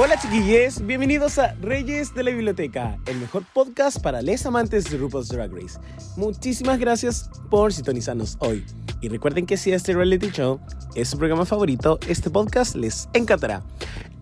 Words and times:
Hola 0.00 0.16
chiquillos, 0.16 0.86
bienvenidos 0.86 1.40
a 1.40 1.54
Reyes 1.54 2.14
de 2.14 2.22
la 2.22 2.30
Biblioteca, 2.30 2.96
el 3.06 3.18
mejor 3.18 3.42
podcast 3.52 4.00
para 4.00 4.22
les 4.22 4.46
amantes 4.46 4.88
de 4.88 4.96
RuPaul's 4.96 5.26
Drag 5.26 5.52
Race. 5.52 5.76
Muchísimas 6.16 6.78
gracias 6.78 7.28
por 7.50 7.72
sintonizarnos 7.72 8.36
hoy. 8.38 8.64
Y 9.00 9.08
recuerden 9.08 9.44
que 9.44 9.56
si 9.56 9.72
este 9.72 9.94
reality 9.94 10.30
show 10.30 10.60
es 10.94 11.08
su 11.08 11.18
programa 11.18 11.44
favorito, 11.44 11.98
este 12.06 12.30
podcast 12.30 12.76
les 12.76 13.08
encantará. 13.12 13.64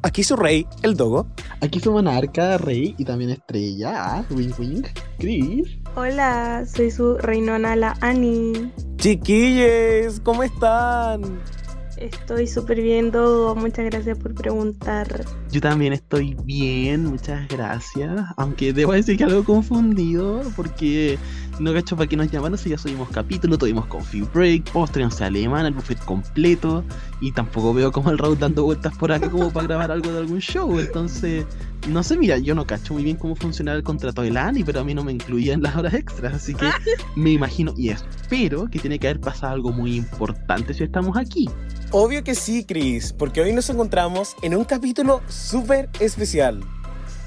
Aquí 0.01 0.25
su 0.25 0.35
rey, 0.37 0.67
el 0.83 0.97
Dogo. 0.97 1.27
Aquí 1.61 1.79
su 1.79 1.93
monarca, 1.93 2.57
rey 2.57 2.95
y 2.97 3.05
también 3.05 3.33
estrella, 3.33 4.25
Wing 4.31 4.55
Wing, 4.59 4.83
Chris. 5.19 5.77
Hola, 5.95 6.65
soy 6.65 6.91
su 6.91 7.19
reinona, 7.19 7.77
la 7.77 7.99
Ani. 8.01 8.73
Chiquilles, 8.97 10.21
¿cómo 10.21 10.43
están? 10.43 11.39
Estoy 11.97 12.47
súper 12.47 12.83
bien, 12.83 13.11
Dogo. 13.11 13.55
Muchas 13.55 13.87
gracias 13.87 14.19
por 14.19 14.35
preguntar. 14.35 15.25
Yo 15.51 15.61
también 15.61 15.95
estoy 15.95 16.37
bien, 16.45 17.07
muchas 17.07 17.49
gracias. 17.49 18.11
Aunque 18.37 18.73
debo 18.73 18.93
decir 18.93 19.17
que 19.17 19.25
algo 19.25 19.45
confundido, 19.45 20.43
porque 20.55 21.19
no 21.59 21.73
cacho 21.73 21.97
para 21.97 22.09
qué 22.09 22.17
nos 22.17 22.31
llamaron 22.31 22.59
si 22.59 22.71
ya 22.71 22.79
subimos 22.79 23.09
capítulo, 23.09 23.57
tuvimos 23.57 23.87
Coffee 23.87 24.23
Break, 24.35 24.71
postre 24.73 25.05
once 25.05 25.25
alemán, 25.25 25.65
el 25.65 25.73
buffet 25.73 25.99
completo, 26.05 26.85
y 27.21 27.33
tampoco 27.33 27.73
veo 27.73 27.91
como 27.91 28.11
el 28.11 28.19
Raúl 28.19 28.39
dando 28.39 28.65
vueltas 28.65 28.97
por 28.99 29.11
acá 29.11 29.31
como 29.31 29.51
para 29.51 29.67
grabar 29.67 29.91
algo 29.91 30.13
de 30.13 30.19
algún 30.19 30.41
show. 30.41 30.79
Entonces, 30.79 31.47
no 31.89 32.03
sé, 32.03 32.19
mira, 32.19 32.37
yo 32.39 32.55
no 32.55 32.67
cacho 32.67 32.95
muy 32.95 33.05
bien 33.05 33.17
cómo 33.17 33.37
funciona 33.37 33.73
el 33.73 33.83
contrato 33.83 34.23
de 34.23 34.31
Lani, 34.31 34.65
pero 34.65 34.81
a 34.81 34.85
mí 34.85 34.93
no 34.93 35.03
me 35.03 35.13
incluía 35.13 35.55
en 35.55 35.63
las 35.63 35.77
horas 35.77 35.95
extras, 35.95 36.35
así 36.35 36.55
que 36.55 36.67
me 37.17 37.31
imagino 37.31 37.73
y 37.77 37.91
espero 37.91 38.67
que 38.69 38.79
tiene 38.79 38.99
que 38.99 39.09
haber 39.09 39.21
pasado 39.21 39.55
algo 39.55 39.73
muy 39.73 39.97
importante 39.97 40.75
si 40.75 40.85
estamos 40.85 41.17
aquí. 41.17 41.49
Obvio 41.93 42.25
que 42.25 42.35
sí, 42.35 42.65
Chris, 42.65 43.13
porque 43.13 43.41
hoy 43.41 43.53
nos 43.53 43.71
encontramos 43.71 44.35
en 44.43 44.57
un 44.57 44.65
capítulo 44.65 45.23
súper 45.29 45.89
especial. 46.01 46.61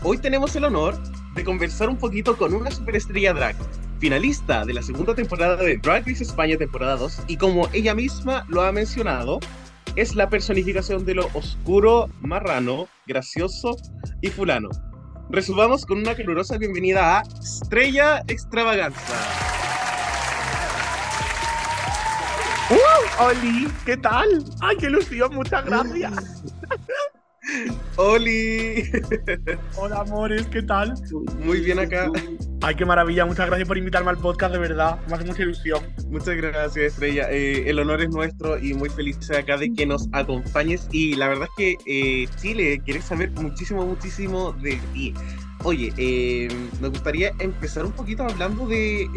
Hoy 0.03 0.17
tenemos 0.17 0.53
el 0.55 0.65
honor 0.65 1.01
de 1.33 1.45
conversar 1.45 1.87
un 1.87 1.97
poquito 1.97 2.37
con 2.37 2.53
una 2.53 2.69
superestrella 2.69 3.33
drag, 3.33 3.55
finalista 3.99 4.65
de 4.65 4.73
la 4.73 4.81
segunda 4.81 5.15
temporada 5.15 5.55
de 5.55 5.77
Drag 5.77 6.05
Race 6.05 6.23
España 6.23 6.57
temporada 6.57 6.97
2 6.97 7.23
y 7.27 7.37
como 7.37 7.69
ella 7.71 7.95
misma 7.95 8.45
lo 8.49 8.61
ha 8.61 8.73
mencionado, 8.73 9.39
es 9.95 10.15
la 10.15 10.29
personificación 10.29 11.05
de 11.05 11.15
lo 11.15 11.27
oscuro, 11.33 12.09
marrano, 12.19 12.89
gracioso 13.07 13.77
y 14.21 14.27
fulano. 14.27 14.69
Resumamos 15.29 15.85
con 15.85 15.99
una 15.99 16.15
calurosa 16.15 16.57
bienvenida 16.57 17.19
a 17.19 17.23
Estrella 17.41 18.23
Extravaganza. 18.27 19.78
¡Uh! 22.69 23.23
¡Oli! 23.23 23.67
¿Qué 23.85 23.97
tal? 23.97 24.45
¡Ay, 24.61 24.77
qué 24.77 24.87
ilusión! 24.87 25.33
Muchas 25.33 25.65
gracias. 25.65 26.43
¡Oli! 27.95 28.83
Hola, 29.75 30.01
amores, 30.01 30.47
¿qué 30.47 30.61
tal? 30.61 30.93
Muy 31.43 31.59
bien 31.61 31.79
acá. 31.79 32.09
Ay, 32.61 32.75
qué 32.75 32.85
maravilla. 32.85 33.25
Muchas 33.25 33.47
gracias 33.47 33.67
por 33.67 33.77
invitarme 33.77 34.09
al 34.09 34.17
podcast, 34.17 34.53
de 34.53 34.59
verdad. 34.59 34.99
Me 35.07 35.15
hace 35.15 35.25
mucha 35.25 35.43
ilusión. 35.43 35.81
Muchas 36.09 36.35
gracias, 36.35 36.77
Estrella. 36.77 37.29
Eh, 37.31 37.69
el 37.69 37.79
honor 37.79 38.01
es 38.01 38.09
nuestro 38.09 38.57
y 38.57 38.73
muy 38.73 38.89
feliz 38.89 39.19
de 39.27 39.37
acá 39.37 39.57
de 39.57 39.73
que 39.73 39.85
nos 39.85 40.07
acompañes. 40.11 40.87
Y 40.91 41.15
la 41.15 41.27
verdad 41.29 41.47
es 41.49 41.55
que 41.57 41.77
eh, 41.85 42.27
Chile 42.41 42.81
quiere 42.83 43.01
saber 43.01 43.31
muchísimo, 43.31 43.85
muchísimo 43.85 44.53
de 44.53 44.79
ti. 44.93 45.13
Oye, 45.63 45.93
eh, 45.97 46.47
me 46.79 46.87
gustaría 46.87 47.33
empezar 47.39 47.85
un 47.85 47.91
poquito 47.91 48.23
hablando 48.23 48.65
de, 48.65 49.09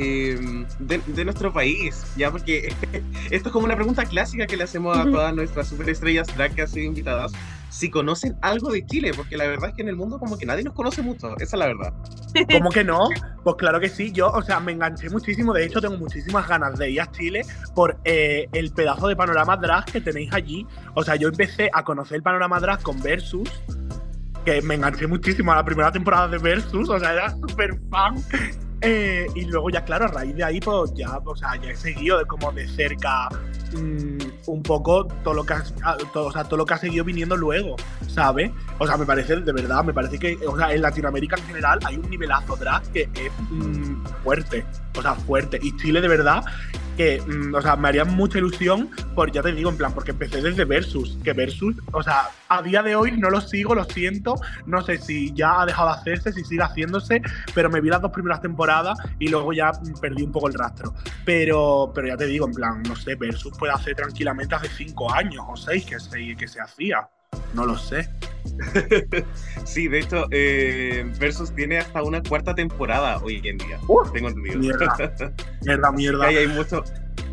de, 0.81 1.01
de, 1.07 1.25
nuestro 1.25 1.53
país, 1.53 2.05
ya 2.17 2.33
porque 2.33 2.75
esto 3.31 3.49
es 3.49 3.53
como 3.53 3.65
una 3.65 3.77
pregunta 3.77 4.05
clásica 4.05 4.49
que 4.49 4.57
le 4.57 4.65
hacemos 4.65 4.99
a 4.99 5.05
todas 5.05 5.33
nuestras 5.37 5.69
superestrellas 5.69 6.27
drag 6.37 6.53
que 6.57 6.63
han 6.63 6.69
sido 6.69 6.87
invitadas, 6.87 7.33
si 7.73 7.89
conocen 7.89 8.37
algo 8.43 8.71
de 8.71 8.85
Chile, 8.85 9.13
porque 9.17 9.37
la 9.37 9.47
verdad 9.47 9.71
es 9.71 9.75
que 9.75 9.83
en 9.83 9.89
el 9.89 9.97
mundo 9.97 10.19
como 10.19 10.37
que 10.37 10.45
nadie 10.45 10.63
nos 10.63 10.75
conoce 10.75 11.01
mucho, 11.01 11.35
esa 11.39 11.45
es 11.45 11.53
la 11.55 11.67
verdad. 11.67 11.95
¿Cómo 12.53 12.71
que 12.71 12.85
no? 12.85 13.09
Pues 13.43 13.57
claro 13.57 13.81
que 13.81 13.89
sí, 13.89 14.13
yo, 14.13 14.31
o 14.31 14.43
sea, 14.43 14.61
me 14.61 14.73
enganché 14.73 15.09
muchísimo, 15.09 15.55
de 15.55 15.65
hecho 15.65 15.81
tengo 15.81 15.97
muchísimas 15.97 16.47
ganas 16.47 16.79
de 16.79 16.91
ir 16.91 17.01
a 17.01 17.11
Chile 17.11 17.41
por 17.75 17.99
eh, 18.05 18.47
el 18.53 18.73
pedazo 18.73 19.09
de 19.09 19.17
panorama 19.17 19.57
drag 19.57 19.87
que 19.87 20.03
tenéis 20.03 20.33
allí, 20.35 20.67
o 20.95 21.03
sea, 21.03 21.17
yo 21.17 21.29
empecé 21.29 21.71
a 21.73 21.83
conocer 21.83 22.17
el 22.17 22.23
panorama 22.23 22.61
drag 22.61 22.83
con 22.83 23.01
Versus, 23.01 23.51
que 24.45 24.61
me 24.61 24.75
enganché 24.75 25.07
muchísimo 25.07 25.53
a 25.53 25.57
la 25.57 25.65
primera 25.65 25.91
temporada 25.91 26.29
de 26.29 26.37
Versus, 26.37 26.91
o 26.91 26.99
sea, 27.01 27.13
era 27.15 27.31
súper 27.31 27.81
fan. 27.91 28.23
Eh, 28.85 29.29
y 29.37 29.45
luego 29.45 29.71
ya, 29.71 29.85
claro, 29.85 30.07
a 30.07 30.09
raíz 30.09 30.35
de 30.35 30.43
ahí, 30.43 30.59
pues 30.59 30.93
ya, 30.95 31.19
o 31.25 31.37
sea, 31.37 31.55
ya 31.55 31.71
he 31.71 31.77
seguido 31.77 32.21
como 32.27 32.51
de 32.51 32.67
cerca 32.67 33.29
mmm, 33.75 34.19
un 34.47 34.63
poco 34.63 35.07
todo 35.23 35.35
lo 35.35 35.45
que 35.45 35.55
has, 35.55 35.75
todo, 36.13 36.27
o 36.27 36.33
sea, 36.33 36.45
todo 36.45 36.57
lo 36.57 36.67
que 36.67 36.75
ha 36.75 36.79
seguido 36.79 37.05
viniendo 37.05 37.37
luego, 37.37 37.77
¿sabes? 38.09 38.51
O 38.79 38.87
sea, 38.87 38.97
me 38.97 39.07
parece, 39.07 39.37
de 39.37 39.53
verdad, 39.53 39.85
me 39.85 39.93
parece 39.93 40.19
que, 40.19 40.39
o 40.47 40.57
sea, 40.57 40.73
en 40.73 40.83
Latinoamérica 40.83 41.37
en 41.37 41.45
general 41.45 41.79
hay 41.85 41.97
un 41.97 42.09
nivelazo 42.09 42.57
drag 42.57 42.83
que 42.93 43.03
es 43.15 43.33
mmm, 43.51 44.05
fuerte, 44.23 44.65
o 44.97 45.03
sea, 45.03 45.15
fuerte. 45.15 45.59
Y 45.63 45.77
Chile, 45.77 46.01
de 46.01 46.09
verdad, 46.09 46.45
que, 46.97 47.21
mmm, 47.21 47.55
o 47.55 47.63
sea, 47.63 47.77
me 47.77 47.89
haría 47.89 48.05
mucha 48.05 48.39
ilusión, 48.39 48.91
por, 49.15 49.33
ya 49.33 49.43
te 49.43 49.53
digo, 49.53 49.71
en 49.71 49.77
plan, 49.77 49.93
porque 49.93 50.11
empecé 50.11 50.43
desde 50.43 50.65
Versus, 50.65 51.19
que 51.25 51.33
Versus, 51.33 51.77
o 51.93 52.03
sea, 52.03 52.31
a 52.49 52.63
día 52.63 52.83
de 52.83 52.95
hoy 52.95 53.13
no 53.13 53.31
lo 53.31 53.41
sigo, 53.41 53.75
lo 53.75 53.85
siento, 53.85 54.35
no 54.67 54.83
sé 54.83 54.99
si 54.99 55.33
ya 55.33 55.63
ha 55.63 55.67
dejado 55.67 55.89
de 55.89 55.95
hacerse, 55.97 56.33
si 56.33 56.45
sigue 56.45 56.63
haciéndose, 56.63 57.23
pero 57.55 57.71
me 57.71 57.81
vi 57.81 57.89
las 57.89 58.03
dos 58.03 58.13
primeras 58.13 58.41
temporadas 58.41 58.99
y 59.19 59.29
luego 59.29 59.53
ya 59.53 59.73
perdí 60.01 60.23
un 60.23 60.33
poco 60.33 60.49
el 60.49 60.55
rastro. 60.55 60.95
Pero, 61.25 61.93
pero 61.95 62.09
ya 62.09 62.17
te 62.17 62.27
digo, 62.27 62.47
en 62.47 62.53
plan, 62.53 62.83
no 62.83 62.97
sé, 62.97 63.15
Versus 63.15 63.57
puede 63.57 63.73
hacer 63.73 63.95
tranquilamente 63.95 64.55
hace 64.55 64.69
cinco 64.69 65.13
años 65.13 65.45
o 65.49 65.57
seis 65.57 65.85
que 65.85 65.99
se, 65.99 66.37
que 66.37 66.49
se 66.49 66.61
hacía. 66.61 67.09
No 67.55 67.67
lo 67.67 67.77
sé. 67.77 68.09
sí, 69.65 69.89
de 69.89 70.01
hecho, 70.01 70.27
eh, 70.31 71.05
Versus 71.19 71.55
tiene 71.55 71.79
hasta 71.79 72.03
una 72.03 72.23
cuarta 72.23 72.55
temporada 72.55 73.19
hoy 73.19 73.41
en 73.45 73.59
día. 73.59 73.79
Uh, 73.89 74.03
tengo 74.13 74.29
entendido. 74.29 74.59
Mierda, 74.59 74.95
mierda, 75.63 75.93
mierda. 75.93 76.27
Hay 76.27 76.49
mucho, 76.49 76.83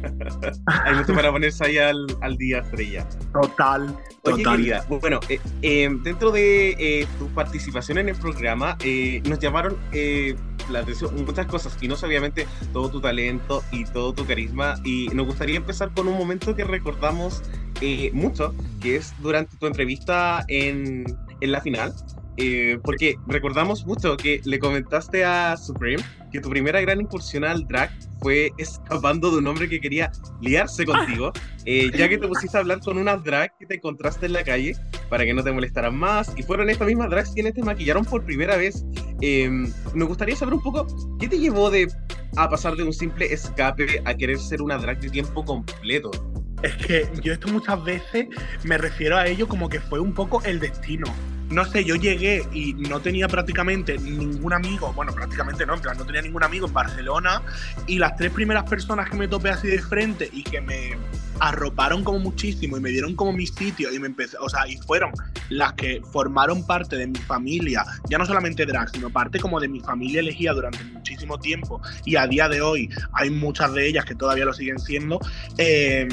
hay 0.65 0.95
mucho 0.95 1.13
para 1.13 1.31
ponerse 1.31 1.65
ahí 1.65 1.77
al, 1.77 2.05
al 2.21 2.37
día, 2.37 2.59
estrella. 2.59 3.07
Total, 3.33 3.83
Oye, 3.83 4.43
total. 4.43 4.57
querida, 4.57 4.85
bueno, 4.89 5.19
eh, 5.29 5.39
eh, 5.61 5.89
dentro 6.03 6.31
de 6.31 6.75
eh, 6.79 7.07
tu 7.17 7.27
participación 7.29 7.97
en 7.97 8.09
el 8.09 8.15
programa, 8.15 8.77
nos 9.25 9.39
llamaron 9.39 9.77
la 10.69 10.79
atención 10.79 11.25
muchas 11.25 11.47
cosas, 11.47 11.77
y 11.81 11.87
no 11.87 11.95
obviamente 11.95 12.45
todo 12.73 12.89
tu 12.89 13.01
talento 13.01 13.63
y 13.71 13.85
todo 13.85 14.13
tu 14.13 14.25
carisma, 14.25 14.75
y 14.83 15.07
nos 15.13 15.25
gustaría 15.25 15.57
empezar 15.57 15.93
con 15.93 16.07
un 16.07 16.17
momento 16.17 16.55
que 16.55 16.63
recordamos 16.63 17.41
mucho, 18.13 18.53
que 18.81 18.97
es 18.97 19.13
durante 19.19 19.55
tu 19.57 19.67
entrevista 19.67 20.43
en, 20.47 21.05
en 21.41 21.51
la 21.51 21.61
final, 21.61 21.93
eh, 22.41 22.79
porque 22.83 23.15
recordamos 23.27 23.85
mucho 23.85 24.15
que 24.15 24.39
le 24.45 24.59
comentaste 24.59 25.25
a 25.25 25.57
Supreme 25.57 26.01
que 26.31 26.39
tu 26.39 26.49
primera 26.49 26.79
gran 26.79 27.01
incursión 27.01 27.43
al 27.43 27.67
drag 27.67 27.89
fue 28.21 28.51
escapando 28.57 29.29
de 29.31 29.39
un 29.39 29.47
hombre 29.47 29.67
que 29.67 29.81
quería 29.81 30.09
liarse 30.39 30.85
contigo, 30.85 31.33
eh, 31.65 31.91
ya 31.97 32.07
que 32.07 32.17
te 32.17 32.27
pusiste 32.29 32.55
a 32.55 32.61
hablar 32.61 32.79
con 32.79 32.97
unas 32.97 33.21
drag 33.25 33.57
que 33.57 33.65
te 33.65 33.75
encontraste 33.75 34.27
en 34.27 34.33
la 34.33 34.43
calle 34.43 34.73
para 35.09 35.25
que 35.25 35.33
no 35.33 35.43
te 35.43 35.51
molestaran 35.51 35.97
más, 35.97 36.33
y 36.37 36.43
fueron 36.43 36.69
estas 36.69 36.87
mismas 36.87 37.09
drags 37.09 37.31
quienes 37.31 37.55
te 37.55 37.63
maquillaron 37.63 38.05
por 38.05 38.23
primera 38.23 38.55
vez. 38.55 38.85
Eh, 39.21 39.49
me 39.93 40.05
gustaría 40.05 40.35
saber 40.35 40.53
un 40.53 40.61
poco, 40.61 40.87
¿qué 41.19 41.27
te 41.27 41.39
llevó 41.39 41.69
de, 41.69 41.91
a 42.37 42.49
pasar 42.49 42.75
de 42.77 42.83
un 42.83 42.93
simple 42.93 43.33
escape 43.33 44.01
a 44.05 44.13
querer 44.13 44.37
ser 44.37 44.61
una 44.61 44.77
drag 44.77 45.01
de 45.01 45.09
tiempo 45.09 45.43
completo? 45.43 46.11
Es 46.61 46.75
que 46.75 47.09
yo 47.21 47.33
esto 47.33 47.47
muchas 47.47 47.83
veces 47.83 48.27
me 48.63 48.77
refiero 48.77 49.17
a 49.17 49.27
ello 49.27 49.47
como 49.47 49.69
que 49.69 49.79
fue 49.79 49.99
un 49.99 50.13
poco 50.13 50.43
el 50.43 50.59
destino. 50.59 51.05
No 51.49 51.65
sé, 51.65 51.83
yo 51.83 51.95
llegué 51.95 52.47
y 52.53 52.73
no 52.73 52.99
tenía 52.99 53.27
prácticamente 53.27 53.97
ningún 53.97 54.53
amigo, 54.53 54.93
bueno, 54.93 55.11
prácticamente 55.13 55.65
no, 55.65 55.73
en 55.73 55.81
plan, 55.81 55.97
no 55.97 56.05
tenía 56.05 56.21
ningún 56.21 56.43
amigo 56.43 56.67
en 56.67 56.73
Barcelona 56.73 57.41
y 57.87 57.97
las 57.97 58.15
tres 58.17 58.31
primeras 58.31 58.69
personas 58.69 59.09
que 59.09 59.17
me 59.17 59.27
topé 59.27 59.49
así 59.49 59.67
de 59.67 59.81
frente 59.81 60.29
y 60.31 60.43
que 60.43 60.61
me 60.61 60.95
arroparon 61.39 62.03
como 62.03 62.19
muchísimo 62.19 62.77
y 62.77 62.79
me 62.79 62.89
dieron 62.89 63.15
como 63.15 63.33
mi 63.33 63.47
sitio 63.47 63.93
y 63.93 63.99
me 63.99 64.07
empecé, 64.07 64.37
o 64.39 64.49
sea, 64.49 64.67
y 64.67 64.77
fueron 64.77 65.11
las 65.49 65.73
que 65.73 66.01
formaron 66.11 66.65
parte 66.65 66.95
de 66.95 67.07
mi 67.07 67.19
familia, 67.19 67.85
ya 68.09 68.17
no 68.17 68.25
solamente 68.25 68.65
drag, 68.65 68.89
sino 68.89 69.09
parte 69.09 69.39
como 69.39 69.59
de 69.59 69.67
mi 69.67 69.79
familia 69.79 70.19
elegida 70.19 70.53
durante 70.53 70.83
muchísimo 70.83 71.39
tiempo 71.39 71.81
y 72.05 72.15
a 72.15 72.27
día 72.27 72.49
de 72.49 72.61
hoy 72.61 72.89
hay 73.13 73.29
muchas 73.29 73.73
de 73.73 73.87
ellas 73.87 74.05
que 74.05 74.15
todavía 74.15 74.45
lo 74.45 74.53
siguen 74.53 74.79
siendo. 74.79 75.19
Eh, 75.57 76.07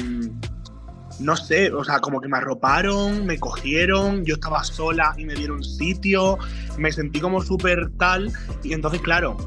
no 1.19 1.35
sé, 1.35 1.71
o 1.71 1.83
sea, 1.83 1.99
como 1.99 2.21
que 2.21 2.27
me 2.27 2.37
arroparon, 2.37 3.25
me 3.25 3.39
cogieron, 3.39 4.23
yo 4.23 4.35
estaba 4.35 4.63
sola 4.63 5.15
y 5.17 5.25
me 5.25 5.33
dieron 5.33 5.63
sitio, 5.63 6.37
me 6.77 6.91
sentí 6.91 7.19
como 7.19 7.41
súper 7.41 7.89
tal, 7.97 8.31
y 8.63 8.73
entonces, 8.73 9.01
claro, 9.01 9.37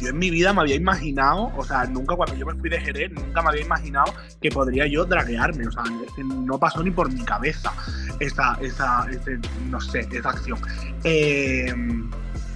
yo 0.00 0.08
en 0.08 0.18
mi 0.18 0.30
vida 0.30 0.52
me 0.52 0.60
había 0.62 0.74
imaginado, 0.76 1.52
o 1.56 1.64
sea, 1.64 1.84
nunca 1.84 2.14
cuando 2.16 2.34
yo 2.36 2.46
me 2.46 2.54
fui 2.54 2.68
de 2.70 2.80
Jerez, 2.80 3.10
nunca 3.12 3.42
me 3.42 3.48
había 3.50 3.62
imaginado 3.62 4.12
que 4.40 4.50
podría 4.50 4.86
yo 4.86 5.04
draguearme, 5.04 5.66
o 5.66 5.70
sea, 5.72 5.82
es 6.06 6.12
que 6.14 6.24
no 6.24 6.58
pasó 6.58 6.82
ni 6.82 6.90
por 6.90 7.10
mi 7.12 7.22
cabeza 7.24 7.72
esa, 8.20 8.56
esa, 8.60 9.06
ese, 9.10 9.38
no 9.70 9.80
sé, 9.80 10.08
esa 10.12 10.30
acción. 10.30 10.58
Eh, 11.04 11.74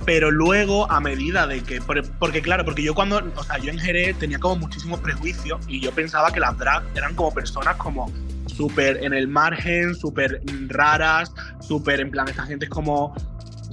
pero 0.05 0.31
luego, 0.31 0.90
a 0.90 1.00
medida 1.00 1.46
de 1.49 1.62
que. 1.62 1.81
por- 1.81 2.02
Porque, 2.19 2.40
claro, 2.40 2.64
porque 2.64 2.82
yo 2.82 2.94
cuando. 2.94 3.20
O 3.34 3.43
sea, 3.43 3.58
yo 3.58 3.70
en 3.70 3.79
Jerez 3.79 4.17
tenía 4.19 4.38
como 4.38 4.56
muchísimos 4.56 5.00
prejuicios 5.00 5.58
y 5.67 5.81
yo 5.81 5.90
pensaba 5.93 6.31
que 6.31 6.38
las 6.38 6.56
drag 6.58 6.84
eran 6.94 7.14
como 7.17 7.34
personas 7.34 7.75
como 7.76 8.12
súper 8.46 9.02
en 9.02 9.12
el 9.14 9.26
margen, 9.26 9.94
súper 9.96 10.40
raras, 10.69 11.32
súper 11.61 11.99
en 12.00 12.11
plan, 12.12 12.29
esta 12.29 12.44
gente 12.46 12.67
es 12.67 12.70
como. 12.70 13.14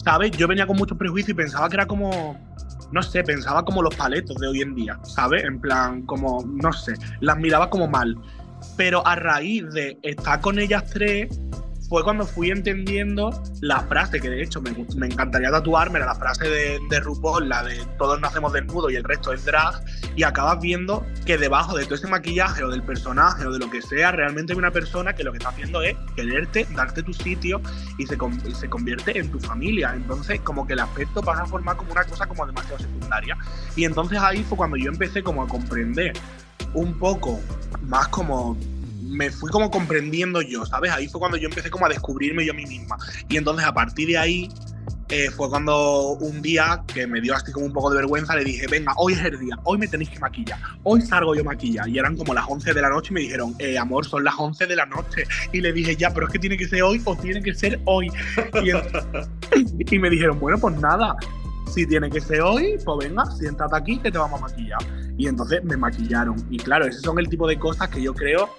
¿Sabes? 0.04 0.32
Yo 0.32 0.48
venía 0.48 0.66
con 0.68 0.76
muchos 0.76 0.98
prejuicios 0.98 1.30
y 1.30 1.34
pensaba 1.36 1.70
que 1.70 1.76
era 1.76 1.86
como. 1.86 2.36
No 2.94 3.02
sé, 3.02 3.24
pensaba 3.24 3.66
como 3.66 3.82
los 3.82 3.96
paletos 3.96 4.38
de 4.38 4.48
hoy 4.48 4.62
en 4.62 4.76
día, 4.76 5.00
¿sabes? 5.02 5.44
En 5.44 5.60
plan, 5.60 6.04
como. 6.04 6.46
No 6.46 6.72
sé, 6.72 6.94
las 7.22 7.38
miraba 7.38 7.72
como 7.72 7.88
mal. 7.88 8.16
Pero 8.78 9.06
a 9.06 9.16
raíz 9.16 9.66
de 9.74 9.98
estar 10.04 10.40
con 10.42 10.60
ellas 10.60 10.86
tres, 10.94 11.28
fue 11.90 12.04
cuando 12.04 12.26
fui 12.26 12.50
entendiendo 12.50 13.32
la 13.62 13.82
frase, 13.82 14.20
que 14.20 14.30
de 14.30 14.44
hecho 14.44 14.62
me, 14.62 14.72
me 14.96 15.08
encantaría 15.08 15.52
tatuarme, 15.52 16.00
era 16.00 16.08
la 16.08 16.16
frase 16.16 16.50
de, 16.50 16.80
de 16.90 17.00
RuPaul, 17.00 17.50
la 17.50 17.64
de 17.64 17.86
todos 17.98 18.20
nacemos 18.20 18.54
desnudos 18.54 18.92
y 18.92 18.96
el 18.96 19.04
resto 19.04 19.34
es 19.34 19.46
drag, 19.46 19.84
y 20.16 20.24
acabas 20.24 20.60
viendo 20.60 21.06
que 21.26 21.38
debajo 21.38 21.76
de 21.78 21.86
todo 21.86 21.96
ese 21.96 22.08
maquillaje 22.08 22.64
o 22.64 22.70
del 22.70 22.84
personaje 22.84 23.46
o 23.46 23.52
de 23.52 23.60
lo 23.60 23.70
que 23.70 23.82
sea, 23.82 24.12
realmente 24.12 24.54
hay 24.54 24.60
una 24.60 24.72
persona 24.72 25.14
que 25.14 25.24
lo 25.24 25.32
que 25.32 25.38
está 25.38 25.50
haciendo 25.50 25.82
es 25.82 25.96
quererte, 26.16 26.68
darte 26.76 27.04
tu 27.04 27.14
sitio 27.14 27.62
y 27.98 28.06
se, 28.06 28.18
y 28.48 28.52
se 28.52 28.70
convierte 28.70 29.18
en 29.18 29.32
tu 29.32 29.40
familia. 29.40 29.94
Entonces, 29.96 30.40
como 30.42 30.66
que 30.66 30.74
el 30.74 30.80
aspecto 30.80 31.22
pasa 31.22 31.44
a 31.44 31.46
formar 31.46 31.78
como 31.78 31.92
una 31.92 32.04
cosa 32.04 32.26
como 32.26 32.46
demasiado 32.46 32.80
secundaria. 32.80 33.38
Y 33.76 33.86
entonces 33.86 34.20
ahí 34.20 34.44
fue 34.44 34.58
cuando 34.58 34.78
yo 34.78 34.90
empecé 34.90 35.24
como 35.24 35.44
a 35.44 35.48
comprender 35.48 36.14
un 36.74 36.98
poco 36.98 37.40
más 37.84 38.08
como 38.08 38.58
me 39.04 39.30
fui 39.32 39.50
como 39.52 39.70
comprendiendo 39.72 40.42
yo, 40.42 40.66
¿sabes? 40.66 40.92
Ahí 40.92 41.08
fue 41.08 41.20
cuando 41.20 41.38
yo 41.38 41.48
empecé 41.48 41.70
como 41.70 41.86
a 41.86 41.90
descubrirme 41.90 42.46
yo 42.46 42.54
a 42.54 42.56
mí 42.56 42.66
misma. 42.66 42.98
Y 43.30 43.38
entonces 43.38 43.66
a 43.66 43.74
partir 43.74 44.08
de 44.08 44.18
ahí 44.18 44.50
eh, 45.10 45.30
fue 45.30 45.50
cuando 45.50 46.14
un 46.14 46.42
día 46.42 46.84
que 46.88 47.06
me 47.06 47.22
dio 47.22 47.36
así 47.36 47.52
como 47.52 47.66
un 47.66 47.74
poco 47.74 47.90
de 47.92 47.98
vergüenza, 47.98 48.36
le 48.36 48.44
dije, 48.44 48.66
venga, 48.68 48.94
hoy 48.98 49.14
es 49.14 49.20
el 49.24 49.40
día, 49.40 49.58
hoy 49.64 49.78
me 49.78 49.88
tenéis 49.88 50.10
que 50.10 50.20
maquillar, 50.20 50.58
hoy 50.84 51.02
salgo 51.02 51.36
yo 51.36 51.44
maquillar. 51.44 51.88
Y 51.88 52.00
eran 52.00 52.16
como 52.18 52.34
las 52.34 52.46
11 52.48 52.74
de 52.74 52.82
la 52.82 52.90
noche 52.90 53.10
y 53.12 53.14
me 53.14 53.20
dijeron, 53.22 53.54
eh, 53.60 53.78
amor, 53.78 54.06
son 54.06 54.24
las 54.24 54.34
11 54.38 54.66
de 54.66 54.76
la 54.76 54.86
noche. 54.86 55.24
Y 55.52 55.62
le 55.62 55.72
dije, 55.74 55.96
ya, 55.96 56.12
pero 56.14 56.28
es 56.28 56.34
que 56.34 56.40
tiene 56.40 56.58
que 56.58 56.68
ser 56.68 56.82
hoy 56.84 57.02
o 57.06 57.16
tiene 57.16 57.42
que 57.44 57.54
ser 57.54 57.80
hoy. 57.86 58.08
Y, 58.64 58.70
en- 58.72 58.82
y 59.92 60.00
me 60.00 60.10
dijeron, 60.10 60.40
bueno, 60.40 60.58
pues 60.58 60.76
nada, 60.80 61.16
si 61.72 61.86
tiene 61.86 62.10
que 62.10 62.22
ser 62.22 62.42
hoy, 62.42 62.78
pues 62.84 63.08
venga, 63.10 63.26
siéntate 63.26 63.76
aquí 63.76 63.98
que 64.00 64.12
te 64.12 64.18
vamos 64.18 64.40
a 64.42 64.48
maquillar. 64.48 64.80
Y 65.18 65.28
entonces 65.28 65.64
me 65.64 65.78
maquillaron. 65.78 66.36
Y 66.50 66.58
claro, 66.58 66.86
esos 66.86 67.02
son 67.04 67.20
el 67.20 67.28
tipo 67.30 67.48
de 67.48 67.60
cosas 67.60 67.90
que 67.90 68.02
yo 68.02 68.14
creo 68.16 68.50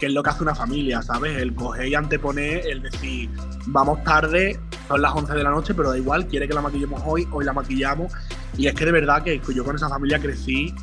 que 0.00 0.06
es 0.06 0.12
lo 0.12 0.22
que 0.22 0.30
hace 0.30 0.42
una 0.42 0.54
familia, 0.54 1.02
¿sabes? 1.02 1.36
El 1.36 1.54
coger 1.54 1.86
y 1.86 1.94
anteponer, 1.94 2.66
el 2.66 2.82
decir, 2.82 3.28
vamos 3.66 4.02
tarde, 4.02 4.58
son 4.88 5.02
las 5.02 5.14
11 5.14 5.34
de 5.34 5.42
la 5.44 5.50
noche, 5.50 5.74
pero 5.74 5.90
da 5.90 5.98
igual, 5.98 6.26
quiere 6.26 6.48
que 6.48 6.54
la 6.54 6.62
maquillemos 6.62 7.02
hoy, 7.04 7.28
hoy 7.30 7.44
la 7.44 7.52
maquillamos. 7.52 8.10
Y 8.56 8.66
es 8.66 8.74
que 8.74 8.86
de 8.86 8.92
verdad 8.92 9.22
que 9.22 9.40
yo 9.54 9.62
con 9.62 9.76
esa 9.76 9.90
familia 9.90 10.18
crecí 10.18 10.74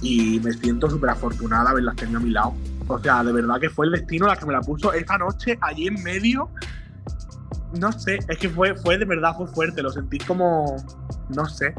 y 0.00 0.40
me 0.40 0.52
siento 0.52 0.88
súper 0.88 1.10
afortunada 1.10 1.70
haberlas 1.70 1.96
tenido 1.96 2.20
a 2.20 2.22
mi 2.22 2.30
lado. 2.30 2.54
O 2.86 2.98
sea, 3.00 3.24
de 3.24 3.32
verdad 3.32 3.60
que 3.60 3.68
fue 3.68 3.86
el 3.86 3.92
destino 3.92 4.26
la 4.26 4.36
que 4.36 4.46
me 4.46 4.52
la 4.52 4.60
puso 4.60 4.92
esa 4.92 5.18
noche 5.18 5.58
allí 5.60 5.88
en 5.88 6.00
medio. 6.02 6.50
No 7.80 7.90
sé, 7.90 8.20
es 8.28 8.38
que 8.38 8.48
fue, 8.48 8.76
fue 8.76 8.96
de 8.96 9.04
verdad, 9.04 9.34
fue 9.36 9.48
fuerte, 9.48 9.82
lo 9.82 9.90
sentí 9.90 10.18
como, 10.18 10.76
no 11.28 11.46
sé, 11.46 11.74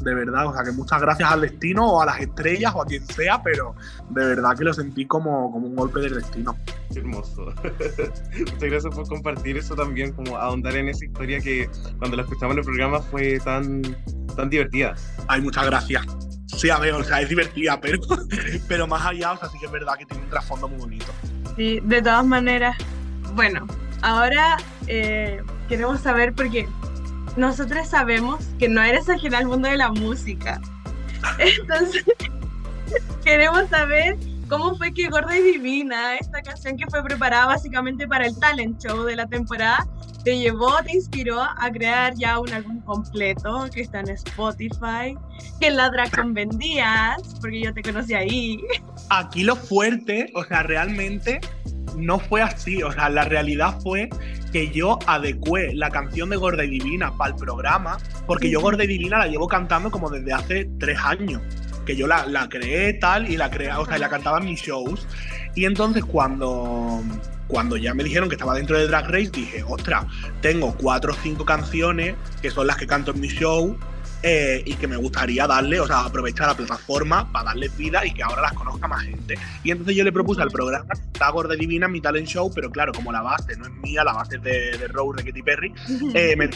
de 0.00 0.14
verdad, 0.14 0.46
o 0.46 0.54
sea, 0.54 0.64
que 0.64 0.72
muchas 0.72 1.00
gracias 1.00 1.30
al 1.30 1.42
destino 1.42 1.86
o 1.86 2.02
a 2.02 2.06
las 2.06 2.20
estrellas 2.20 2.72
o 2.74 2.82
a 2.82 2.86
quien 2.86 3.06
sea, 3.06 3.42
pero 3.42 3.74
de 4.10 4.26
verdad 4.26 4.56
que 4.56 4.64
lo 4.64 4.72
sentí 4.72 5.06
como, 5.06 5.52
como 5.52 5.66
un 5.66 5.76
golpe 5.76 6.00
del 6.00 6.14
destino. 6.14 6.56
Qué 6.92 7.00
hermoso. 7.00 7.46
Muchas 8.38 8.60
gracias 8.60 8.94
por 8.94 9.08
compartir 9.08 9.56
eso 9.56 9.74
también, 9.74 10.12
como 10.12 10.36
ahondar 10.36 10.76
en 10.76 10.88
esa 10.88 11.04
historia 11.04 11.40
que 11.40 11.68
cuando 11.98 12.16
la 12.16 12.22
escuchamos 12.22 12.54
en 12.54 12.58
el 12.58 12.64
programa 12.64 13.00
fue 13.00 13.38
tan, 13.40 13.82
tan 14.36 14.50
divertida. 14.50 14.94
Ay, 15.28 15.40
muchas 15.40 15.66
gracias. 15.66 16.06
Sí, 16.46 16.68
a 16.70 16.78
ver, 16.78 16.94
o 16.94 17.02
sea, 17.02 17.20
es 17.20 17.28
divertida, 17.28 17.80
pero, 17.80 17.98
pero 18.68 18.86
más 18.86 19.04
allá, 19.06 19.32
o 19.32 19.38
sea, 19.38 19.48
sí 19.48 19.58
que 19.58 19.66
es 19.66 19.72
verdad 19.72 19.94
que 19.98 20.06
tiene 20.06 20.22
un 20.24 20.30
trasfondo 20.30 20.68
muy 20.68 20.78
bonito. 20.78 21.12
Sí, 21.56 21.80
de 21.82 22.02
todas 22.02 22.24
maneras, 22.24 22.76
bueno, 23.34 23.66
ahora 24.02 24.56
eh, 24.86 25.42
queremos 25.68 26.00
saber 26.00 26.34
porque 26.34 26.68
nosotros 27.36 27.88
sabemos 27.88 28.44
que 28.58 28.68
no 28.68 28.82
eres 28.82 29.08
ajena 29.08 29.38
al 29.38 29.46
mundo 29.46 29.68
de 29.68 29.76
la 29.76 29.90
música. 29.90 30.60
Entonces, 31.38 32.04
queremos 33.24 33.68
saber 33.68 34.16
cómo 34.48 34.76
fue 34.76 34.92
que 34.92 35.08
Gorda 35.08 35.38
y 35.38 35.42
Divina, 35.42 36.16
esta 36.16 36.42
canción 36.42 36.76
que 36.76 36.86
fue 36.86 37.02
preparada 37.02 37.46
básicamente 37.46 38.06
para 38.06 38.26
el 38.26 38.38
talent 38.38 38.82
show 38.82 39.04
de 39.04 39.16
la 39.16 39.26
temporada, 39.26 39.86
te 40.24 40.38
llevó, 40.38 40.70
te 40.82 40.92
inspiró 40.92 41.40
a 41.40 41.70
crear 41.72 42.14
ya 42.14 42.38
un 42.38 42.52
álbum 42.52 42.80
completo 42.82 43.68
que 43.72 43.80
está 43.80 44.00
en 44.00 44.10
Spotify, 44.10 45.16
que 45.58 45.68
en 45.68 45.76
la 45.76 45.90
Drag 45.90 46.14
Con 46.14 46.34
vendías, 46.34 47.22
porque 47.40 47.62
yo 47.62 47.72
te 47.72 47.82
conocí 47.82 48.14
ahí. 48.14 48.60
Aquí 49.08 49.42
lo 49.42 49.56
fuerte, 49.56 50.30
o 50.34 50.44
sea, 50.44 50.62
realmente 50.62 51.40
no 51.96 52.18
fue 52.18 52.42
así. 52.42 52.82
O 52.82 52.92
sea, 52.92 53.08
la 53.08 53.24
realidad 53.24 53.78
fue 53.82 54.08
que 54.52 54.70
yo 54.70 54.98
adecué 55.06 55.74
la 55.74 55.90
canción 55.90 56.30
de 56.30 56.36
Gorda 56.36 56.64
y 56.64 56.70
Divina 56.70 57.16
para 57.16 57.34
el 57.34 57.36
programa, 57.36 57.98
porque 58.26 58.50
yo 58.50 58.60
Gorda 58.60 58.84
y 58.84 58.86
Divina 58.86 59.18
la 59.18 59.26
llevo 59.26 59.48
cantando 59.48 59.90
como 59.90 60.10
desde 60.10 60.32
hace 60.32 60.70
tres 60.78 60.98
años. 61.02 61.40
Que 61.86 61.96
yo 61.96 62.06
la, 62.06 62.26
la 62.26 62.48
creé 62.48 62.94
tal 62.94 63.28
y 63.28 63.36
la 63.36 63.50
creé, 63.50 63.72
o 63.72 63.84
sea, 63.84 63.96
y 63.96 64.00
la 64.00 64.08
cantaba 64.08 64.38
en 64.38 64.44
mis 64.44 64.60
shows. 64.60 65.06
Y 65.54 65.64
entonces 65.64 66.04
cuando, 66.04 67.02
cuando 67.48 67.76
ya 67.76 67.92
me 67.92 68.04
dijeron 68.04 68.28
que 68.28 68.36
estaba 68.36 68.54
dentro 68.54 68.78
de 68.78 68.86
Drag 68.86 69.06
Race, 69.06 69.30
dije, 69.32 69.64
ostras, 69.66 70.06
tengo 70.40 70.74
cuatro 70.76 71.12
o 71.12 71.16
cinco 71.22 71.44
canciones 71.44 72.14
que 72.40 72.50
son 72.50 72.68
las 72.68 72.76
que 72.76 72.86
canto 72.86 73.10
en 73.10 73.20
mi 73.20 73.28
show 73.28 73.76
eh, 74.22 74.62
y 74.64 74.74
que 74.74 74.86
me 74.86 74.96
gustaría 74.96 75.46
darle, 75.46 75.80
o 75.80 75.86
sea, 75.86 76.00
aprovechar 76.04 76.48
la 76.48 76.54
plataforma 76.56 77.30
para 77.32 77.46
darles 77.46 77.76
vida 77.76 78.04
y 78.06 78.12
que 78.14 78.22
ahora 78.22 78.42
las 78.42 78.52
conozca 78.52 78.86
más 78.88 79.02
gente. 79.02 79.36
Y 79.64 79.70
entonces 79.70 79.96
yo 79.96 80.04
le 80.04 80.12
propuse 80.12 80.42
al 80.42 80.50
programa 80.50 80.86
La 81.18 81.30
Gorda 81.30 81.54
Divina 81.54 81.88
mi 81.88 82.00
talent 82.00 82.26
show, 82.28 82.50
pero 82.54 82.70
claro, 82.70 82.92
como 82.92 83.10
la 83.12 83.22
base 83.22 83.56
no 83.56 83.64
es 83.66 83.72
mía, 83.72 84.04
la 84.04 84.12
base 84.12 84.36
es 84.36 84.42
de, 84.42 84.78
de 84.78 84.88
Rose, 84.88 85.22
de 85.22 85.30
Katy 85.30 85.42
Perry, 85.42 85.74
eh, 86.14 86.34
me- 86.36 86.50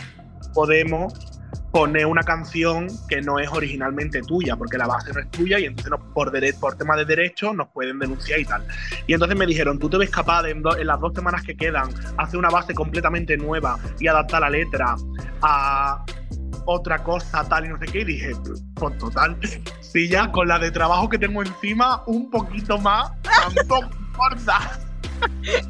podemos 0.54 1.12
poner 1.72 2.06
una 2.06 2.22
canción 2.22 2.86
que 3.08 3.20
no 3.20 3.38
es 3.38 3.50
originalmente 3.50 4.22
tuya, 4.22 4.56
porque 4.56 4.78
la 4.78 4.86
base 4.86 5.12
no 5.12 5.20
es 5.20 5.30
tuya 5.30 5.58
y 5.58 5.64
entonces 5.66 5.90
no- 5.90 5.98
por, 6.14 6.32
por 6.58 6.74
tema 6.78 6.96
de 6.96 7.04
derecho 7.04 7.52
nos 7.52 7.68
pueden 7.68 7.98
denunciar 7.98 8.40
y 8.40 8.44
tal. 8.46 8.64
Y 9.06 9.12
entonces 9.12 9.36
me 9.36 9.44
dijeron, 9.44 9.78
¿tú 9.78 9.90
te 9.90 9.98
ves 9.98 10.08
capaz 10.08 10.44
de 10.44 10.52
en, 10.52 10.62
do- 10.62 10.74
en 10.76 10.86
las 10.86 10.98
dos 11.00 11.12
semanas 11.14 11.42
que 11.42 11.54
quedan 11.54 11.90
hacer 12.16 12.38
una 12.38 12.48
base 12.48 12.72
completamente 12.72 13.36
nueva 13.36 13.78
y 14.00 14.06
adaptar 14.06 14.40
la 14.40 14.48
letra 14.50 14.96
a 15.42 16.02
otra 16.66 17.02
cosa 17.02 17.44
tal 17.48 17.66
y 17.66 17.68
no 17.68 17.78
sé 17.78 17.86
qué? 17.86 18.00
Y 18.00 18.04
dije, 18.04 18.32
pues 18.74 18.98
total, 18.98 19.38
si 19.80 20.08
ya 20.08 20.30
con 20.30 20.48
la 20.48 20.58
de 20.58 20.70
trabajo 20.70 21.08
que 21.08 21.18
tengo 21.18 21.42
encima, 21.42 22.02
un 22.06 22.30
poquito 22.30 22.78
más, 22.78 23.10
tampoco 23.22 23.90
importa. 24.08 24.78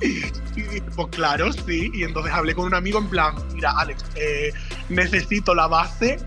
Y 0.00 0.62
dije, 0.62 0.82
pues 0.94 1.08
claro, 1.08 1.52
sí. 1.52 1.90
Y 1.94 2.02
entonces 2.02 2.32
hablé 2.32 2.54
con 2.54 2.66
un 2.66 2.74
amigo 2.74 2.98
en 2.98 3.08
plan, 3.08 3.34
mira, 3.54 3.72
Alex, 3.78 4.04
eh, 4.16 4.52
necesito 4.88 5.54
la 5.54 5.66
base. 5.66 6.18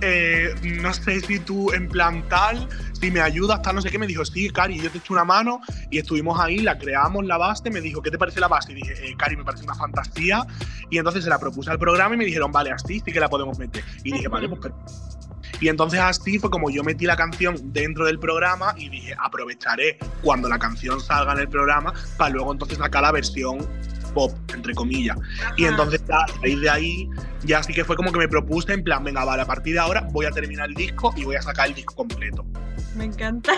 Eh, 0.00 0.54
no 0.62 0.92
sé 0.92 1.20
si 1.20 1.38
tú 1.38 1.72
en 1.72 1.88
plan 1.88 2.26
tal, 2.28 2.68
si 2.92 3.10
me 3.10 3.20
ayudas, 3.20 3.62
tal, 3.62 3.76
no 3.76 3.82
sé 3.82 3.90
qué. 3.90 3.98
Me 3.98 4.06
dijo, 4.06 4.24
sí, 4.24 4.50
Cari, 4.50 4.80
yo 4.80 4.90
te 4.90 4.98
echo 4.98 5.12
una 5.12 5.24
mano. 5.24 5.60
Y 5.90 5.98
estuvimos 5.98 6.38
ahí, 6.40 6.58
la 6.58 6.78
creamos 6.78 7.24
la 7.24 7.36
base. 7.36 7.70
Me 7.70 7.80
dijo, 7.80 8.02
¿qué 8.02 8.10
te 8.10 8.18
parece 8.18 8.40
la 8.40 8.48
base? 8.48 8.72
Y 8.72 8.76
dije, 8.76 8.94
eh, 9.02 9.14
Cari, 9.16 9.36
me 9.36 9.44
parece 9.44 9.64
una 9.64 9.74
fantasía. 9.74 10.46
Y 10.90 10.98
entonces 10.98 11.24
se 11.24 11.30
la 11.30 11.38
propuse 11.38 11.70
al 11.70 11.78
programa 11.78 12.14
y 12.14 12.18
me 12.18 12.24
dijeron, 12.24 12.52
vale, 12.52 12.70
así 12.70 13.00
sí 13.04 13.12
que 13.12 13.20
la 13.20 13.28
podemos 13.28 13.58
meter. 13.58 13.84
Y 14.04 14.12
dije, 14.12 14.28
vale, 14.28 14.48
pues. 14.48 14.72
Y 15.60 15.68
entonces 15.68 16.00
así 16.00 16.38
fue 16.38 16.50
como 16.50 16.70
yo 16.70 16.82
metí 16.82 17.04
la 17.04 17.16
canción 17.16 17.72
dentro 17.72 18.06
del 18.06 18.18
programa 18.18 18.74
y 18.78 18.88
dije, 18.88 19.14
aprovecharé 19.18 19.98
cuando 20.22 20.48
la 20.48 20.58
canción 20.58 21.00
salga 21.00 21.32
en 21.32 21.40
el 21.40 21.48
programa 21.48 21.92
para 22.16 22.30
luego 22.30 22.52
entonces 22.52 22.78
sacar 22.78 23.02
la 23.02 23.12
versión 23.12 23.58
pop, 24.10 24.32
entre 24.54 24.74
comillas. 24.74 25.16
Y 25.56 25.64
entonces 25.64 26.02
ya, 26.08 26.16
a 26.16 26.26
raíz 26.40 26.60
de 26.60 26.70
ahí, 26.70 27.10
ya 27.42 27.62
sí 27.62 27.72
que 27.72 27.84
fue 27.84 27.96
como 27.96 28.12
que 28.12 28.18
me 28.18 28.28
propuse 28.28 28.72
en 28.72 28.84
plan, 28.84 29.04
venga, 29.04 29.24
vale, 29.24 29.42
a 29.42 29.46
partir 29.46 29.74
de 29.74 29.80
ahora 29.80 30.06
voy 30.12 30.26
a 30.26 30.30
terminar 30.30 30.68
el 30.68 30.74
disco 30.74 31.12
y 31.16 31.24
voy 31.24 31.36
a 31.36 31.42
sacar 31.42 31.68
el 31.68 31.74
disco 31.74 31.94
completo. 31.94 32.44
Me 32.96 33.04
encanta. 33.04 33.52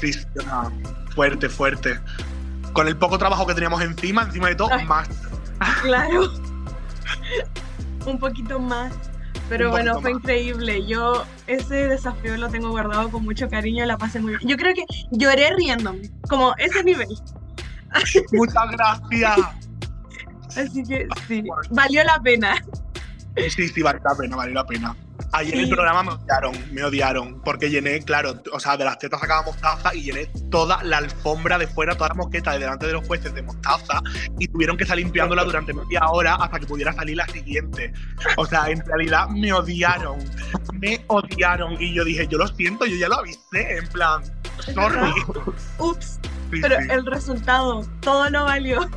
Sí, 0.00 0.12
sí, 0.12 0.24
o 0.38 0.42
sea, 0.42 0.70
fuerte, 1.14 1.48
fuerte. 1.48 1.98
Con 2.72 2.88
el 2.88 2.96
poco 2.96 3.18
trabajo 3.18 3.46
que 3.46 3.54
teníamos 3.54 3.80
encima, 3.82 4.22
encima 4.22 4.48
de 4.48 4.54
todo, 4.54 4.68
Ay. 4.72 4.84
más. 4.86 5.08
Claro. 5.82 6.32
Un 8.06 8.18
poquito 8.18 8.58
más. 8.60 8.92
Pero 9.48 9.70
bueno, 9.70 10.00
fue 10.00 10.10
increíble. 10.10 10.86
Yo 10.86 11.24
ese 11.46 11.88
desafío 11.88 12.36
lo 12.36 12.48
tengo 12.48 12.70
guardado 12.70 13.10
con 13.10 13.24
mucho 13.24 13.48
cariño, 13.48 13.84
la 13.86 13.96
pasé 13.96 14.20
muy 14.20 14.36
bien. 14.36 14.48
Yo 14.48 14.56
creo 14.56 14.74
que 14.74 14.84
lloré 15.12 15.54
riéndome, 15.56 16.10
como 16.28 16.54
ese 16.58 16.82
nivel. 16.82 17.08
Muchas 18.32 18.70
gracias. 18.72 19.38
Así 20.56 20.82
que 20.84 21.06
sí, 21.26 21.44
valió 21.70 22.04
la 22.04 22.20
pena. 22.22 22.54
Sí, 23.36 23.68
sí, 23.68 23.82
vale 23.82 24.00
la 24.02 24.14
pena, 24.16 24.36
vale 24.36 24.52
la 24.52 24.66
pena. 24.66 24.96
Ayer 25.32 25.54
en 25.54 25.60
el 25.60 25.68
programa 25.68 26.02
me 26.02 26.12
odiaron, 26.12 26.74
me 26.74 26.84
odiaron, 26.84 27.42
porque 27.42 27.68
llené, 27.68 28.00
claro, 28.00 28.40
o 28.52 28.60
sea, 28.60 28.76
de 28.76 28.84
las 28.84 28.98
tetas 28.98 29.20
sacaba 29.20 29.42
mostaza 29.42 29.94
y 29.94 30.02
llené 30.02 30.26
toda 30.50 30.82
la 30.82 30.98
alfombra 30.98 31.58
de 31.58 31.66
fuera, 31.66 31.94
toda 31.94 32.08
la 32.08 32.14
moqueta 32.14 32.52
de 32.52 32.60
delante 32.60 32.86
de 32.86 32.94
los 32.94 33.06
jueces 33.06 33.34
de 33.34 33.42
mostaza 33.42 34.00
y 34.38 34.48
tuvieron 34.48 34.76
que 34.76 34.84
estar 34.84 34.96
limpiándola 34.96 35.44
durante 35.44 35.74
media 35.74 36.06
hora 36.08 36.36
hasta 36.36 36.60
que 36.60 36.66
pudiera 36.66 36.92
salir 36.92 37.16
la 37.16 37.26
siguiente. 37.26 37.92
O 38.36 38.46
sea, 38.46 38.68
en 38.68 38.84
realidad 38.86 39.28
me 39.28 39.52
odiaron, 39.52 40.18
me 40.72 41.04
odiaron 41.08 41.76
y 41.80 41.92
yo 41.92 42.04
dije, 42.04 42.26
yo 42.28 42.38
lo 42.38 42.46
siento, 42.48 42.86
yo 42.86 42.96
ya 42.96 43.08
lo 43.08 43.16
avisé, 43.16 43.76
en 43.78 43.86
plan, 43.88 44.22
sorry. 44.74 45.12
Ups, 45.78 46.20
Sí, 46.50 46.60
pero 46.60 46.76
sí, 46.80 46.88
el 46.90 47.06
resultado, 47.06 47.84
todo 48.00 48.30
no 48.30 48.44
valió. 48.44 48.88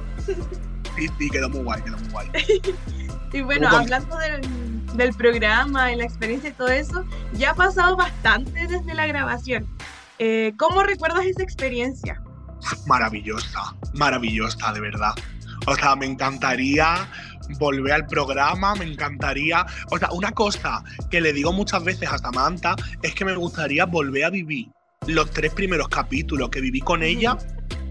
sí, 0.95 1.07
sí, 1.17 1.29
quedó 1.29 1.49
muy 1.49 1.63
guay, 1.63 1.81
quedó 1.81 1.97
muy 1.97 2.09
guay. 2.09 2.29
Y 3.31 3.41
bueno, 3.41 3.69
hablando 3.69 4.17
del, 4.17 4.41
del 4.97 5.13
programa 5.13 5.91
y 5.91 5.95
la 5.97 6.03
experiencia 6.03 6.49
y 6.49 6.53
todo 6.53 6.69
eso, 6.69 7.05
ya 7.33 7.51
ha 7.51 7.53
pasado 7.53 7.95
bastante 7.95 8.65
desde 8.65 8.93
la 8.95 9.05
grabación. 9.05 9.67
Eh, 10.17 10.53
¿Cómo 10.57 10.81
recuerdas 10.83 11.25
esa 11.25 11.43
experiencia? 11.43 12.21
maravillosa, 12.87 13.73
maravillosa, 13.93 14.73
de 14.73 14.81
verdad. 14.81 15.13
O 15.65 15.75
sea, 15.75 15.95
me 15.95 16.05
encantaría 16.05 17.07
volver 17.57 17.93
al 17.93 18.05
programa, 18.05 18.75
me 18.75 18.85
encantaría. 18.85 19.65
O 19.91 19.97
sea, 19.97 20.09
una 20.11 20.31
cosa 20.31 20.83
que 21.09 21.21
le 21.21 21.33
digo 21.33 21.53
muchas 21.53 21.83
veces 21.83 22.09
a 22.11 22.17
Samantha 22.17 22.75
es 23.01 23.15
que 23.15 23.25
me 23.25 23.35
gustaría 23.35 23.85
volver 23.85 24.25
a 24.25 24.29
vivir 24.29 24.69
los 25.07 25.31
tres 25.31 25.53
primeros 25.53 25.89
capítulos 25.89 26.49
que 26.49 26.61
viví 26.61 26.81
con 26.81 27.03
ella, 27.03 27.37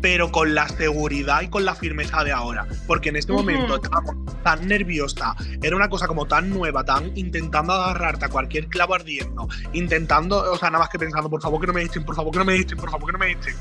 pero 0.00 0.30
con 0.30 0.54
la 0.54 0.68
seguridad 0.68 1.42
y 1.42 1.48
con 1.48 1.64
la 1.64 1.74
firmeza 1.74 2.22
de 2.22 2.30
ahora. 2.30 2.66
Porque 2.86 3.08
en 3.08 3.16
este 3.16 3.32
momento 3.32 3.76
estábamos 3.76 4.14
tan 4.44 4.68
nerviosa, 4.68 5.34
era 5.60 5.74
una 5.74 5.88
cosa 5.88 6.06
como 6.06 6.26
tan 6.26 6.48
nueva, 6.48 6.84
tan 6.84 7.10
intentando 7.16 7.72
agarrarte 7.72 8.26
a 8.26 8.28
cualquier 8.28 8.68
clavo 8.68 8.94
ardiendo, 8.94 9.48
intentando, 9.72 10.52
o 10.52 10.56
sea, 10.56 10.70
nada 10.70 10.84
más 10.84 10.90
que 10.90 10.98
pensando, 10.98 11.28
por 11.28 11.42
favor 11.42 11.60
que 11.60 11.66
no 11.66 11.72
me 11.72 11.82
echen, 11.82 12.04
por 12.04 12.14
favor 12.14 12.32
que 12.32 12.38
no 12.38 12.44
me 12.44 12.54
echen, 12.54 12.78
por 12.78 12.90
favor 12.90 13.06
que 13.06 13.12
no 13.12 13.18
me 13.18 13.32
echen, 13.32 13.54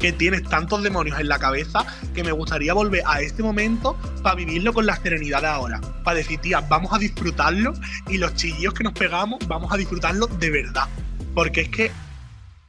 que 0.00 0.12
tienes 0.12 0.42
tantos 0.42 0.82
demonios 0.82 1.20
en 1.20 1.28
la 1.28 1.38
cabeza 1.38 1.86
que 2.12 2.24
me 2.24 2.32
gustaría 2.32 2.74
volver 2.74 3.02
a 3.06 3.20
este 3.20 3.42
momento 3.44 3.96
para 4.22 4.34
vivirlo 4.34 4.72
con 4.72 4.84
la 4.84 4.96
serenidad 4.96 5.42
de 5.42 5.48
ahora, 5.48 5.80
para 6.02 6.16
decir, 6.16 6.40
tía, 6.40 6.60
vamos 6.62 6.92
a 6.92 6.98
disfrutarlo 6.98 7.72
y 8.08 8.18
los 8.18 8.34
chillos 8.34 8.74
que 8.74 8.82
nos 8.82 8.94
pegamos, 8.94 9.46
vamos 9.46 9.72
a 9.72 9.76
disfrutarlo 9.76 10.26
de 10.26 10.50
verdad. 10.50 10.88
Porque 11.34 11.62
es 11.62 11.68
que 11.68 11.90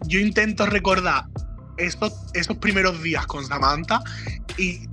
yo 0.07 0.19
intento 0.19 0.65
recordar 0.65 1.25
estos, 1.77 2.13
esos 2.33 2.57
primeros 2.57 3.01
días 3.03 3.25
con 3.27 3.45
Samantha 3.45 4.01
y 4.57 4.87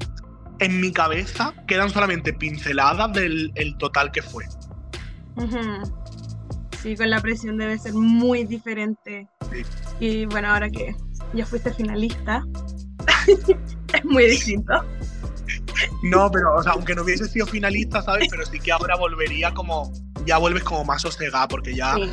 en 0.58 0.80
mi 0.80 0.92
cabeza 0.92 1.54
quedan 1.66 1.90
solamente 1.90 2.32
pinceladas 2.32 3.12
del 3.12 3.52
el 3.54 3.76
total 3.78 4.12
que 4.12 4.22
fue. 4.22 4.44
Sí, 6.82 6.96
con 6.96 7.10
la 7.10 7.20
presión 7.20 7.56
debe 7.56 7.78
ser 7.78 7.94
muy 7.94 8.44
diferente. 8.44 9.26
Sí. 9.50 9.62
Y 10.00 10.26
bueno, 10.26 10.52
ahora 10.52 10.70
que 10.70 10.94
ya 11.32 11.46
fuiste 11.46 11.72
finalista, 11.72 12.44
es 13.26 14.04
muy 14.04 14.26
distinto. 14.26 14.72
No, 16.02 16.30
pero, 16.30 16.54
o 16.54 16.62
sea, 16.62 16.72
aunque 16.72 16.94
no 16.94 17.02
hubiese 17.02 17.26
sido 17.26 17.46
finalista, 17.46 18.02
¿sabes? 18.02 18.28
Pero 18.30 18.44
sí 18.46 18.60
que 18.60 18.70
ahora 18.70 18.96
volvería 18.96 19.52
como, 19.52 19.92
ya 20.26 20.38
vuelves 20.38 20.62
como 20.62 20.84
más 20.84 21.02
sosegada, 21.02 21.48
porque 21.48 21.74
ya 21.74 21.94
Sí. 21.94 22.10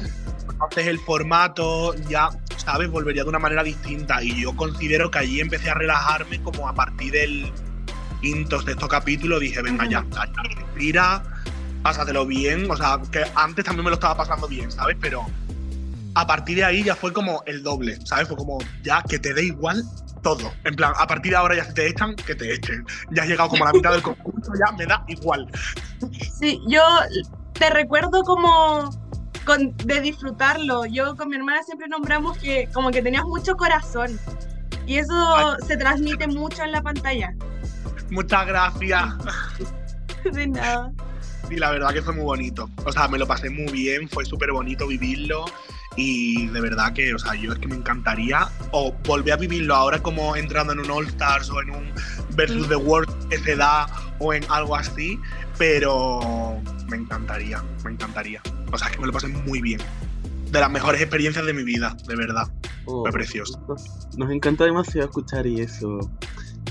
Conoces 0.62 0.88
el 0.88 1.00
formato, 1.00 1.96
ya, 2.08 2.30
¿sabes? 2.58 2.90
Volvería 2.90 3.24
de 3.24 3.30
una 3.30 3.40
manera 3.40 3.64
distinta. 3.64 4.24
Y 4.24 4.42
yo 4.42 4.56
considero 4.56 5.10
que 5.10 5.20
allí 5.20 5.40
empecé 5.40 5.70
a 5.70 5.74
relajarme 5.74 6.42
como 6.42 6.68
a 6.68 6.76
partir 6.76 7.12
del 7.14 7.52
quinto, 8.22 8.62
sexto 8.62 8.88
capítulo, 8.88 9.40
dije, 9.40 9.62
venga, 9.62 9.86
ya, 9.86 10.06
ya, 10.12 10.26
ya, 10.26 10.56
respira, 10.56 11.24
pásatelo 11.82 12.26
bien. 12.26 12.70
O 12.70 12.78
sea, 12.78 13.00
que 13.12 13.24
antes 13.36 13.66
también 13.66 13.86
me 13.86 13.90
lo 13.90 13.96
estaba 13.96 14.18
pasando 14.18 14.48
bien, 14.48 14.72
¿sabes? 14.72 14.98
Pero 15.02 15.26
a 16.14 16.28
partir 16.28 16.58
de 16.58 16.66
ahí 16.66 16.84
ya 16.84 16.96
fue 16.96 17.12
como 17.12 17.42
el 17.48 17.64
doble, 17.64 17.98
¿sabes? 18.06 18.28
Fue 18.28 18.38
como, 18.38 18.60
ya, 18.84 19.02
que 19.02 19.18
te 19.18 19.34
dé 19.34 19.46
igual 19.46 19.84
todo. 20.22 20.54
En 20.64 20.76
plan, 20.76 20.94
a 20.96 21.08
partir 21.08 21.32
de 21.32 21.38
ahora 21.38 21.56
ya 21.56 21.66
si 21.66 21.74
te 21.74 21.88
echan, 21.88 22.16
que 22.16 22.36
te 22.36 22.54
echen. 22.54 22.86
Ya 23.10 23.24
has 23.24 23.30
llegado 23.30 23.50
como 23.50 23.64
a 23.64 23.68
la 23.68 23.74
mitad 23.74 23.92
del 23.94 24.04
concurso, 24.04 24.52
ya 24.64 24.72
me 24.74 24.86
da 24.86 25.04
igual. 25.08 25.50
Sí, 26.40 26.62
yo 26.68 26.84
te 27.54 27.72
recuerdo 27.72 28.22
como 28.24 29.01
con- 29.46 29.76
de 29.78 30.02
disfrutarlo. 30.02 30.86
Yo 30.86 31.16
con 31.16 31.30
mi 31.30 31.36
hermana 31.36 31.62
siempre 31.64 31.88
nombramos 31.88 32.38
que 32.38 32.70
como 32.74 32.92
que 32.92 33.02
tenías 33.02 33.24
mucho 33.24 33.56
corazón. 33.56 34.20
Y 34.88 34.98
eso 34.98 35.14
Ay. 35.36 35.56
se 35.68 35.78
transmite 35.78 36.28
mucho 36.28 36.64
en 36.64 36.72
la 36.72 36.82
pantalla. 36.82 37.34
Muchas 38.10 38.46
gracias. 38.48 39.06
De 40.34 40.48
nada. 40.48 40.92
Y 41.50 41.56
la 41.56 41.72
verdad 41.72 41.90
que 41.94 42.02
fue 42.02 42.14
muy 42.14 42.24
bonito. 42.24 42.70
O 42.86 42.92
sea, 42.92 43.08
me 43.08 43.18
lo 43.18 43.28
pasé 43.28 43.50
muy 43.50 43.72
bien, 43.72 44.08
fue 44.10 44.26
súper 44.26 44.52
bonito 44.52 44.88
vivirlo. 44.88 45.46
Y 45.98 46.48
de 46.48 46.62
verdad 46.62 46.94
que, 46.94 47.14
o 47.14 47.20
sea, 47.20 47.36
yo 47.36 47.52
es 47.52 47.60
que 47.60 47.68
me 47.68 47.76
encantaría 47.76 48.48
o 48.72 48.94
volver 49.06 49.34
a 49.34 49.38
vivirlo 49.38 49.76
ahora 49.76 50.00
como 50.02 50.36
entrando 50.38 50.72
en 50.72 50.80
un 50.80 50.90
All 50.90 51.08
Stars 51.08 51.50
o 51.50 51.62
en 51.62 51.72
un 51.72 51.92
Versus 52.36 52.70
the 52.70 52.78
World 52.78 53.28
que 53.28 53.38
se 53.40 53.58
da 53.58 53.88
o 54.22 54.34
en 54.34 54.44
algo 54.50 54.76
así. 54.76 55.20
Pero 55.58 56.60
me 56.88 56.98
encantaría, 56.98 57.64
me 57.84 57.92
encantaría. 57.92 58.42
O 58.72 58.78
sea, 58.78 58.88
es 58.88 58.96
que 58.96 59.02
me 59.02 59.08
lo 59.08 59.14
pasé 59.14 59.28
muy 59.28 59.62
bien. 59.62 59.82
De 60.52 60.60
las 60.60 60.70
mejores 60.70 61.02
experiencias 61.02 61.46
de 61.46 61.54
mi 61.54 61.64
vida, 61.64 61.96
de 62.08 62.16
verdad. 62.16 62.48
Oh, 62.86 63.04
Fue 63.04 63.12
precioso. 63.12 63.60
Nos 64.18 64.32
encanta 64.32 64.66
demasiado 64.66 65.08
escuchar 65.08 65.48
eso. 65.48 66.00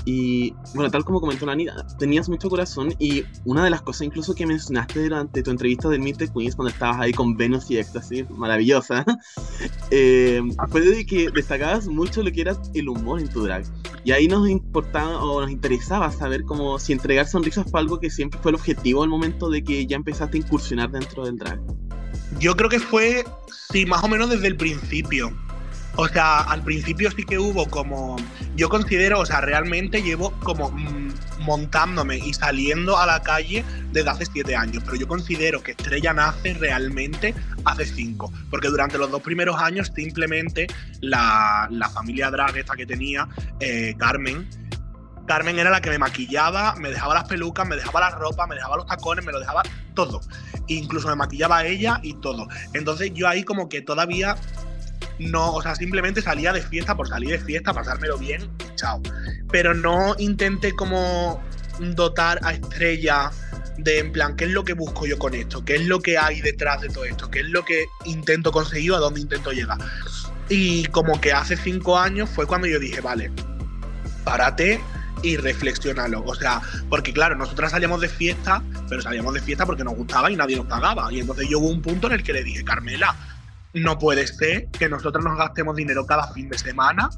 Y 0.05 0.53
bueno, 0.73 0.89
tal 0.89 1.05
como 1.05 1.21
comentó 1.21 1.45
Nani, 1.45 1.67
tenías 1.99 2.27
mucho 2.27 2.49
corazón 2.49 2.93
y 2.97 3.23
una 3.45 3.63
de 3.63 3.69
las 3.69 3.81
cosas 3.81 4.03
incluso 4.03 4.33
que 4.33 4.47
mencionaste 4.47 5.03
durante 5.03 5.43
tu 5.43 5.51
entrevista 5.51 5.89
del 5.89 6.01
Meet 6.01 6.17
the 6.17 6.27
Queens 6.27 6.55
cuando 6.55 6.71
estabas 6.71 6.99
ahí 6.99 7.11
con 7.11 7.37
Venus 7.37 7.69
y 7.69 7.77
Éxtasis, 7.77 8.29
maravillosa, 8.29 9.05
eh, 9.91 10.41
fue 10.69 10.81
de 10.81 11.05
que 11.05 11.29
destacabas 11.29 11.87
mucho 11.87 12.23
lo 12.23 12.31
que 12.31 12.41
era 12.41 12.57
el 12.73 12.89
humor 12.89 13.19
en 13.19 13.29
tu 13.29 13.43
drag. 13.43 13.63
Y 14.03 14.11
ahí 14.11 14.27
nos 14.27 14.49
importaba 14.49 15.23
o 15.23 15.41
nos 15.41 15.51
interesaba 15.51 16.11
saber 16.11 16.43
como 16.45 16.79
si 16.79 16.93
entregar 16.93 17.27
sonrisas 17.27 17.69
fue 17.69 17.79
algo 17.79 17.99
que 17.99 18.09
siempre 18.09 18.39
fue 18.41 18.51
el 18.51 18.55
objetivo 18.55 19.03
al 19.03 19.09
momento 19.09 19.49
de 19.49 19.63
que 19.63 19.85
ya 19.85 19.95
empezaste 19.95 20.37
a 20.37 20.41
incursionar 20.41 20.89
dentro 20.91 21.25
del 21.25 21.37
drag. 21.37 21.61
Yo 22.39 22.55
creo 22.55 22.69
que 22.69 22.79
fue, 22.79 23.23
sí, 23.71 23.85
más 23.85 24.03
o 24.03 24.07
menos 24.07 24.29
desde 24.29 24.47
el 24.47 24.57
principio. 24.57 25.31
O 25.95 26.07
sea, 26.07 26.39
al 26.39 26.63
principio 26.63 27.11
sí 27.11 27.23
que 27.23 27.37
hubo 27.37 27.67
como, 27.69 28.15
yo 28.55 28.69
considero, 28.69 29.19
o 29.19 29.25
sea, 29.25 29.41
realmente 29.41 30.01
llevo 30.01 30.31
como 30.39 30.71
mm, 30.71 31.11
montándome 31.39 32.17
y 32.17 32.33
saliendo 32.33 32.97
a 32.97 33.05
la 33.05 33.21
calle 33.21 33.65
desde 33.91 34.09
hace 34.09 34.25
siete 34.25 34.55
años, 34.55 34.83
pero 34.85 34.97
yo 34.97 35.07
considero 35.07 35.61
que 35.61 35.71
Estrella 35.71 36.13
nace 36.13 36.53
realmente 36.53 37.35
hace 37.65 37.85
cinco, 37.85 38.31
porque 38.49 38.69
durante 38.69 38.97
los 38.97 39.11
dos 39.11 39.21
primeros 39.21 39.59
años 39.59 39.91
simplemente 39.93 40.67
la, 41.01 41.67
la 41.69 41.89
familia 41.89 42.31
drag 42.31 42.57
esta 42.57 42.75
que 42.75 42.85
tenía, 42.85 43.27
eh, 43.59 43.95
Carmen, 43.97 44.47
Carmen 45.27 45.59
era 45.59 45.69
la 45.69 45.81
que 45.81 45.89
me 45.89 45.97
maquillaba, 45.97 46.75
me 46.75 46.89
dejaba 46.89 47.13
las 47.13 47.25
pelucas, 47.25 47.67
me 47.67 47.75
dejaba 47.75 48.01
la 48.01 48.09
ropa, 48.11 48.47
me 48.47 48.55
dejaba 48.55 48.77
los 48.77 48.85
tacones, 48.85 49.23
me 49.23 49.31
lo 49.31 49.39
dejaba 49.39 49.63
todo. 49.93 50.21
Incluso 50.67 51.07
me 51.07 51.15
maquillaba 51.15 51.65
ella 51.65 51.99
y 52.03 52.15
todo. 52.15 52.47
Entonces 52.73 53.13
yo 53.13 53.27
ahí 53.27 53.43
como 53.43 53.69
que 53.69 53.81
todavía 53.81 54.35
no, 55.21 55.53
o 55.53 55.61
sea, 55.61 55.75
simplemente 55.75 56.21
salía 56.21 56.51
de 56.51 56.61
fiesta 56.61 56.95
por 56.95 57.07
salir 57.07 57.29
de 57.29 57.39
fiesta, 57.39 57.73
pasármelo 57.73 58.17
bien 58.17 58.49
chao. 58.75 59.01
Pero 59.51 59.73
no 59.73 60.15
intenté 60.17 60.73
como 60.73 61.41
dotar 61.79 62.39
a 62.43 62.53
Estrella 62.53 63.31
de 63.77 63.99
en 63.99 64.11
plan, 64.11 64.35
¿qué 64.35 64.45
es 64.45 64.51
lo 64.51 64.63
que 64.63 64.73
busco 64.73 65.05
yo 65.05 65.17
con 65.17 65.33
esto? 65.33 65.63
¿Qué 65.63 65.75
es 65.75 65.85
lo 65.85 65.99
que 65.99 66.17
hay 66.17 66.41
detrás 66.41 66.81
de 66.81 66.89
todo 66.89 67.05
esto? 67.05 67.29
¿Qué 67.29 67.39
es 67.39 67.49
lo 67.49 67.63
que 67.63 67.85
intento 68.05 68.51
conseguir 68.51 68.93
a 68.93 68.97
dónde 68.97 69.21
intento 69.21 69.51
llegar? 69.51 69.77
Y 70.49 70.85
como 70.85 71.19
que 71.21 71.31
hace 71.31 71.55
cinco 71.55 71.97
años 71.97 72.29
fue 72.29 72.45
cuando 72.45 72.67
yo 72.67 72.79
dije, 72.79 73.01
vale, 73.01 73.31
párate 74.23 74.81
y 75.23 75.37
reflexionalo. 75.37 76.23
O 76.25 76.35
sea, 76.35 76.61
porque 76.89 77.13
claro, 77.13 77.35
nosotras 77.35 77.71
salíamos 77.71 78.01
de 78.01 78.09
fiesta, 78.09 78.61
pero 78.89 79.01
salíamos 79.01 79.33
de 79.33 79.41
fiesta 79.41 79.65
porque 79.65 79.83
nos 79.83 79.95
gustaba 79.95 80.29
y 80.29 80.35
nadie 80.35 80.57
nos 80.57 80.65
pagaba. 80.65 81.11
Y 81.11 81.19
entonces 81.19 81.47
yo 81.49 81.59
hubo 81.59 81.69
un 81.69 81.81
punto 81.81 82.07
en 82.07 82.13
el 82.13 82.23
que 82.23 82.33
le 82.33 82.43
dije, 82.43 82.63
Carmela, 82.63 83.15
no 83.73 83.97
puede 83.97 84.27
ser 84.27 84.67
que 84.69 84.89
nosotros 84.89 85.23
nos 85.23 85.37
gastemos 85.37 85.75
dinero 85.75 86.05
cada 86.05 86.27
fin 86.33 86.49
de 86.49 86.57
semana 86.57 87.09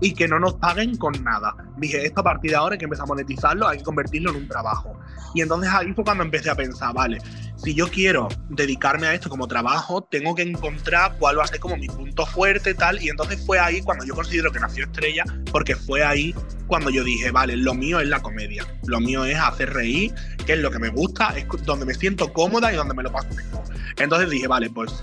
y 0.00 0.14
que 0.14 0.28
no 0.28 0.38
nos 0.38 0.54
paguen 0.54 0.96
con 0.96 1.12
nada. 1.22 1.54
Dije, 1.76 2.04
esto 2.06 2.20
a 2.20 2.24
partir 2.24 2.52
de 2.52 2.56
ahora 2.56 2.74
hay 2.74 2.78
que 2.78 2.84
empezar 2.84 3.04
a 3.04 3.08
monetizarlo, 3.08 3.68
hay 3.68 3.78
que 3.78 3.84
convertirlo 3.84 4.30
en 4.30 4.36
un 4.36 4.48
trabajo. 4.48 4.98
Y 5.34 5.42
entonces 5.42 5.70
ahí 5.72 5.92
fue 5.92 6.04
cuando 6.04 6.24
empecé 6.24 6.50
a 6.50 6.54
pensar, 6.54 6.94
vale, 6.94 7.18
si 7.56 7.74
yo 7.74 7.88
quiero 7.88 8.28
dedicarme 8.48 9.06
a 9.06 9.14
esto 9.14 9.28
como 9.28 9.46
trabajo, 9.48 10.02
tengo 10.02 10.34
que 10.34 10.42
encontrar 10.42 11.16
cuál 11.18 11.38
va 11.38 11.44
a 11.44 11.46
ser 11.46 11.60
como 11.60 11.76
mi 11.76 11.88
punto 11.88 12.24
fuerte, 12.24 12.74
tal. 12.74 13.02
Y 13.02 13.08
entonces 13.08 13.44
fue 13.44 13.58
ahí 13.58 13.82
cuando 13.82 14.04
yo 14.04 14.14
considero 14.14 14.50
que 14.50 14.60
nació 14.60 14.84
Estrella, 14.84 15.24
porque 15.52 15.76
fue 15.76 16.04
ahí 16.04 16.34
cuando 16.66 16.90
yo 16.90 17.04
dije, 17.04 17.30
vale, 17.30 17.56
lo 17.56 17.74
mío 17.74 18.00
es 18.00 18.08
la 18.08 18.20
comedia, 18.20 18.64
lo 18.86 19.00
mío 19.00 19.24
es 19.24 19.36
hacer 19.38 19.72
reír, 19.72 20.14
que 20.46 20.54
es 20.54 20.58
lo 20.60 20.70
que 20.70 20.78
me 20.78 20.88
gusta, 20.88 21.36
es 21.36 21.46
donde 21.64 21.84
me 21.84 21.94
siento 21.94 22.32
cómoda 22.32 22.72
y 22.72 22.76
donde 22.76 22.94
me 22.94 23.02
lo 23.02 23.12
paso 23.12 23.28
mejor. 23.34 23.64
Entonces 23.96 24.30
dije, 24.30 24.46
vale, 24.46 24.70
pues 24.70 25.02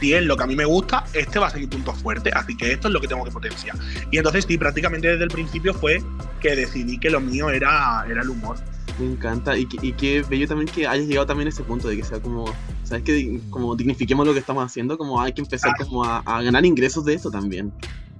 si 0.00 0.14
es 0.14 0.22
lo 0.24 0.36
que 0.36 0.44
a 0.44 0.46
mí 0.46 0.56
me 0.56 0.64
gusta, 0.64 1.04
este 1.12 1.38
va 1.38 1.48
a 1.48 1.50
ser 1.50 1.60
mi 1.60 1.66
punto 1.66 1.92
fuerte, 1.92 2.30
así 2.34 2.56
que 2.56 2.72
esto 2.72 2.88
es 2.88 2.94
lo 2.94 3.00
que 3.00 3.08
tengo 3.08 3.24
que 3.24 3.30
potenciar. 3.30 3.76
Y 4.10 4.18
entonces 4.18 4.44
sí, 4.46 4.58
prácticamente 4.58 5.08
desde 5.08 5.24
el 5.24 5.30
principio 5.30 5.74
fue 5.74 6.02
que 6.40 6.56
decidí 6.56 6.98
que 6.98 7.10
lo 7.10 7.20
mío 7.20 7.50
era, 7.50 8.04
era 8.08 8.22
el 8.22 8.30
humor. 8.30 8.56
Me 8.98 9.06
encanta. 9.06 9.56
Y, 9.56 9.66
y 9.82 9.92
qué 9.92 10.22
bello 10.28 10.46
también 10.46 10.68
que 10.68 10.86
hayas 10.86 11.06
llegado 11.06 11.26
también 11.26 11.48
a 11.48 11.50
ese 11.50 11.62
punto 11.62 11.88
de 11.88 11.96
que 11.96 12.04
sea 12.04 12.20
como, 12.20 12.44
¿sabes? 12.84 13.02
Que 13.04 13.40
como 13.50 13.74
dignifiquemos 13.74 14.26
lo 14.26 14.32
que 14.32 14.38
estamos 14.38 14.64
haciendo, 14.64 14.96
como 14.96 15.20
hay 15.20 15.32
que 15.32 15.40
empezar 15.40 15.72
como 15.76 16.04
a, 16.04 16.18
a 16.18 16.42
ganar 16.42 16.64
ingresos 16.64 17.04
de 17.04 17.14
esto 17.14 17.30
también. 17.30 17.72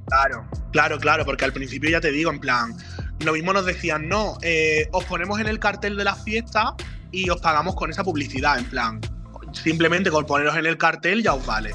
Claro, 0.06 0.44
claro, 0.72 0.98
claro, 0.98 1.24
porque 1.24 1.44
al 1.44 1.52
principio 1.52 1.90
ya 1.90 2.00
te 2.00 2.10
digo, 2.10 2.30
en 2.30 2.38
plan, 2.38 2.76
lo 3.20 3.32
mismo 3.32 3.52
nos 3.52 3.64
decían, 3.64 4.08
no, 4.08 4.36
eh, 4.42 4.88
os 4.92 5.04
ponemos 5.04 5.40
en 5.40 5.46
el 5.46 5.58
cartel 5.58 5.96
de 5.96 6.04
la 6.04 6.14
fiesta 6.14 6.74
y 7.10 7.30
os 7.30 7.40
pagamos 7.40 7.74
con 7.74 7.90
esa 7.90 8.04
publicidad, 8.04 8.58
en 8.58 8.66
plan, 8.66 9.00
simplemente 9.54 10.10
con 10.10 10.26
poneros 10.26 10.56
en 10.56 10.66
el 10.66 10.76
cartel 10.76 11.22
ya 11.22 11.34
os 11.34 11.44
vale. 11.46 11.74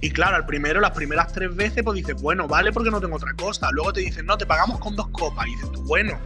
Y 0.00 0.10
claro, 0.10 0.36
al 0.36 0.46
primero, 0.46 0.80
las 0.80 0.92
primeras 0.92 1.32
tres 1.32 1.54
veces, 1.54 1.82
pues 1.82 1.96
dices, 1.96 2.20
bueno, 2.22 2.46
vale 2.46 2.72
porque 2.72 2.90
no 2.90 3.00
tengo 3.00 3.16
otra 3.16 3.34
cosa. 3.34 3.70
Luego 3.72 3.92
te 3.92 4.00
dicen, 4.00 4.26
no, 4.26 4.38
te 4.38 4.46
pagamos 4.46 4.78
con 4.78 4.94
dos 4.94 5.08
copas. 5.08 5.46
Y 5.48 5.50
dices 5.56 5.72
tú, 5.72 5.82
bueno, 5.84 6.18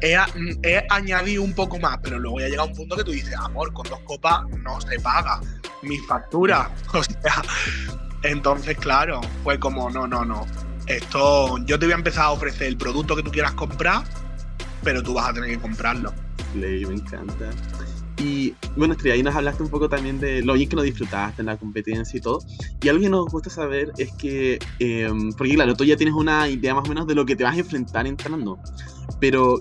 he, 0.00 0.16
he 0.62 0.86
añadido 0.88 1.42
un 1.42 1.52
poco 1.52 1.78
más, 1.78 1.98
pero 2.02 2.18
luego 2.18 2.40
ya 2.40 2.48
llega 2.48 2.64
un 2.64 2.74
punto 2.74 2.96
que 2.96 3.04
tú 3.04 3.10
dices, 3.10 3.34
amor, 3.34 3.72
con 3.74 3.86
dos 3.88 4.00
copas 4.00 4.46
no 4.62 4.80
se 4.80 4.98
paga 5.00 5.40
mi 5.82 5.98
factura. 5.98 6.70
O 6.94 7.02
sea, 7.02 7.42
entonces, 8.22 8.76
claro, 8.78 9.20
fue 9.44 9.58
como, 9.58 9.90
no, 9.90 10.06
no, 10.06 10.24
no. 10.24 10.46
Esto, 10.86 11.58
yo 11.66 11.78
te 11.78 11.84
voy 11.84 11.92
a 11.92 11.96
empezar 11.96 12.24
a 12.24 12.30
ofrecer 12.30 12.66
el 12.66 12.78
producto 12.78 13.14
que 13.14 13.22
tú 13.22 13.30
quieras 13.30 13.52
comprar, 13.52 14.04
pero 14.82 15.02
tú 15.02 15.12
vas 15.14 15.28
a 15.28 15.34
tener 15.34 15.50
que 15.50 15.58
comprarlo. 15.58 16.14
Ley, 16.54 16.86
me 16.86 16.94
encanta. 16.94 17.50
Y 18.20 18.54
bueno, 18.76 18.94
Estrella, 18.94 19.14
ahí 19.14 19.22
nos 19.22 19.34
hablaste 19.34 19.62
un 19.62 19.68
poco 19.68 19.88
también 19.88 20.18
de 20.18 20.42
lo 20.42 20.54
bien 20.54 20.68
que 20.68 20.76
lo 20.76 20.82
disfrutaste 20.82 21.42
en 21.42 21.46
la 21.46 21.56
competencia 21.56 22.18
y 22.18 22.20
todo. 22.20 22.40
Y 22.82 22.88
algo 22.88 23.02
que 23.02 23.08
nos 23.08 23.26
gusta 23.26 23.48
saber 23.48 23.92
es 23.96 24.12
que, 24.12 24.58
eh, 24.80 25.08
porque 25.36 25.54
claro, 25.54 25.74
tú 25.76 25.84
ya 25.84 25.96
tienes 25.96 26.14
una 26.14 26.48
idea 26.48 26.74
más 26.74 26.84
o 26.84 26.88
menos 26.88 27.06
de 27.06 27.14
lo 27.14 27.24
que 27.24 27.36
te 27.36 27.44
vas 27.44 27.54
a 27.54 27.60
enfrentar 27.60 28.06
entrando. 28.06 28.58
Pero, 29.20 29.60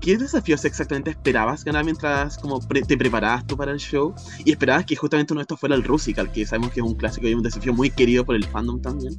¿qué 0.00 0.16
desafíos 0.16 0.64
exactamente 0.64 1.10
esperabas 1.10 1.64
ganar 1.64 1.84
mientras 1.84 2.38
como 2.38 2.60
te 2.60 2.96
preparabas 2.96 3.46
tú 3.46 3.56
para 3.56 3.72
el 3.72 3.78
show? 3.78 4.14
Y 4.44 4.52
esperabas 4.52 4.84
que 4.84 4.94
justamente 4.94 5.32
uno 5.32 5.40
de 5.40 5.42
estos 5.42 5.58
fuera 5.58 5.74
el 5.74 5.82
Rusical, 5.82 6.30
que 6.30 6.46
sabemos 6.46 6.70
que 6.70 6.80
es 6.80 6.86
un 6.86 6.94
clásico 6.94 7.26
y 7.26 7.34
un 7.34 7.42
desafío 7.42 7.74
muy 7.74 7.90
querido 7.90 8.24
por 8.24 8.36
el 8.36 8.44
fandom 8.44 8.80
también. 8.80 9.14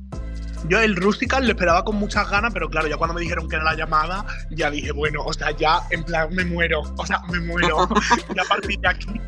Yo 0.68 0.80
el 0.80 0.96
Rustical 0.96 1.46
lo 1.46 1.52
esperaba 1.52 1.84
con 1.84 1.96
muchas 1.96 2.30
ganas, 2.30 2.52
pero 2.54 2.70
claro, 2.70 2.88
ya 2.88 2.98
cuando 2.98 3.14
me 3.14 3.22
dijeron 3.22 3.48
que 3.48 3.56
era 3.56 3.64
la 3.64 3.76
llamada, 3.76 4.26
ya 4.50 4.70
dije, 4.72 4.92
bueno, 4.92 5.24
o 5.24 5.32
sea, 5.34 5.52
ya 5.52 5.82
en 5.92 6.04
plan 6.04 6.30
me 6.34 6.46
muero, 6.46 6.82
o 6.98 7.06
sea, 7.06 7.22
me 7.30 7.40
muero. 7.40 7.88
y 8.36 8.40
a 8.40 8.44
partir 8.44 8.80
de 8.80 8.88
aquí 8.88 9.22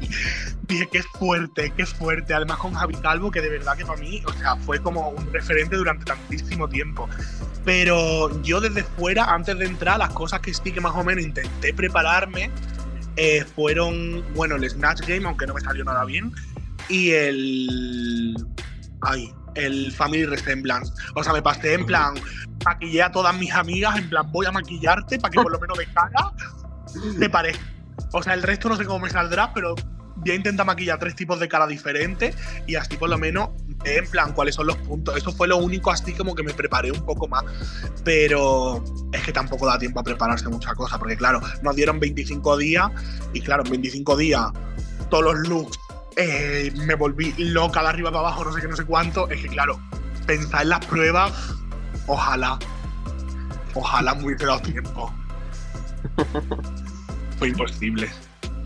dije 0.67 0.87
que 0.87 0.97
es 0.99 1.05
fuerte, 1.07 1.71
que 1.75 1.83
es 1.83 1.93
fuerte. 1.93 2.33
Además 2.33 2.57
con 2.57 2.73
Javi 2.73 2.95
Calvo, 2.95 3.31
que 3.31 3.41
de 3.41 3.49
verdad 3.49 3.77
que 3.77 3.85
para 3.85 3.99
mí, 3.99 4.21
o 4.25 4.33
sea, 4.33 4.55
fue 4.57 4.81
como 4.81 5.09
un 5.09 5.31
referente 5.31 5.75
durante 5.75 6.05
tantísimo 6.05 6.67
tiempo. 6.67 7.07
Pero 7.65 8.41
yo 8.41 8.61
desde 8.61 8.83
fuera, 8.83 9.25
antes 9.25 9.57
de 9.57 9.65
entrar, 9.65 9.99
las 9.99 10.09
cosas 10.09 10.39
que 10.39 10.53
sí 10.53 10.71
que 10.71 10.81
más 10.81 10.95
o 10.95 11.03
menos 11.03 11.23
intenté 11.23 11.73
prepararme 11.73 12.49
eh, 13.15 13.45
fueron, 13.55 14.23
bueno, 14.33 14.55
el 14.55 14.69
Snatch 14.69 15.01
Game, 15.01 15.25
aunque 15.25 15.45
no 15.45 15.53
me 15.53 15.61
salió 15.61 15.83
nada 15.83 16.05
bien, 16.05 16.31
y 16.87 17.11
el... 17.11 18.35
Ay, 19.01 19.33
el 19.55 19.91
Family 19.91 20.25
Resemblance. 20.25 20.93
O 21.15 21.23
sea, 21.23 21.33
me 21.33 21.41
pasé 21.41 21.73
en 21.73 21.85
plan, 21.85 22.15
maquillé 22.65 23.03
a 23.03 23.11
todas 23.11 23.35
mis 23.37 23.53
amigas, 23.53 23.97
en 23.97 24.09
plan, 24.09 24.31
voy 24.31 24.45
a 24.45 24.51
maquillarte 24.51 25.19
para 25.19 25.31
que 25.31 25.41
por 25.41 25.51
lo 25.51 25.59
menos 25.59 25.77
de 25.77 25.85
cara 25.87 26.31
te 27.19 27.29
parezca. 27.29 27.63
O 28.13 28.23
sea, 28.23 28.33
el 28.33 28.43
resto 28.43 28.69
no 28.69 28.75
sé 28.75 28.85
cómo 28.85 28.99
me 28.99 29.09
saldrá, 29.09 29.53
pero 29.53 29.75
voy 30.19 30.31
a 30.31 30.35
intentar 30.35 30.65
maquillar 30.65 30.99
tres 30.99 31.15
tipos 31.15 31.39
de 31.39 31.47
cara 31.47 31.67
diferentes 31.67 32.35
y 32.67 32.75
así 32.75 32.97
por 32.97 33.09
lo 33.09 33.17
menos 33.17 33.49
en 33.85 34.05
plan 34.09 34.33
cuáles 34.33 34.55
son 34.55 34.67
los 34.67 34.77
puntos. 34.77 35.15
Eso 35.15 35.31
fue 35.31 35.47
lo 35.47 35.57
único 35.57 35.91
así 35.91 36.13
como 36.13 36.35
que 36.35 36.43
me 36.43 36.53
preparé 36.53 36.91
un 36.91 37.05
poco 37.05 37.27
más. 37.27 37.43
Pero 38.03 38.83
es 39.11 39.21
que 39.23 39.31
tampoco 39.31 39.65
da 39.65 39.77
tiempo 39.77 39.99
a 39.99 40.03
prepararse 40.03 40.47
mucha 40.49 40.73
cosa, 40.75 40.97
porque 40.97 41.17
claro, 41.17 41.41
nos 41.61 41.75
dieron 41.75 41.99
25 41.99 42.57
días 42.57 42.89
y 43.33 43.41
claro, 43.41 43.63
en 43.65 43.71
25 43.71 44.17
días 44.17 44.47
todos 45.09 45.23
los 45.23 45.47
looks 45.47 45.79
eh, 46.19 46.71
me 46.85 46.95
volví 46.95 47.33
loca 47.37 47.81
de 47.81 47.87
arriba 47.87 48.11
para 48.11 48.27
abajo, 48.27 48.43
no 48.43 48.53
sé 48.53 48.61
qué, 48.61 48.67
no 48.67 48.75
sé 48.75 48.83
cuánto. 48.83 49.29
Es 49.29 49.41
que, 49.41 49.47
claro, 49.47 49.79
pensar 50.27 50.63
en 50.63 50.69
las 50.69 50.85
pruebas, 50.85 51.31
ojalá, 52.07 52.59
ojalá 53.73 54.13
me 54.15 54.25
hubiese 54.25 54.45
dado 54.45 54.61
tiempo. 54.61 55.13
Fue 57.39 57.47
imposible. 57.47 58.09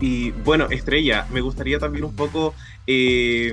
Y 0.00 0.32
bueno, 0.32 0.66
Estrella, 0.70 1.26
me 1.30 1.40
gustaría 1.40 1.78
también 1.78 2.04
un 2.04 2.16
poco 2.16 2.54
eh, 2.86 3.52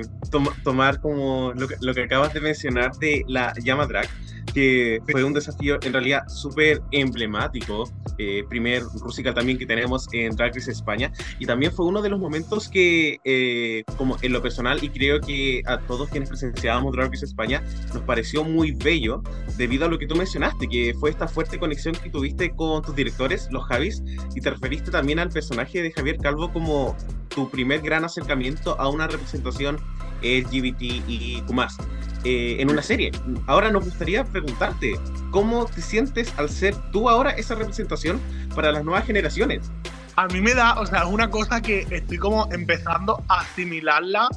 tomar 0.62 1.00
como 1.00 1.52
lo 1.54 1.68
que, 1.68 1.76
lo 1.80 1.94
que, 1.94 2.02
acabas 2.02 2.34
de 2.34 2.40
mencionar 2.40 2.92
de 2.98 3.24
la 3.28 3.52
llama 3.62 3.86
drag 3.86 4.08
que 4.52 5.00
fue 5.10 5.24
un 5.24 5.32
desafío 5.32 5.78
en 5.82 5.92
realidad 5.92 6.26
súper 6.28 6.82
emblemático. 6.90 7.90
Eh, 8.18 8.44
primer 8.48 8.82
Rúsica 9.00 9.32
también 9.32 9.58
que 9.58 9.66
tenemos 9.66 10.06
en 10.12 10.36
Drag 10.36 10.54
Race 10.54 10.70
España. 10.70 11.12
Y 11.38 11.46
también 11.46 11.72
fue 11.72 11.86
uno 11.86 12.02
de 12.02 12.08
los 12.08 12.20
momentos 12.20 12.68
que, 12.68 13.18
eh, 13.24 13.84
como 13.96 14.16
en 14.20 14.32
lo 14.32 14.42
personal, 14.42 14.82
y 14.82 14.88
creo 14.90 15.20
que 15.20 15.62
a 15.66 15.78
todos 15.80 16.08
quienes 16.10 16.28
presenciábamos 16.28 16.92
Drag 16.92 17.10
Race 17.10 17.24
España, 17.24 17.62
nos 17.94 18.02
pareció 18.02 18.44
muy 18.44 18.72
bello 18.72 19.22
debido 19.56 19.86
a 19.86 19.88
lo 19.88 19.98
que 19.98 20.06
tú 20.06 20.14
mencionaste, 20.14 20.68
que 20.68 20.94
fue 20.98 21.10
esta 21.10 21.26
fuerte 21.26 21.58
conexión 21.58 21.94
que 21.94 22.10
tuviste 22.10 22.50
con 22.50 22.82
tus 22.82 22.94
directores, 22.94 23.48
los 23.50 23.64
Javis, 23.64 24.02
y 24.34 24.40
te 24.40 24.50
referiste 24.50 24.90
también 24.90 25.18
al 25.18 25.30
personaje 25.30 25.82
de 25.82 25.92
Javier 25.92 26.18
Calvo 26.18 26.52
como 26.52 26.96
tu 27.34 27.50
primer 27.50 27.80
gran 27.80 28.04
acercamiento 28.04 28.80
a 28.80 28.88
una 28.88 29.06
representación 29.06 29.76
LGBT 30.22 30.82
y 30.82 31.42
más 31.52 31.76
eh, 32.24 32.58
en 32.60 32.70
una 32.70 32.82
serie. 32.82 33.10
Ahora 33.48 33.70
nos 33.72 33.84
gustaría 33.84 34.24
preguntarte, 34.24 34.94
¿cómo 35.32 35.66
te 35.66 35.82
sientes 35.82 36.32
al 36.36 36.48
ser 36.48 36.76
tú 36.92 37.08
ahora 37.08 37.30
esa 37.30 37.56
representación 37.56 38.20
para 38.54 38.70
las 38.70 38.84
nuevas 38.84 39.04
generaciones? 39.04 39.72
A 40.14 40.28
mí 40.28 40.40
me 40.40 40.54
da, 40.54 40.78
o 40.78 40.86
sea, 40.86 41.00
es 41.00 41.06
una 41.06 41.30
cosa 41.30 41.60
que 41.60 41.84
estoy 41.90 42.18
como 42.18 42.48
empezando 42.52 43.24
a 43.26 43.40
asimilarla, 43.40 44.28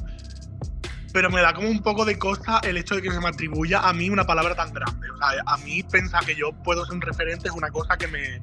pero 1.12 1.30
me 1.30 1.40
da 1.40 1.54
como 1.54 1.68
un 1.68 1.80
poco 1.80 2.04
de 2.04 2.18
cosa 2.18 2.58
el 2.64 2.76
hecho 2.76 2.96
de 2.96 3.02
que 3.02 3.12
se 3.12 3.20
me 3.20 3.28
atribuya 3.28 3.78
a 3.78 3.92
mí 3.92 4.10
una 4.10 4.26
palabra 4.26 4.56
tan 4.56 4.72
grande. 4.72 5.08
O 5.08 5.18
sea, 5.18 5.28
a 5.46 5.56
mí 5.58 5.84
pensar 5.84 6.24
que 6.24 6.34
yo 6.34 6.50
puedo 6.64 6.84
ser 6.86 6.94
un 6.94 7.02
referente 7.02 7.46
es 7.46 7.54
una 7.54 7.70
cosa 7.70 7.96
que 7.96 8.08
me, 8.08 8.42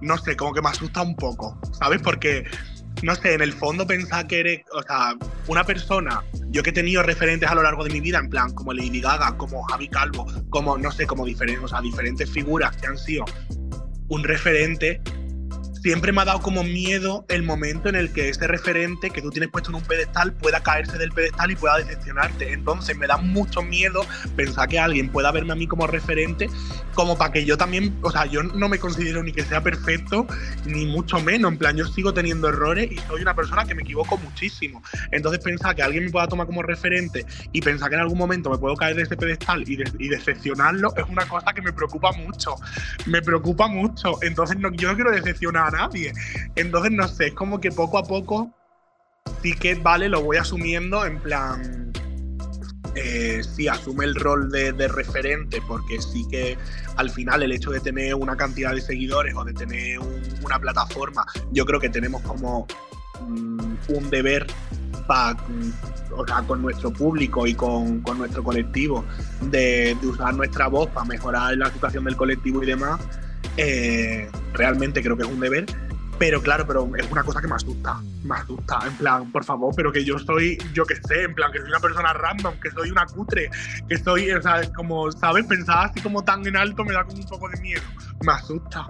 no 0.00 0.16
sé, 0.16 0.36
como 0.36 0.54
que 0.54 0.62
me 0.62 0.70
asusta 0.70 1.02
un 1.02 1.16
poco, 1.16 1.60
¿sabes? 1.78 2.00
Porque 2.00 2.46
no 3.02 3.14
sé, 3.14 3.34
en 3.34 3.40
el 3.40 3.52
fondo 3.52 3.86
pensar 3.86 4.26
que 4.26 4.40
eres, 4.40 4.62
o 4.72 4.82
sea, 4.82 5.14
una 5.46 5.64
persona, 5.64 6.22
yo 6.48 6.62
que 6.62 6.70
he 6.70 6.72
tenido 6.72 7.02
referentes 7.02 7.48
a 7.48 7.54
lo 7.54 7.62
largo 7.62 7.84
de 7.84 7.90
mi 7.90 8.00
vida, 8.00 8.18
en 8.18 8.28
plan, 8.28 8.52
como 8.52 8.72
Lady 8.72 9.00
Gaga, 9.00 9.36
como 9.36 9.62
Javi 9.64 9.88
Calvo, 9.88 10.26
como, 10.50 10.76
no 10.76 10.90
sé, 10.90 11.06
como 11.06 11.24
diferentes, 11.24 11.72
o 11.72 11.82
diferentes 11.82 12.28
figuras 12.30 12.76
que 12.76 12.86
han 12.86 12.98
sido 12.98 13.24
un 14.08 14.24
referente, 14.24 15.00
siempre 15.82 16.12
me 16.12 16.22
ha 16.22 16.24
dado 16.24 16.40
como 16.40 16.62
miedo 16.62 17.24
el 17.28 17.42
momento 17.42 17.88
en 17.88 17.96
el 17.96 18.12
que 18.12 18.28
ese 18.28 18.46
referente 18.46 19.10
que 19.10 19.22
tú 19.22 19.30
tienes 19.30 19.50
puesto 19.50 19.70
en 19.70 19.76
un 19.76 19.82
pedestal 19.82 20.32
pueda 20.32 20.60
caerse 20.60 20.98
del 20.98 21.10
pedestal 21.10 21.50
y 21.50 21.56
pueda 21.56 21.78
decepcionarte. 21.78 22.52
Entonces 22.52 22.96
me 22.96 23.06
da 23.06 23.16
mucho 23.16 23.62
miedo 23.62 24.04
pensar 24.36 24.68
que 24.68 24.78
alguien 24.78 25.10
pueda 25.10 25.32
verme 25.32 25.52
a 25.52 25.56
mí 25.56 25.66
como 25.66 25.86
referente, 25.86 26.48
como 26.94 27.16
para 27.16 27.32
que 27.32 27.44
yo 27.44 27.56
también, 27.56 27.98
o 28.02 28.10
sea, 28.10 28.26
yo 28.26 28.42
no 28.42 28.68
me 28.68 28.78
considero 28.78 29.22
ni 29.22 29.32
que 29.32 29.42
sea 29.42 29.62
perfecto, 29.62 30.26
ni 30.66 30.86
mucho 30.86 31.20
menos. 31.20 31.52
En 31.52 31.58
plan, 31.58 31.76
yo 31.76 31.86
sigo 31.86 32.12
teniendo 32.12 32.48
errores 32.48 32.90
y 32.90 32.98
soy 32.98 33.22
una 33.22 33.34
persona 33.34 33.64
que 33.64 33.74
me 33.74 33.82
equivoco 33.82 34.18
muchísimo. 34.18 34.82
Entonces 35.10 35.42
pensar 35.42 35.74
que 35.74 35.82
alguien 35.82 36.04
me 36.04 36.10
pueda 36.10 36.26
tomar 36.26 36.46
como 36.46 36.62
referente 36.62 37.24
y 37.52 37.60
pensar 37.60 37.88
que 37.88 37.94
en 37.94 38.02
algún 38.02 38.18
momento 38.18 38.50
me 38.50 38.58
puedo 38.58 38.76
caer 38.76 38.96
de 38.96 39.02
ese 39.02 39.16
pedestal 39.16 39.64
y, 39.66 39.78
y 39.98 40.08
decepcionarlo 40.08 40.94
es 40.96 41.04
una 41.08 41.26
cosa 41.26 41.52
que 41.54 41.62
me 41.62 41.72
preocupa 41.72 42.12
mucho. 42.12 42.56
Me 43.06 43.22
preocupa 43.22 43.66
mucho. 43.68 44.18
Entonces 44.22 44.58
no, 44.58 44.70
yo 44.72 44.88
no 44.88 44.94
quiero 44.94 45.10
decepcionar 45.10 45.69
nadie. 45.70 46.12
Entonces, 46.56 46.92
no 46.92 47.08
sé, 47.08 47.28
es 47.28 47.34
como 47.34 47.60
que 47.60 47.70
poco 47.70 47.98
a 47.98 48.02
poco 48.02 48.54
que, 49.42 49.74
vale, 49.76 50.08
lo 50.08 50.22
voy 50.22 50.36
asumiendo 50.36 51.04
en 51.04 51.18
plan. 51.20 51.92
Eh, 52.96 53.42
sí, 53.44 53.68
asume 53.68 54.04
el 54.04 54.16
rol 54.16 54.50
de, 54.50 54.72
referente, 54.88 55.62
porque 55.66 56.00
sí 56.02 56.26
que 56.28 56.58
al 56.96 57.08
final 57.10 57.42
el 57.42 57.52
hecho 57.52 57.70
de 57.70 57.80
tener 57.80 58.14
una 58.14 58.36
cantidad 58.36 58.74
de 58.74 58.80
seguidores 58.80 59.34
o 59.36 59.44
de 59.44 59.52
tener 59.52 59.98
una 60.42 60.58
plataforma, 60.58 61.24
yo 61.52 61.64
creo 61.64 61.78
que 61.78 61.88
tenemos 61.88 62.20
como 62.22 62.66
mm, 63.20 63.74
un 63.88 64.10
deber 64.10 64.46
para 65.06 65.34
mm, 65.34 65.72
o 66.16 66.26
sea, 66.26 66.42
con 66.42 66.62
nuestro 66.62 66.92
público 66.92 67.46
y 67.46 67.54
con, 67.54 68.02
nuestro 68.02 68.42
colectivo 68.42 69.04
de, 69.42 69.96
de, 70.00 70.06
usar 70.06 70.34
nuestra 70.34 70.66
voz 70.66 70.88
para 70.90 71.06
mejorar 71.06 71.56
la 71.56 71.70
situación 71.70 72.04
del 72.04 72.16
colectivo 72.16 72.62
y 72.62 72.66
demás. 72.66 73.00
Eh, 73.56 74.28
realmente 74.54 75.02
creo 75.02 75.16
que 75.16 75.22
es 75.22 75.28
un 75.28 75.40
deber. 75.40 75.66
Pero 76.20 76.42
claro, 76.42 76.66
pero 76.66 76.90
es 76.98 77.10
una 77.10 77.22
cosa 77.22 77.40
que 77.40 77.48
me 77.48 77.54
asusta, 77.54 77.98
me 78.24 78.36
asusta, 78.36 78.80
en 78.86 78.92
plan, 78.96 79.32
por 79.32 79.42
favor, 79.42 79.74
pero 79.74 79.90
que 79.90 80.04
yo 80.04 80.18
soy, 80.18 80.58
yo 80.74 80.84
que 80.84 80.96
sé, 80.96 81.22
en 81.22 81.34
plan, 81.34 81.50
que 81.50 81.60
soy 81.60 81.70
una 81.70 81.80
persona 81.80 82.12
random, 82.12 82.60
que 82.60 82.70
soy 82.70 82.90
una 82.90 83.06
cutre, 83.06 83.50
que 83.88 83.96
soy, 83.96 84.30
o 84.30 84.42
sea, 84.42 84.60
como, 84.74 85.10
¿sabes? 85.12 85.46
Pensar 85.46 85.86
así 85.86 86.02
como 86.02 86.22
tan 86.22 86.46
en 86.46 86.58
alto 86.58 86.84
me 86.84 86.92
da 86.92 87.04
como 87.04 87.20
un 87.20 87.26
poco 87.26 87.48
de 87.48 87.58
miedo, 87.62 87.80
me 88.22 88.32
asusta. 88.32 88.86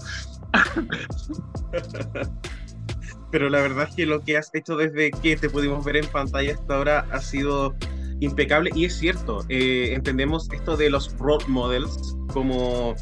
pero 3.31 3.49
la 3.49 3.61
verdad 3.61 3.87
es 3.88 3.94
que 3.94 4.07
lo 4.07 4.25
que 4.25 4.37
has 4.37 4.51
hecho 4.53 4.77
desde 4.77 5.12
que 5.12 5.37
te 5.37 5.49
pudimos 5.49 5.85
ver 5.85 5.99
en 5.99 6.07
pantalla 6.07 6.55
hasta 6.55 6.75
ahora 6.75 7.07
ha 7.12 7.20
sido 7.20 7.77
impecable 8.20 8.70
y 8.74 8.85
es 8.85 8.96
cierto, 8.96 9.44
eh, 9.48 9.92
entendemos 9.94 10.48
esto 10.52 10.76
de 10.76 10.90
los 10.90 11.16
role 11.18 11.44
models 11.48 12.16
como 12.33 12.94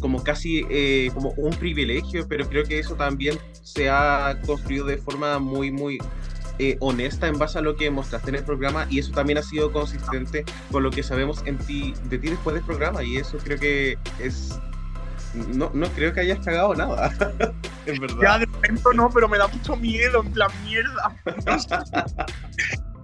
como 0.00 0.22
casi 0.22 0.66
eh, 0.70 1.10
como 1.14 1.30
un 1.36 1.54
privilegio, 1.54 2.26
pero 2.28 2.48
creo 2.48 2.64
que 2.64 2.78
eso 2.78 2.94
también 2.94 3.38
se 3.62 3.88
ha 3.88 4.38
construido 4.44 4.84
de 4.86 4.98
forma 4.98 5.38
muy, 5.38 5.70
muy 5.70 5.98
eh, 6.58 6.76
honesta 6.80 7.26
en 7.26 7.38
base 7.38 7.58
a 7.58 7.62
lo 7.62 7.76
que 7.76 7.90
mostraste 7.90 8.30
en 8.30 8.36
el 8.36 8.44
programa 8.44 8.86
y 8.90 8.98
eso 8.98 9.12
también 9.12 9.38
ha 9.38 9.42
sido 9.42 9.72
consistente 9.72 10.44
con 10.70 10.82
lo 10.82 10.90
que 10.90 11.02
sabemos 11.02 11.42
en 11.46 11.58
ti, 11.58 11.94
de 12.04 12.18
ti 12.18 12.30
después 12.30 12.54
del 12.54 12.64
programa 12.64 13.02
y 13.02 13.16
eso 13.16 13.38
creo 13.38 13.58
que 13.58 13.98
es... 14.18 14.58
No, 15.34 15.68
no 15.74 15.88
creo 15.88 16.12
que 16.12 16.20
hayas 16.20 16.44
cagado 16.44 16.74
nada, 16.76 17.10
en 17.86 18.00
verdad. 18.00 18.18
Ya 18.22 18.38
de 18.38 18.46
momento 18.46 18.92
no, 18.92 19.10
pero 19.10 19.28
me 19.28 19.36
da 19.36 19.48
mucho 19.48 19.74
miedo, 19.74 20.22
en 20.22 20.32
plan 20.32 20.50
mierda. 20.64 21.16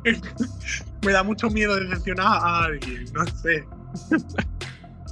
me 1.04 1.12
da 1.12 1.22
mucho 1.22 1.48
miedo 1.50 1.76
decepcionar 1.76 2.26
a 2.26 2.64
alguien, 2.64 3.04
no 3.12 3.24
sé. 3.26 3.64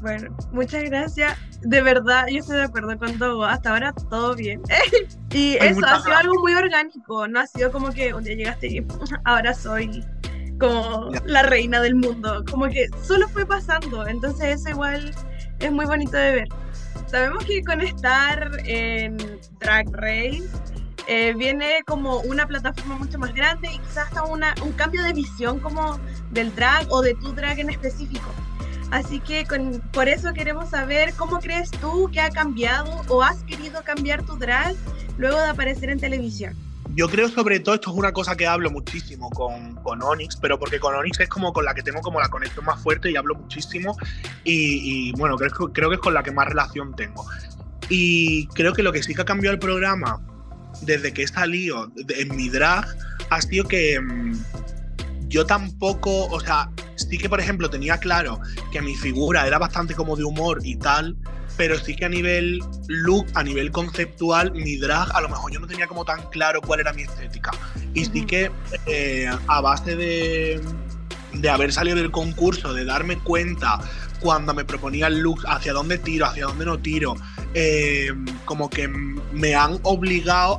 Bueno, 0.02 0.36
muchas 0.52 0.84
gracias. 0.84 1.36
De 1.62 1.82
verdad, 1.82 2.26
yo 2.28 2.38
estoy 2.38 2.56
de 2.58 2.62
acuerdo 2.64 2.96
con 2.98 3.18
todo. 3.18 3.44
Hasta 3.44 3.70
ahora 3.70 3.92
todo 3.92 4.36
bien. 4.36 4.60
y 5.32 5.56
eso 5.56 5.84
ha 5.86 6.00
sido 6.02 6.16
algo 6.16 6.40
muy 6.40 6.54
orgánico. 6.54 7.26
No 7.26 7.40
ha 7.40 7.46
sido 7.46 7.72
como 7.72 7.90
que 7.90 8.14
un 8.14 8.22
día 8.22 8.34
llegaste 8.36 8.66
y 8.68 8.86
ahora 9.24 9.52
soy 9.54 10.04
como 10.60 11.12
Ya. 11.12 11.22
la 11.26 11.42
reina 11.42 11.80
del 11.80 11.96
mundo. 11.96 12.44
Como 12.48 12.66
que 12.68 12.86
solo 13.02 13.28
fue 13.28 13.44
pasando. 13.44 14.06
Entonces 14.06 14.60
eso 14.60 14.70
igual 14.70 15.12
es 15.58 15.72
muy 15.72 15.86
bonito 15.86 16.16
de 16.16 16.32
ver. 16.32 16.48
Sabemos 17.06 17.44
que 17.44 17.62
con 17.64 17.80
estar 17.80 18.50
en 18.66 19.16
Drag 19.60 19.86
Race 19.92 20.44
eh, 21.08 21.32
viene 21.32 21.82
como 21.86 22.20
una 22.20 22.46
plataforma 22.46 22.98
mucho 22.98 23.18
más 23.18 23.34
grande 23.34 23.68
y 23.72 23.78
quizás 23.78 24.08
hasta 24.08 24.24
una, 24.24 24.54
un 24.62 24.72
cambio 24.72 25.02
de 25.02 25.14
visión 25.14 25.58
como 25.58 25.98
del 26.30 26.54
drag 26.54 26.86
o 26.90 27.00
de 27.00 27.14
tu 27.14 27.32
drag 27.32 27.58
en 27.60 27.70
específico. 27.70 28.28
Así 28.90 29.18
que 29.18 29.46
con, 29.46 29.82
por 29.90 30.06
eso 30.06 30.34
queremos 30.34 30.68
saber 30.68 31.14
cómo 31.14 31.40
crees 31.40 31.70
tú 31.70 32.10
que 32.12 32.20
ha 32.20 32.28
cambiado 32.28 33.02
o 33.08 33.22
has 33.22 33.42
querido 33.44 33.82
cambiar 33.84 34.22
tu 34.22 34.36
drag 34.36 34.76
luego 35.16 35.38
de 35.38 35.46
aparecer 35.46 35.88
en 35.88 35.98
televisión. 35.98 36.54
Yo 36.94 37.08
creo 37.08 37.28
sobre 37.30 37.60
todo, 37.60 37.74
esto 37.74 37.90
es 37.90 37.96
una 37.96 38.12
cosa 38.12 38.36
que 38.36 38.46
hablo 38.46 38.70
muchísimo 38.70 39.30
con, 39.30 39.76
con 39.76 40.02
Onyx, 40.02 40.36
pero 40.36 40.58
porque 40.58 40.78
con 40.78 40.94
Onyx 40.94 41.20
es 41.20 41.28
como 41.30 41.54
con 41.54 41.64
la 41.64 41.72
que 41.72 41.82
tengo 41.82 42.02
como 42.02 42.20
la 42.20 42.28
conexión 42.28 42.66
más 42.66 42.82
fuerte 42.82 43.10
y 43.10 43.16
hablo 43.16 43.34
muchísimo 43.34 43.96
y, 44.44 45.08
y, 45.08 45.12
bueno, 45.12 45.36
creo, 45.36 45.72
creo 45.72 45.88
que 45.88 45.94
es 45.94 46.00
con 46.02 46.12
la 46.12 46.22
que 46.22 46.32
más 46.32 46.48
relación 46.48 46.94
tengo. 46.94 47.24
Y 47.88 48.46
creo 48.48 48.74
que 48.74 48.82
lo 48.82 48.92
que 48.92 49.02
sí 49.02 49.14
que 49.14 49.22
ha 49.22 49.24
cambiado 49.24 49.54
el 49.54 49.60
programa 49.60 50.20
desde 50.82 51.12
que 51.12 51.24
he 51.24 51.28
salido 51.28 51.90
en 52.08 52.36
mi 52.36 52.48
drag 52.48 52.86
ha 53.30 53.42
sido 53.42 53.64
que 53.64 54.00
mm, 54.00 54.32
yo 55.28 55.44
tampoco, 55.46 56.26
o 56.26 56.40
sea, 56.40 56.70
sí 56.96 57.18
que 57.18 57.28
por 57.28 57.40
ejemplo 57.40 57.68
tenía 57.68 57.98
claro 57.98 58.40
que 58.72 58.80
mi 58.80 58.94
figura 58.94 59.46
era 59.46 59.58
bastante 59.58 59.94
como 59.94 60.16
de 60.16 60.24
humor 60.24 60.60
y 60.64 60.76
tal, 60.76 61.16
pero 61.56 61.78
sí 61.78 61.94
que 61.94 62.04
a 62.04 62.08
nivel 62.08 62.60
look, 62.86 63.26
a 63.34 63.42
nivel 63.42 63.70
conceptual, 63.70 64.52
mi 64.52 64.76
drag, 64.76 65.14
a 65.14 65.20
lo 65.20 65.28
mejor 65.28 65.52
yo 65.52 65.60
no 65.60 65.66
tenía 65.66 65.86
como 65.86 66.04
tan 66.04 66.22
claro 66.30 66.60
cuál 66.62 66.80
era 66.80 66.92
mi 66.92 67.02
estética. 67.02 67.50
Y 67.94 68.04
sí 68.04 68.24
que 68.24 68.50
eh, 68.86 69.28
a 69.48 69.60
base 69.60 69.96
de, 69.96 70.60
de 71.32 71.50
haber 71.50 71.72
salido 71.72 71.96
del 71.96 72.10
concurso, 72.10 72.72
de 72.72 72.84
darme 72.84 73.18
cuenta 73.18 73.80
cuando 74.20 74.54
me 74.54 74.64
proponían 74.64 75.20
looks, 75.20 75.44
hacia 75.46 75.72
dónde 75.72 75.98
tiro, 75.98 76.26
hacia 76.26 76.46
dónde 76.46 76.64
no 76.64 76.78
tiro, 76.78 77.16
eh, 77.54 78.12
como 78.44 78.68
que 78.68 78.88
me 78.88 79.54
han 79.54 79.78
obligado 79.82 80.58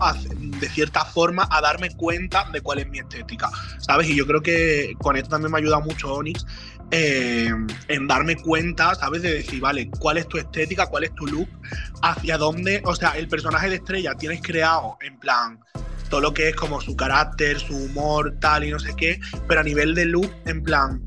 de 0.60 0.70
cierta 0.70 1.06
forma 1.06 1.48
a 1.52 1.62
darme 1.62 1.90
cuenta 1.96 2.50
de 2.52 2.62
cuál 2.62 2.80
es 2.80 2.90
mi 2.90 3.00
estética, 3.00 3.50
¿sabes? 3.80 4.10
Y 4.10 4.16
yo 4.16 4.26
creo 4.26 4.42
que 4.42 4.94
con 5.00 5.16
esto 5.16 5.30
también 5.30 5.52
me 5.52 5.58
ha 5.58 5.62
ayudado 5.62 5.82
mucho 5.82 6.14
Onyx 6.14 6.46
eh, 6.92 7.52
en 7.88 8.08
darme 8.08 8.36
cuenta, 8.36 8.96
¿sabes? 8.96 9.22
De 9.22 9.34
decir, 9.34 9.60
vale, 9.60 9.90
cuál 10.00 10.18
es 10.18 10.28
tu 10.28 10.38
estética, 10.38 10.88
cuál 10.88 11.04
es 11.04 11.14
tu 11.14 11.28
look, 11.28 11.48
hacia 12.02 12.38
dónde, 12.38 12.82
o 12.86 12.96
sea, 12.96 13.12
el 13.12 13.28
personaje 13.28 13.70
de 13.70 13.76
estrella 13.76 14.16
tienes 14.16 14.42
creado 14.42 14.98
en 15.02 15.18
plan 15.20 15.60
todo 16.10 16.22
lo 16.22 16.34
que 16.34 16.50
es 16.50 16.56
como 16.56 16.82
su 16.82 16.96
carácter, 16.96 17.60
su 17.60 17.76
humor, 17.76 18.36
tal 18.42 18.64
y 18.64 18.72
no 18.72 18.80
sé 18.80 18.96
qué, 18.96 19.20
pero 19.48 19.62
a 19.62 19.64
nivel 19.64 19.94
de 19.94 20.06
look, 20.06 20.32
en 20.46 20.64
plan, 20.64 21.02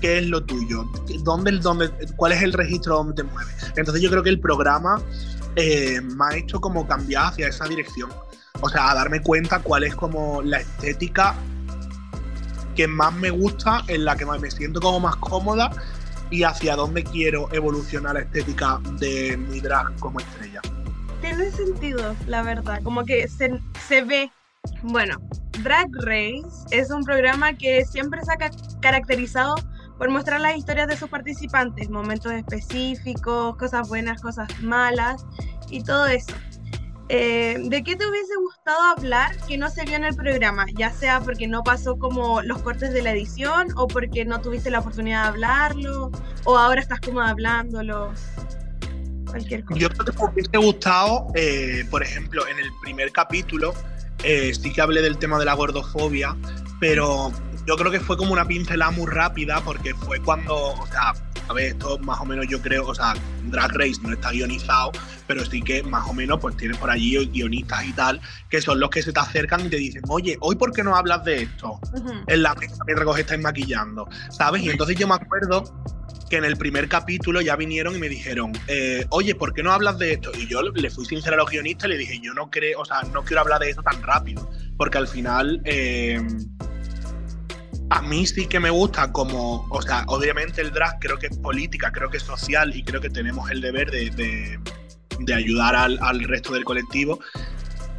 ¿qué 0.00 0.18
es 0.18 0.26
lo 0.26 0.44
tuyo? 0.44 0.84
¿Dónde, 1.22 1.52
dónde, 1.58 1.90
¿Cuál 2.16 2.32
es 2.32 2.42
el 2.42 2.52
registro 2.52 2.96
donde 2.96 3.14
te 3.14 3.22
mueves? 3.24 3.72
Entonces 3.76 4.02
yo 4.02 4.10
creo 4.10 4.22
que 4.22 4.30
el 4.30 4.40
programa 4.40 5.00
eh, 5.56 6.00
me 6.00 6.24
ha 6.24 6.36
hecho 6.36 6.60
como 6.60 6.86
cambiar 6.86 7.26
hacia 7.26 7.48
esa 7.48 7.66
dirección. 7.66 8.10
O 8.60 8.68
sea, 8.68 8.90
a 8.90 8.94
darme 8.94 9.20
cuenta 9.20 9.60
cuál 9.60 9.84
es 9.84 9.94
como 9.94 10.42
la 10.42 10.58
estética 10.58 11.34
que 12.74 12.86
más 12.86 13.12
me 13.14 13.30
gusta, 13.30 13.82
en 13.88 14.04
la 14.04 14.16
que 14.16 14.26
me 14.26 14.50
siento 14.50 14.80
como 14.80 15.00
más 15.00 15.16
cómoda 15.16 15.70
y 16.30 16.42
hacia 16.42 16.76
dónde 16.76 17.04
quiero 17.04 17.48
evolucionar 17.52 18.14
la 18.14 18.20
estética 18.20 18.80
de 18.98 19.36
mi 19.36 19.60
drag 19.60 19.94
como 19.98 20.20
estrella. 20.20 20.60
Tiene 21.20 21.50
sentido, 21.50 22.14
la 22.26 22.42
verdad, 22.42 22.80
como 22.82 23.04
que 23.04 23.26
se, 23.28 23.60
se 23.88 24.02
ve. 24.02 24.30
Bueno, 24.82 25.16
Drag 25.62 25.88
Race 26.00 26.66
es 26.70 26.90
un 26.90 27.04
programa 27.04 27.54
que 27.54 27.84
siempre 27.84 28.20
se 28.24 28.32
ha 28.32 28.36
ca- 28.36 28.50
caracterizado 28.80 29.54
por 29.98 30.10
mostrar 30.10 30.40
las 30.40 30.56
historias 30.56 30.88
de 30.88 30.96
sus 30.96 31.08
participantes, 31.08 31.88
momentos 31.90 32.32
específicos, 32.32 33.56
cosas 33.56 33.88
buenas, 33.88 34.20
cosas 34.20 34.48
malas 34.62 35.24
y 35.70 35.82
todo 35.82 36.06
eso. 36.06 36.34
Eh, 37.08 37.56
¿De 37.62 37.84
qué 37.84 37.94
te 37.94 38.04
hubiese 38.04 38.34
gustado 38.36 38.82
hablar 38.96 39.36
que 39.46 39.56
no 39.56 39.70
se 39.70 39.84
vio 39.84 39.94
en 39.94 40.04
el 40.04 40.16
programa? 40.16 40.66
Ya 40.76 40.90
sea 40.90 41.20
porque 41.20 41.46
no 41.46 41.62
pasó 41.62 41.98
como 41.98 42.42
los 42.42 42.60
cortes 42.62 42.92
de 42.92 43.00
la 43.02 43.12
edición 43.12 43.68
o 43.76 43.86
porque 43.86 44.24
no 44.24 44.40
tuviste 44.40 44.70
la 44.70 44.80
oportunidad 44.80 45.22
de 45.22 45.28
hablarlo 45.28 46.10
o 46.44 46.58
ahora 46.58 46.80
estás 46.80 47.00
como 47.00 47.20
hablándolo. 47.20 48.12
Cualquier 49.26 49.64
cosa. 49.64 49.78
Yo 49.78 49.88
creo 49.90 50.04
que 50.04 50.24
hubiese 50.24 50.58
gustado, 50.58 51.28
eh, 51.34 51.84
por 51.90 52.02
ejemplo, 52.02 52.46
en 52.48 52.58
el 52.58 52.70
primer 52.82 53.12
capítulo, 53.12 53.72
eh, 54.24 54.52
sí 54.54 54.72
que 54.72 54.80
hablé 54.80 55.00
del 55.00 55.16
tema 55.18 55.38
de 55.38 55.44
la 55.44 55.54
gordofobia, 55.54 56.36
pero 56.80 57.30
yo 57.66 57.76
creo 57.76 57.90
que 57.90 58.00
fue 58.00 58.16
como 58.16 58.32
una 58.32 58.44
pincelada 58.44 58.90
muy 58.92 59.06
rápida 59.06 59.60
porque 59.64 59.94
fue 59.94 60.20
cuando, 60.20 60.54
o 60.54 60.86
sea, 60.86 61.14
a 61.48 61.52
ver, 61.52 61.66
esto 61.66 61.98
más 61.98 62.20
o 62.20 62.24
menos 62.24 62.46
yo 62.48 62.60
creo, 62.60 62.86
o 62.86 62.94
sea, 62.94 63.14
Drag 63.44 63.72
Race 63.72 64.00
no 64.02 64.12
está 64.12 64.30
guionizado, 64.30 64.92
pero 65.26 65.44
sí 65.44 65.62
que 65.62 65.82
más 65.82 66.08
o 66.08 66.12
menos 66.12 66.38
pues 66.40 66.56
tienes 66.56 66.78
por 66.78 66.90
allí 66.90 67.26
guionistas 67.26 67.84
y 67.84 67.92
tal, 67.92 68.20
que 68.48 68.60
son 68.60 68.80
los 68.80 68.90
que 68.90 69.02
se 69.02 69.12
te 69.12 69.20
acercan 69.20 69.66
y 69.66 69.68
te 69.68 69.76
dicen, 69.76 70.02
oye, 70.08 70.36
hoy 70.40 70.56
por 70.56 70.72
qué 70.72 70.82
no 70.82 70.96
hablas 70.96 71.24
de 71.24 71.42
esto 71.42 71.80
en 72.26 72.42
la 72.42 72.54
mesa 72.54 72.76
mientras 72.86 73.04
que 73.04 73.10
os 73.10 73.18
estáis 73.18 73.42
maquillando, 73.42 74.08
¿sabes? 74.30 74.62
Y 74.62 74.70
entonces 74.70 74.96
yo 74.96 75.06
me 75.08 75.14
acuerdo 75.14 75.64
que 76.28 76.36
en 76.36 76.44
el 76.44 76.56
primer 76.56 76.88
capítulo 76.88 77.40
ya 77.40 77.54
vinieron 77.54 77.94
y 77.94 77.98
me 77.98 78.08
dijeron, 78.08 78.52
eh, 78.66 79.06
oye, 79.10 79.34
¿por 79.34 79.52
qué 79.54 79.62
no 79.62 79.72
hablas 79.72 79.98
de 79.98 80.14
esto? 80.14 80.32
Y 80.36 80.46
yo 80.46 80.62
le 80.62 80.90
fui 80.90 81.04
sincero 81.04 81.34
a 81.34 81.38
los 81.38 81.50
guionistas 81.50 81.86
y 81.86 81.92
le 81.92 81.98
dije, 81.98 82.20
yo 82.20 82.34
no 82.34 82.50
creo, 82.50 82.80
o 82.80 82.84
sea, 82.84 83.02
no 83.12 83.24
quiero 83.24 83.42
hablar 83.42 83.60
de 83.60 83.70
eso 83.70 83.82
tan 83.82 84.02
rápido, 84.02 84.48
porque 84.76 84.98
al 84.98 85.06
final 85.06 85.60
eh, 85.64 86.20
a 87.90 88.02
mí 88.02 88.26
sí 88.26 88.46
que 88.46 88.58
me 88.60 88.70
gusta 88.70 89.12
como, 89.12 89.66
o 89.70 89.82
sea, 89.82 90.04
obviamente 90.08 90.60
el 90.60 90.72
drag 90.72 90.98
creo 91.00 91.18
que 91.18 91.28
es 91.28 91.38
política, 91.38 91.92
creo 91.92 92.10
que 92.10 92.16
es 92.16 92.22
social 92.22 92.74
y 92.74 92.82
creo 92.82 93.00
que 93.00 93.10
tenemos 93.10 93.50
el 93.50 93.60
deber 93.60 93.90
de, 93.90 94.10
de- 94.10 95.34
ayudar 95.34 95.74
al, 95.74 95.98
al 96.02 96.20
resto 96.24 96.52
del 96.52 96.64
colectivo, 96.64 97.20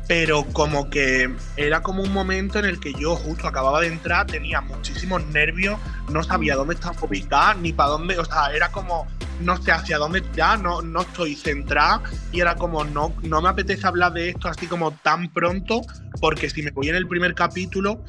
pero 0.07 0.45
como 0.53 0.89
que 0.89 1.33
era 1.57 1.81
como 1.81 2.03
un 2.03 2.13
momento 2.13 2.59
en 2.59 2.65
el 2.65 2.79
que 2.79 2.93
yo 2.93 3.15
justo 3.15 3.47
acababa 3.47 3.81
de 3.81 3.87
entrar, 3.87 4.27
tenía 4.27 4.61
muchísimos 4.61 5.25
nervios, 5.27 5.79
no 6.09 6.23
sabía 6.23 6.55
dónde 6.55 6.75
estaba 6.75 6.95
ubicada, 7.01 7.53
ni 7.55 7.73
para 7.73 7.89
dónde, 7.89 8.17
o 8.19 8.25
sea, 8.25 8.53
era 8.53 8.69
como, 8.71 9.07
no 9.41 9.61
sé 9.61 9.71
hacia 9.71 9.97
dónde 9.97 10.23
ya, 10.35 10.57
no, 10.57 10.81
no 10.81 11.01
estoy 11.01 11.35
centrada, 11.35 12.01
y 12.31 12.39
era 12.39 12.55
como, 12.55 12.83
no, 12.85 13.13
no 13.23 13.41
me 13.41 13.49
apetece 13.49 13.87
hablar 13.87 14.13
de 14.13 14.29
esto 14.29 14.47
así 14.47 14.67
como 14.67 14.91
tan 14.91 15.29
pronto, 15.33 15.81
porque 16.21 16.49
si 16.49 16.61
me 16.61 16.71
voy 16.71 16.89
en 16.89 16.95
el 16.95 17.07
primer 17.07 17.33
capítulo, 17.35 18.03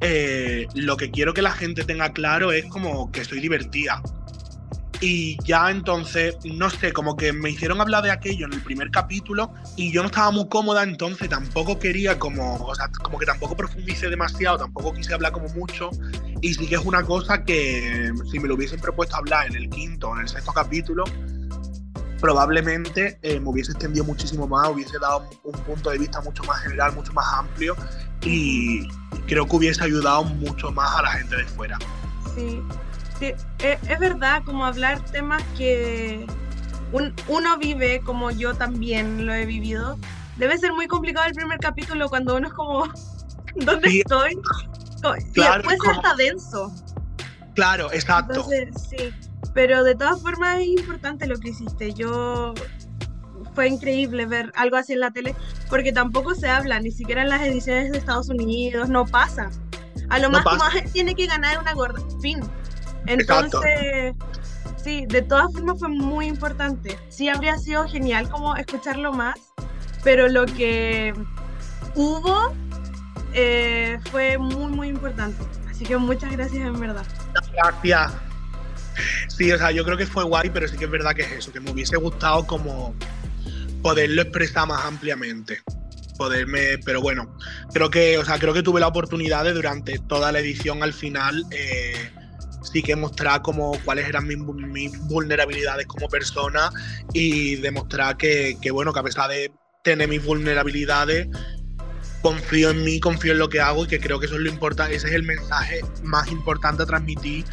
eh, 0.00 0.66
lo 0.74 0.96
que 0.96 1.10
quiero 1.10 1.34
que 1.34 1.42
la 1.42 1.50
gente 1.50 1.84
tenga 1.84 2.12
claro 2.12 2.52
es 2.52 2.66
como 2.66 3.10
que 3.10 3.24
soy 3.24 3.40
divertida. 3.40 4.02
Y 5.00 5.36
ya 5.44 5.70
entonces, 5.70 6.36
no 6.44 6.70
sé, 6.70 6.92
como 6.92 7.16
que 7.16 7.32
me 7.32 7.50
hicieron 7.50 7.80
hablar 7.80 8.02
de 8.02 8.10
aquello 8.10 8.46
en 8.46 8.52
el 8.52 8.60
primer 8.62 8.90
capítulo 8.90 9.54
y 9.76 9.92
yo 9.92 10.02
no 10.02 10.08
estaba 10.08 10.32
muy 10.32 10.48
cómoda, 10.48 10.82
entonces 10.82 11.28
tampoco 11.28 11.78
quería 11.78 12.18
como, 12.18 12.56
o 12.56 12.74
sea, 12.74 12.90
como 13.00 13.16
que 13.16 13.26
tampoco 13.26 13.56
profundicé 13.56 14.08
demasiado, 14.08 14.58
tampoco 14.58 14.92
quise 14.92 15.14
hablar 15.14 15.30
como 15.30 15.48
mucho. 15.50 15.90
Y 16.42 16.54
sí 16.54 16.66
que 16.66 16.74
es 16.74 16.84
una 16.84 17.04
cosa 17.04 17.44
que 17.44 18.10
si 18.30 18.40
me 18.40 18.48
lo 18.48 18.56
hubiesen 18.56 18.80
propuesto 18.80 19.16
hablar 19.16 19.46
en 19.46 19.54
el 19.54 19.68
quinto 19.70 20.08
o 20.08 20.16
en 20.16 20.22
el 20.22 20.28
sexto 20.28 20.52
capítulo, 20.52 21.04
probablemente 22.20 23.18
eh, 23.22 23.40
me 23.40 23.48
hubiese 23.50 23.72
extendido 23.72 24.04
muchísimo 24.04 24.46
más, 24.46 24.68
hubiese 24.68 24.98
dado 24.98 25.28
un 25.44 25.52
punto 25.62 25.90
de 25.90 25.98
vista 25.98 26.20
mucho 26.20 26.42
más 26.44 26.60
general, 26.62 26.92
mucho 26.94 27.12
más 27.12 27.26
amplio 27.34 27.76
y 28.22 28.88
creo 29.26 29.46
que 29.46 29.56
hubiese 29.56 29.82
ayudado 29.84 30.24
mucho 30.24 30.70
más 30.72 30.96
a 30.98 31.02
la 31.02 31.10
gente 31.12 31.36
de 31.36 31.44
fuera. 31.44 31.78
Sí, 32.34 32.62
sí, 33.18 33.26
e- 33.60 33.78
es 33.88 33.98
verdad, 33.98 34.42
como 34.44 34.64
hablar 34.66 35.00
temas 35.06 35.42
que 35.56 36.26
un- 36.92 37.14
uno 37.28 37.58
vive, 37.58 38.00
como 38.00 38.30
yo 38.30 38.54
también 38.54 39.26
lo 39.26 39.32
he 39.34 39.46
vivido. 39.46 39.98
Debe 40.36 40.56
ser 40.58 40.72
muy 40.72 40.86
complicado 40.86 41.26
el 41.26 41.34
primer 41.34 41.58
capítulo 41.58 42.08
cuando 42.08 42.36
uno 42.36 42.48
es 42.48 42.52
como, 42.54 42.84
¿dónde 43.56 43.90
Sí. 43.90 44.00
estoy? 44.00 44.32
Y 44.32 45.32
Claro, 45.32 45.62
puede 45.62 45.76
ser 45.76 45.86
como- 45.86 46.00
hasta 46.00 46.14
denso. 46.16 46.72
Claro, 47.54 47.92
exacto. 47.92 48.34
Entonces, 48.34 48.88
sí. 48.90 49.27
Pero 49.58 49.82
de 49.82 49.96
todas 49.96 50.22
formas 50.22 50.60
es 50.60 50.68
importante 50.68 51.26
lo 51.26 51.36
que 51.36 51.48
hiciste. 51.48 51.92
Yo 51.92 52.54
fue 53.56 53.66
increíble 53.66 54.24
ver 54.24 54.52
algo 54.54 54.76
así 54.76 54.92
en 54.92 55.00
la 55.00 55.10
tele, 55.10 55.34
porque 55.68 55.90
tampoco 55.90 56.32
se 56.36 56.48
habla, 56.48 56.78
ni 56.78 56.92
siquiera 56.92 57.22
en 57.22 57.28
las 57.28 57.42
ediciones 57.42 57.90
de 57.90 57.98
Estados 57.98 58.28
Unidos, 58.28 58.88
no 58.88 59.04
pasa. 59.04 59.50
A 60.10 60.20
lo 60.20 60.28
No 60.28 60.34
más 60.38 60.44
pasa. 60.44 60.58
más 60.58 60.92
tiene 60.92 61.16
que 61.16 61.26
ganar 61.26 61.58
una 61.58 61.74
gorda, 61.74 62.00
fin. 62.22 62.38
Entonces, 63.06 64.14
sí, 64.76 65.06
de 65.08 65.22
todas 65.22 65.52
formas 65.52 65.80
fue 65.80 65.88
muy 65.88 66.26
importante. 66.26 66.96
Sí 67.08 67.28
habría 67.28 67.58
sido 67.58 67.88
genial 67.88 68.30
como 68.30 68.54
escucharlo 68.54 69.12
más, 69.12 69.40
pero 70.04 70.28
lo 70.28 70.46
que 70.46 71.14
hubo 71.96 72.54
eh, 73.34 73.98
fue 74.12 74.38
muy, 74.38 74.70
muy 74.70 74.86
importante. 74.86 75.42
Así 75.68 75.84
que 75.84 75.96
muchas 75.96 76.30
gracias 76.30 76.64
en 76.64 76.78
verdad. 76.78 77.04
Gracias. 77.32 78.27
Sí, 79.28 79.50
o 79.52 79.58
sea, 79.58 79.70
yo 79.70 79.84
creo 79.84 79.96
que 79.96 80.06
fue 80.06 80.24
guay, 80.24 80.50
pero 80.50 80.68
sí 80.68 80.76
que 80.76 80.84
es 80.84 80.90
verdad 80.90 81.14
que 81.14 81.22
es 81.22 81.32
eso, 81.32 81.52
que 81.52 81.60
me 81.60 81.70
hubiese 81.70 81.96
gustado 81.96 82.46
como 82.46 82.94
poderlo 83.82 84.22
expresar 84.22 84.66
más 84.68 84.84
ampliamente. 84.84 85.60
Poderme, 86.16 86.78
pero 86.84 87.00
bueno, 87.00 87.36
creo 87.72 87.90
que, 87.90 88.18
o 88.18 88.24
sea, 88.24 88.38
creo 88.38 88.52
que 88.52 88.62
tuve 88.62 88.80
la 88.80 88.88
oportunidad 88.88 89.44
de 89.44 89.52
durante 89.52 89.98
toda 90.00 90.32
la 90.32 90.40
edición 90.40 90.82
al 90.82 90.92
final 90.92 91.44
eh, 91.52 92.10
sí 92.72 92.82
que 92.82 92.96
mostrar 92.96 93.42
como 93.42 93.78
cuáles 93.84 94.08
eran 94.08 94.26
mis, 94.26 94.38
mis 94.38 94.98
vulnerabilidades 95.06 95.86
como 95.86 96.08
persona 96.08 96.70
y 97.12 97.56
demostrar 97.56 98.16
que, 98.16 98.56
que, 98.60 98.72
bueno, 98.72 98.92
que 98.92 98.98
a 98.98 99.04
pesar 99.04 99.30
de 99.30 99.52
tener 99.84 100.08
mis 100.08 100.24
vulnerabilidades, 100.24 101.28
confío 102.20 102.70
en 102.70 102.84
mí, 102.84 103.00
confío 103.00 103.32
en 103.32 103.38
lo 103.38 103.48
que 103.48 103.60
hago 103.60 103.84
y 103.84 103.88
que 103.88 104.00
creo 104.00 104.18
que 104.18 104.26
eso 104.26 104.34
es 104.34 104.42
lo 104.42 104.48
importante, 104.48 104.96
ese 104.96 105.08
es 105.08 105.14
el 105.14 105.22
mensaje 105.22 105.80
más 106.02 106.28
importante 106.28 106.82
a 106.82 106.86
transmitir 106.86 107.44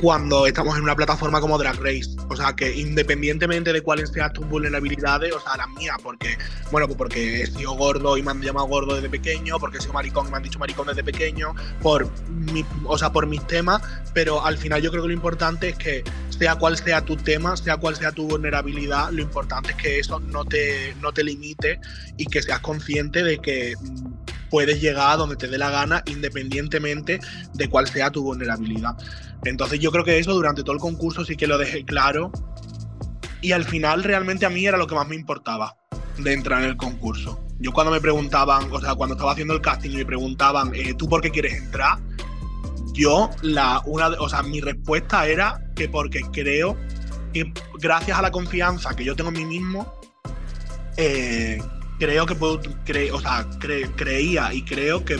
cuando 0.00 0.46
estamos 0.46 0.76
en 0.76 0.82
una 0.82 0.94
plataforma 0.94 1.40
como 1.40 1.58
Drag 1.58 1.76
Race. 1.76 2.16
O 2.28 2.36
sea, 2.36 2.54
que 2.54 2.74
independientemente 2.74 3.72
de 3.72 3.80
cuáles 3.80 4.10
sean 4.10 4.32
tus 4.32 4.46
vulnerabilidades, 4.48 5.32
o 5.32 5.40
sea, 5.40 5.56
las 5.56 5.68
mías, 5.70 5.96
porque, 6.02 6.36
bueno, 6.70 6.86
pues 6.86 6.98
porque 6.98 7.42
he 7.42 7.46
sido 7.46 7.72
gordo 7.72 8.16
y 8.16 8.22
me 8.22 8.30
han 8.30 8.42
llamado 8.42 8.66
gordo 8.66 8.94
desde 8.94 9.08
pequeño, 9.08 9.58
porque 9.58 9.78
he 9.78 9.80
sido 9.80 9.94
maricón 9.94 10.28
y 10.28 10.30
me 10.30 10.36
han 10.36 10.42
dicho 10.42 10.58
maricón 10.58 10.86
desde 10.88 11.02
pequeño, 11.02 11.54
por 11.80 12.08
mi, 12.28 12.64
o 12.84 12.98
sea, 12.98 13.12
por 13.12 13.26
mis 13.26 13.46
temas, 13.46 13.82
pero 14.12 14.44
al 14.44 14.58
final 14.58 14.82
yo 14.82 14.90
creo 14.90 15.02
que 15.02 15.08
lo 15.08 15.14
importante 15.14 15.70
es 15.70 15.76
que 15.76 16.04
sea 16.30 16.56
cual 16.56 16.76
sea 16.76 17.02
tu 17.04 17.16
tema, 17.16 17.56
sea 17.56 17.76
cual 17.78 17.96
sea 17.96 18.12
tu 18.12 18.28
vulnerabilidad, 18.28 19.10
lo 19.10 19.22
importante 19.22 19.70
es 19.70 19.76
que 19.76 19.98
eso 19.98 20.20
no 20.20 20.44
te, 20.44 20.94
no 21.00 21.12
te 21.12 21.24
limite 21.24 21.80
y 22.16 22.26
que 22.26 22.42
seas 22.42 22.60
consciente 22.60 23.22
de 23.22 23.38
que 23.38 23.74
mm, 23.80 24.15
puedes 24.50 24.80
llegar 24.80 25.10
a 25.10 25.16
donde 25.16 25.36
te 25.36 25.48
dé 25.48 25.58
la 25.58 25.70
gana 25.70 26.02
independientemente 26.06 27.20
de 27.54 27.68
cuál 27.68 27.88
sea 27.88 28.10
tu 28.10 28.22
vulnerabilidad. 28.22 28.96
Entonces 29.44 29.80
yo 29.80 29.90
creo 29.90 30.04
que 30.04 30.18
eso 30.18 30.32
durante 30.34 30.62
todo 30.62 30.72
el 30.72 30.80
concurso 30.80 31.24
sí 31.24 31.36
que 31.36 31.46
lo 31.46 31.58
dejé 31.58 31.84
claro 31.84 32.32
y 33.40 33.52
al 33.52 33.64
final 33.64 34.02
realmente 34.02 34.46
a 34.46 34.50
mí 34.50 34.66
era 34.66 34.76
lo 34.76 34.86
que 34.86 34.94
más 34.94 35.08
me 35.08 35.14
importaba 35.14 35.76
de 36.18 36.32
entrar 36.32 36.62
en 36.62 36.70
el 36.70 36.76
concurso. 36.76 37.42
Yo 37.58 37.72
cuando 37.72 37.92
me 37.92 38.00
preguntaban, 38.00 38.70
o 38.70 38.80
sea, 38.80 38.94
cuando 38.94 39.14
estaba 39.14 39.32
haciendo 39.32 39.54
el 39.54 39.60
casting 39.60 39.90
y 39.90 39.96
me 39.96 40.06
preguntaban, 40.06 40.74
eh, 40.74 40.94
¿tú 40.94 41.08
por 41.08 41.22
qué 41.22 41.30
quieres 41.30 41.54
entrar? 41.54 41.98
Yo, 42.92 43.30
la, 43.42 43.82
una, 43.86 44.08
o 44.08 44.28
sea, 44.28 44.42
mi 44.42 44.60
respuesta 44.60 45.26
era 45.26 45.60
que 45.74 45.88
porque 45.88 46.22
creo 46.32 46.76
que 47.32 47.52
gracias 47.78 48.18
a 48.18 48.22
la 48.22 48.30
confianza 48.30 48.94
que 48.94 49.04
yo 49.04 49.14
tengo 49.14 49.30
en 49.30 49.36
mí 49.36 49.44
mismo, 49.44 50.00
eh, 50.96 51.62
creo 51.98 52.26
que 52.26 52.34
puedo, 52.34 52.60
cre- 52.84 53.10
o 53.12 53.20
sea, 53.20 53.48
cre- 53.58 53.90
creía 53.96 54.52
y 54.52 54.62
creo 54.62 55.04
que 55.04 55.18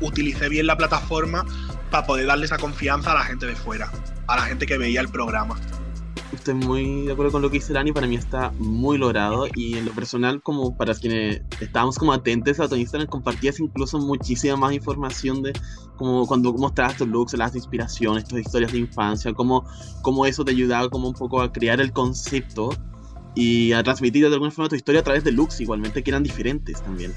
utilicé 0.00 0.48
bien 0.48 0.66
la 0.66 0.76
plataforma 0.76 1.44
para 1.90 2.06
poder 2.06 2.26
darle 2.26 2.46
esa 2.46 2.58
confianza 2.58 3.12
a 3.12 3.14
la 3.14 3.24
gente 3.24 3.46
de 3.46 3.54
fuera, 3.54 3.90
a 4.26 4.36
la 4.36 4.42
gente 4.42 4.66
que 4.66 4.76
veía 4.78 5.00
el 5.00 5.08
programa. 5.08 5.56
Estoy 6.32 6.54
muy 6.54 7.02
de 7.06 7.12
acuerdo 7.12 7.30
con 7.30 7.42
lo 7.42 7.48
que 7.48 7.58
dice 7.58 7.72
Lani, 7.72 7.92
para 7.92 8.08
mí 8.08 8.16
está 8.16 8.50
muy 8.58 8.98
logrado 8.98 9.46
y 9.54 9.76
en 9.78 9.84
lo 9.84 9.92
personal, 9.92 10.42
como 10.42 10.76
para 10.76 10.92
quienes 10.94 11.42
estábamos 11.60 11.96
como 11.96 12.12
atentos 12.12 12.58
a 12.58 12.68
tu 12.68 12.74
Instagram, 12.74 13.08
compartías 13.08 13.60
incluso 13.60 13.98
muchísima 14.00 14.56
más 14.56 14.72
información 14.72 15.42
de 15.42 15.52
como 15.96 16.26
cuando 16.26 16.52
mostrabas 16.52 16.96
tus 16.96 17.06
looks, 17.06 17.34
las 17.34 17.54
inspiraciones, 17.54 18.24
tus 18.24 18.40
historias 18.40 18.72
de 18.72 18.78
infancia, 18.78 19.32
cómo, 19.32 19.64
cómo 20.02 20.26
eso 20.26 20.44
te 20.44 20.50
ayudaba 20.50 20.88
como 20.90 21.06
un 21.08 21.14
poco 21.14 21.40
a 21.40 21.52
crear 21.52 21.80
el 21.80 21.92
concepto 21.92 22.70
y 23.34 23.72
a 23.72 23.82
transmitir 23.82 24.28
de 24.28 24.34
alguna 24.34 24.50
forma 24.50 24.68
tu 24.68 24.76
historia 24.76 25.00
a 25.00 25.04
través 25.04 25.24
de 25.24 25.32
looks 25.32 25.60
igualmente 25.60 26.02
que 26.02 26.10
eran 26.10 26.22
diferentes 26.22 26.82
también. 26.82 27.12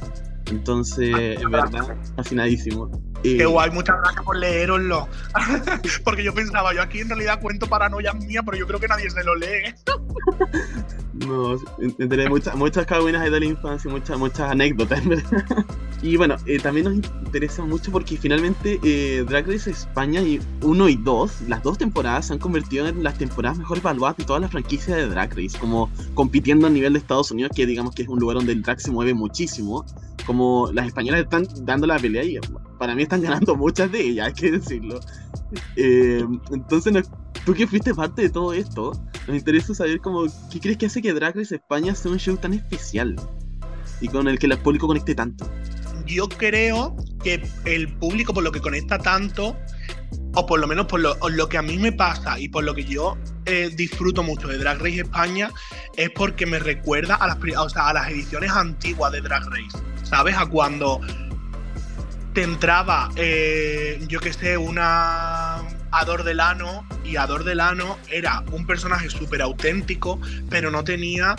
Entonces, 0.50 1.40
en 1.42 1.52
verdad, 1.52 1.98
fascinadísimo. 2.16 2.90
Qué 3.24 3.42
Eh, 3.42 3.46
guay, 3.46 3.72
muchas 3.72 3.98
gracias 4.02 4.24
por 4.24 4.38
leeroslo. 4.38 5.08
Porque 6.04 6.24
yo 6.24 6.34
pensaba, 6.34 6.74
yo 6.74 6.82
aquí 6.82 7.00
en 7.00 7.10
realidad 7.10 7.42
cuento 7.42 7.68
paranoias 7.68 8.16
mías, 8.16 8.44
pero 8.46 8.58
yo 8.58 8.68
creo 8.68 8.80
que 8.80 8.88
nadie 8.88 9.10
se 9.10 9.24
lo 9.24 9.36
lee. 9.36 9.74
No, 11.26 11.58
enteré 11.80 12.30
muchas, 12.30 12.56
muchas 12.56 12.86
cagüinas 12.86 13.24
ahí 13.24 13.32
de 13.32 13.40
la 13.40 13.46
infancia, 13.48 13.90
muchas, 13.90 14.20
muchas 14.20 14.52
anécdotas, 14.52 15.04
verdad. 15.04 15.26
Y 16.04 16.16
bueno, 16.16 16.36
eh, 16.46 16.60
también 16.60 16.86
nos 16.86 16.94
interesa 16.94 17.66
mucho 17.66 17.92
porque 17.92 18.18
finalmente 18.18 18.80
eh, 18.84 19.26
Drag 19.28 19.48
Race 19.48 19.72
España 19.72 20.22
y 20.22 20.40
1 20.62 20.90
y 20.90 20.96
2, 20.96 21.42
las 21.48 21.64
dos 21.64 21.80
temporadas 21.80 22.28
se 22.28 22.34
han 22.34 22.40
convertido 22.40 22.88
en 22.88 23.02
las 23.02 23.18
temporadas 23.18 23.58
mejor 23.58 23.80
evaluadas 23.80 24.16
de 24.18 24.26
toda 24.26 24.40
la 24.40 24.48
franquicia 24.48 24.96
de 24.96 25.08
Drag 25.08 25.32
Race, 25.32 25.58
como 25.60 25.90
compitiendo 26.14 26.68
a 26.68 26.70
nivel 26.70 26.94
de 26.94 27.00
Estados 27.00 27.32
Unidos, 27.32 27.52
que 27.56 27.66
digamos 27.66 27.96
que 27.96 28.04
es 28.04 28.10
un 28.10 28.20
lugar 28.20 28.38
donde 28.38 28.54
el 28.54 28.62
drag 28.62 28.80
se 28.80 28.92
mueve 28.92 29.16
muchísimo, 29.16 29.86
como 30.28 30.70
las 30.74 30.88
españolas 30.88 31.22
están 31.22 31.48
dando 31.62 31.88
la 31.88 31.98
pelea 31.98 32.24
y 32.24 32.38
para 32.78 32.94
mí 32.94 33.04
están 33.04 33.22
ganando 33.22 33.56
muchas 33.56 33.90
de 33.92 34.02
ellas, 34.02 34.28
hay 34.28 34.34
que 34.34 34.52
decirlo. 34.52 35.00
Eh, 35.78 36.24
entonces, 36.52 37.10
tú 37.46 37.54
que 37.54 37.66
fuiste 37.66 37.96
parte 37.96 38.24
de 38.24 38.30
todo 38.30 38.52
esto, 38.52 38.92
nos 39.26 39.38
interesa 39.38 39.74
saber 39.74 40.02
como, 40.02 40.26
¿qué 40.52 40.60
crees 40.60 40.78
que 40.78 40.86
hace 40.88 41.02
que 41.02 41.14
Drag 41.14 41.36
Race 41.36 41.56
España 41.56 41.96
sea 41.96 42.12
un 42.12 42.20
show 42.20 42.36
tan 42.36 42.54
especial? 42.54 43.16
Y 44.02 44.10
con 44.10 44.28
el 44.28 44.38
que 44.38 44.48
el 44.48 44.58
público 44.60 44.86
conecte 44.86 45.16
tanto. 45.16 45.50
Yo 46.06 46.28
creo 46.28 46.96
que 47.24 47.42
el 47.66 47.94
público, 47.98 48.34
por 48.34 48.44
lo 48.44 48.52
que 48.52 48.60
conecta 48.60 49.00
tanto, 49.00 49.56
o 50.36 50.46
por 50.46 50.60
lo 50.60 50.68
menos 50.68 50.88
por 50.88 51.00
lo, 51.00 51.50
que 51.50 51.58
a 51.58 51.62
mí 51.62 51.78
me 51.78 51.94
pasa 51.94 52.38
y 52.38 52.50
por 52.50 52.66
lo 52.66 52.76
que 52.76 52.84
yo 52.84 53.18
eh, 53.46 53.72
disfruto 53.74 54.24
mucho 54.24 54.50
de 54.50 54.58
Drag 54.58 54.78
Race 54.80 55.02
España, 55.02 55.52
es 55.96 56.10
porque 56.12 56.46
me 56.46 56.60
recuerda 56.60 57.16
a 57.16 57.28
las, 57.28 57.38
o 57.38 57.80
a 57.80 57.94
las 57.94 58.10
ediciones 58.10 58.52
antiguas 58.52 59.14
de 59.14 59.22
Drag 59.22 59.44
Race. 59.46 59.97
¿Sabes? 60.10 60.38
A 60.38 60.46
cuando 60.46 61.02
te 62.34 62.44
entraba, 62.44 63.10
eh, 63.18 64.00
yo 64.08 64.22
que 64.22 64.32
sé, 64.32 64.58
una 64.58 65.58
Ador 65.92 66.24
Delano 66.24 66.88
y 67.04 67.18
Ador 67.18 67.44
Delano 67.44 67.98
era 68.10 68.42
un 68.52 68.66
personaje 68.66 69.10
súper 69.10 69.42
auténtico, 69.42 70.20
pero 70.50 70.72
no 70.72 70.86
tenía 70.86 71.36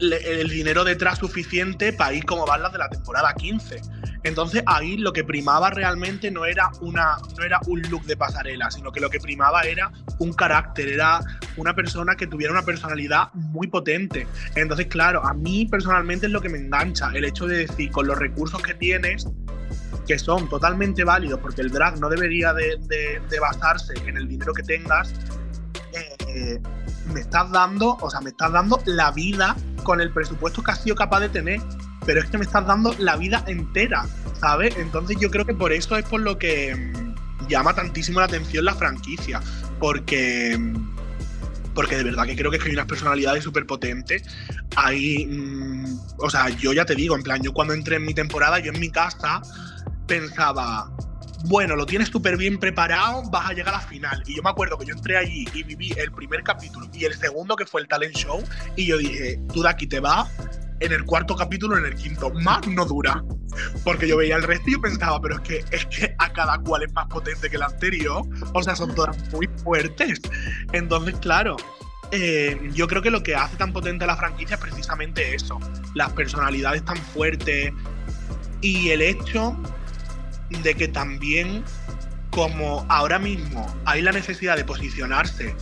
el 0.00 0.48
dinero 0.48 0.84
detrás 0.84 1.18
suficiente 1.18 1.92
para 1.92 2.12
ir 2.14 2.24
como 2.24 2.46
van 2.46 2.62
las 2.62 2.72
de 2.72 2.78
la 2.78 2.88
temporada 2.88 3.32
15. 3.34 3.80
Entonces 4.24 4.62
ahí 4.66 4.96
lo 4.96 5.12
que 5.12 5.24
primaba 5.24 5.70
realmente 5.70 6.30
no 6.30 6.44
era, 6.44 6.70
una, 6.80 7.16
no 7.36 7.44
era 7.44 7.60
un 7.66 7.82
look 7.82 8.04
de 8.04 8.16
pasarela, 8.16 8.70
sino 8.70 8.90
que 8.92 9.00
lo 9.00 9.10
que 9.10 9.20
primaba 9.20 9.62
era 9.62 9.90
un 10.18 10.32
carácter, 10.32 10.88
era 10.88 11.20
una 11.56 11.74
persona 11.74 12.16
que 12.16 12.26
tuviera 12.26 12.52
una 12.52 12.62
personalidad 12.64 13.32
muy 13.34 13.68
potente. 13.68 14.26
Entonces, 14.54 14.86
claro, 14.86 15.24
a 15.24 15.34
mí 15.34 15.66
personalmente 15.66 16.26
es 16.26 16.32
lo 16.32 16.40
que 16.40 16.48
me 16.48 16.58
engancha, 16.58 17.10
el 17.14 17.24
hecho 17.24 17.46
de 17.46 17.66
decir, 17.66 17.90
con 17.90 18.06
los 18.06 18.18
recursos 18.18 18.60
que 18.62 18.74
tienes, 18.74 19.26
que 20.06 20.18
son 20.18 20.48
totalmente 20.48 21.04
válidos, 21.04 21.38
porque 21.40 21.60
el 21.60 21.70
drag 21.70 21.98
no 22.00 22.08
debería 22.08 22.52
de, 22.52 22.76
de- 22.88 23.20
de 23.28 23.40
basarse 23.40 23.94
en 24.06 24.16
el 24.16 24.26
dinero 24.26 24.52
que 24.52 24.62
tengas, 24.62 25.12
eh, 26.28 26.60
me 27.12 27.20
estás 27.20 27.50
dando, 27.52 27.96
o 28.00 28.10
sea, 28.10 28.20
me 28.20 28.30
estás 28.30 28.52
dando 28.52 28.80
la 28.86 29.10
vida 29.12 29.56
con 29.82 30.00
el 30.00 30.10
presupuesto 30.10 30.62
que 30.62 30.70
has 30.70 30.82
sido 30.82 30.96
capaz 30.96 31.20
de 31.20 31.28
tener, 31.28 31.60
pero 32.04 32.20
es 32.20 32.26
que 32.26 32.38
me 32.38 32.44
estás 32.44 32.66
dando 32.66 32.94
la 32.98 33.16
vida 33.16 33.44
entera, 33.46 34.06
¿sabes? 34.40 34.76
Entonces 34.76 35.18
yo 35.20 35.30
creo 35.30 35.44
que 35.44 35.54
por 35.54 35.72
eso 35.72 35.96
es 35.96 36.04
por 36.04 36.20
lo 36.20 36.38
que 36.38 36.74
mm, 36.74 37.48
llama 37.48 37.74
tantísimo 37.74 38.20
la 38.20 38.26
atención 38.26 38.64
la 38.64 38.74
franquicia, 38.74 39.40
porque 39.78 40.56
mm, 40.58 40.98
porque 41.78 41.96
de 41.96 42.02
verdad 42.02 42.26
que 42.26 42.34
creo 42.34 42.50
que, 42.50 42.58
hay 42.60 42.72
unas 42.72 42.86
personalidades 42.86 43.44
súper 43.44 43.64
potentes. 43.64 44.24
Hay, 44.74 45.26
mm, 45.26 46.00
o 46.18 46.28
sea, 46.28 46.48
yo 46.48 46.72
ya 46.72 46.84
te 46.84 46.96
digo, 46.96 47.14
en 47.14 47.22
plan, 47.22 47.40
yo 47.40 47.52
cuando 47.52 47.72
entré 47.72 47.96
en 47.96 48.04
mi 48.04 48.14
temporada, 48.14 48.58
yo 48.58 48.72
en 48.72 48.80
mi 48.80 48.90
casa 48.90 49.40
pensaba, 50.08 50.90
bueno, 51.44 51.76
lo 51.76 51.86
tienes 51.86 52.08
súper 52.08 52.36
bien 52.36 52.58
preparado, 52.58 53.22
vas 53.30 53.50
a 53.50 53.52
llegar 53.52 53.74
a 53.74 53.78
la 53.78 53.86
final. 53.86 54.22
Y 54.26 54.36
yo 54.36 54.42
me 54.42 54.50
acuerdo 54.50 54.76
que 54.78 54.86
yo 54.86 54.94
entré 54.94 55.16
allí 55.16 55.46
y 55.54 55.62
viví 55.62 55.92
el 55.96 56.10
primer 56.12 56.42
capítulo 56.42 56.88
y 56.92 57.04
el 57.04 57.14
segundo 57.14 57.56
que 57.56 57.64
fue 57.64 57.80
el 57.80 57.88
talent 57.88 58.14
show 58.14 58.42
y 58.76 58.86
yo 58.86 58.98
dije, 58.98 59.40
tú 59.52 59.62
de 59.62 59.68
aquí 59.68 59.86
te 59.86 60.00
vas 60.00 60.28
en 60.80 60.92
el 60.92 61.04
cuarto 61.04 61.36
capítulo, 61.36 61.76
en 61.76 61.86
el 61.86 61.94
quinto, 61.94 62.30
más 62.30 62.66
no 62.66 62.84
dura. 62.84 63.22
Porque 63.84 64.06
yo 64.06 64.16
veía 64.16 64.36
el 64.36 64.42
resto 64.42 64.68
y 64.68 64.72
yo 64.72 64.80
pensaba, 64.80 65.20
pero 65.20 65.36
es 65.36 65.40
que, 65.40 65.64
es 65.70 65.86
que 65.86 66.14
a 66.18 66.32
cada 66.32 66.58
cual 66.58 66.82
es 66.84 66.92
más 66.92 67.06
potente 67.06 67.50
que 67.50 67.56
el 67.56 67.62
anterior. 67.62 68.22
O 68.54 68.62
sea, 68.62 68.76
son 68.76 68.94
todas 68.94 69.16
muy 69.32 69.48
fuertes. 69.62 70.20
Entonces, 70.72 71.16
claro, 71.20 71.56
eh, 72.10 72.70
yo 72.74 72.86
creo 72.86 73.02
que 73.02 73.10
lo 73.10 73.22
que 73.22 73.34
hace 73.34 73.56
tan 73.56 73.72
potente 73.72 74.04
a 74.04 74.06
la 74.06 74.16
franquicia 74.16 74.54
es 74.54 74.60
precisamente 74.60 75.34
eso. 75.34 75.58
Las 75.94 76.12
personalidades 76.12 76.84
tan 76.84 76.96
fuertes 76.96 77.72
y 78.60 78.90
el 78.90 79.02
hecho 79.02 79.56
de 80.50 80.74
que 80.74 80.88
también, 80.88 81.64
como 82.30 82.84
ahora 82.88 83.18
mismo 83.18 83.66
hay 83.84 84.02
la 84.02 84.12
necesidad 84.12 84.56
de 84.56 84.64
posicionarse 84.64 85.54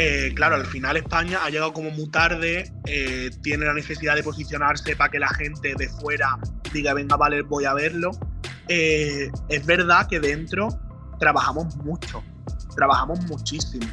eh, 0.00 0.32
claro, 0.36 0.54
al 0.54 0.64
final 0.66 0.96
España 0.96 1.40
ha 1.42 1.50
llegado 1.50 1.72
como 1.72 1.90
muy 1.90 2.08
tarde, 2.08 2.72
eh, 2.86 3.30
tiene 3.42 3.66
la 3.66 3.74
necesidad 3.74 4.14
de 4.14 4.22
posicionarse 4.22 4.94
para 4.94 5.10
que 5.10 5.18
la 5.18 5.26
gente 5.28 5.74
de 5.76 5.88
fuera 5.88 6.38
diga, 6.72 6.94
venga, 6.94 7.16
vale, 7.16 7.42
voy 7.42 7.64
a 7.64 7.74
verlo. 7.74 8.12
Eh, 8.68 9.28
es 9.48 9.66
verdad 9.66 10.06
que 10.06 10.20
dentro 10.20 10.68
trabajamos 11.18 11.74
mucho, 11.78 12.22
trabajamos 12.76 13.20
muchísimo. 13.22 13.88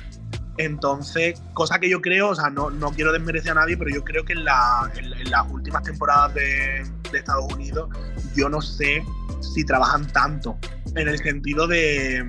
Entonces, 0.59 1.41
cosa 1.53 1.79
que 1.79 1.89
yo 1.89 2.01
creo, 2.01 2.29
o 2.29 2.35
sea, 2.35 2.51
no, 2.51 2.69
no 2.69 2.91
quiero 2.91 3.11
desmerecer 3.11 3.53
a 3.53 3.55
nadie, 3.55 3.75
pero 3.75 3.89
yo 3.89 4.03
creo 4.03 4.23
que 4.23 4.33
en, 4.33 4.45
la- 4.45 4.91
en- 4.95 5.11
en 5.11 5.31
las 5.31 5.47
últimas 5.49 5.81
temporadas 5.81 6.35
de 6.35 6.83
Estados 7.13 7.51
Unidos, 7.51 7.89
yo 8.35 8.47
no 8.47 8.61
sé 8.61 9.03
si 9.41 9.63
trabajan 9.63 10.07
tanto. 10.07 10.57
En 10.95 11.07
el 11.07 11.17
sentido 11.17 11.67
de, 11.67 12.23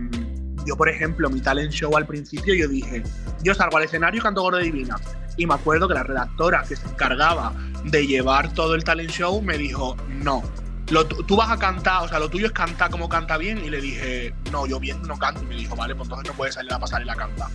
yo 0.67 0.77
por 0.77 0.89
ejemplo, 0.89 1.31
mi 1.31 1.41
talent 1.41 1.73
show 1.73 1.97
al 1.97 2.07
principio, 2.07 2.55
yo 2.55 2.69
dije, 2.69 3.03
yo 3.43 3.55
salgo 3.55 3.77
al 3.77 3.85
escenario 3.85 4.21
y 4.21 4.23
canto 4.23 4.43
Gordo 4.43 4.59
Divina. 4.59 4.97
Y 5.37 5.47
me 5.47 5.55
acuerdo 5.55 5.87
que 5.87 5.95
la 5.95 6.03
redactora 6.03 6.65
que 6.67 6.77
se 6.77 6.89
encargaba 6.89 7.53
de 7.85 8.07
llevar 8.07 8.53
todo 8.55 8.75
el 8.75 8.83
talent 8.83 9.11
show 9.11 9.41
me 9.43 9.59
dijo, 9.59 9.97
no, 10.09 10.43
lo 10.91 11.07
tú 11.07 11.37
vas 11.37 11.51
a 11.51 11.59
cantar, 11.59 12.03
o 12.03 12.09
sea, 12.09 12.19
lo 12.19 12.29
tuyo 12.29 12.47
es 12.47 12.53
cantar 12.53 12.91
como 12.91 13.09
canta 13.09 13.37
bien. 13.37 13.65
Y 13.65 13.71
le 13.71 13.81
dije, 13.81 14.35
no, 14.51 14.67
yo 14.67 14.81
bien 14.81 15.03
no 15.03 15.19
canto. 15.19 15.43
Y 15.43 15.47
me 15.47 15.57
dijo, 15.57 15.77
vale, 15.77 15.95
pues 15.95 16.07
entonces 16.07 16.29
no 16.31 16.37
puedes 16.37 16.55
salir 16.55 16.73
a 16.73 16.79
pasarela 16.79 17.13
a 17.13 17.17
cantar. 17.17 17.49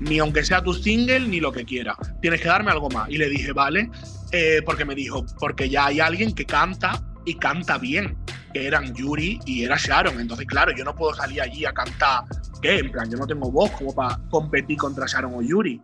Ni 0.00 0.18
aunque 0.18 0.44
sea 0.44 0.62
tu 0.62 0.74
single, 0.74 1.20
ni 1.20 1.40
lo 1.40 1.52
que 1.52 1.64
quiera. 1.64 1.96
Tienes 2.20 2.40
que 2.40 2.48
darme 2.48 2.70
algo 2.70 2.88
más. 2.90 3.08
Y 3.08 3.18
le 3.18 3.28
dije, 3.28 3.52
vale, 3.52 3.90
eh, 4.32 4.60
porque 4.64 4.84
me 4.84 4.94
dijo, 4.94 5.24
porque 5.38 5.68
ya 5.68 5.86
hay 5.86 6.00
alguien 6.00 6.34
que 6.34 6.44
canta 6.44 7.02
y 7.24 7.34
canta 7.34 7.78
bien. 7.78 8.16
Que 8.52 8.66
eran 8.66 8.94
Yuri 8.94 9.40
y 9.46 9.64
era 9.64 9.76
Sharon. 9.76 10.20
Entonces, 10.20 10.46
claro, 10.46 10.72
yo 10.76 10.84
no 10.84 10.94
puedo 10.94 11.14
salir 11.14 11.40
allí 11.42 11.64
a 11.64 11.72
cantar. 11.72 12.24
¿Qué? 12.62 12.78
En 12.78 12.90
plan, 12.90 13.10
yo 13.10 13.18
no 13.18 13.26
tengo 13.26 13.50
voz 13.50 13.70
como 13.72 13.94
para 13.94 14.18
competir 14.30 14.78
contra 14.78 15.06
Sharon 15.06 15.34
o 15.34 15.42
Yuri. 15.42 15.80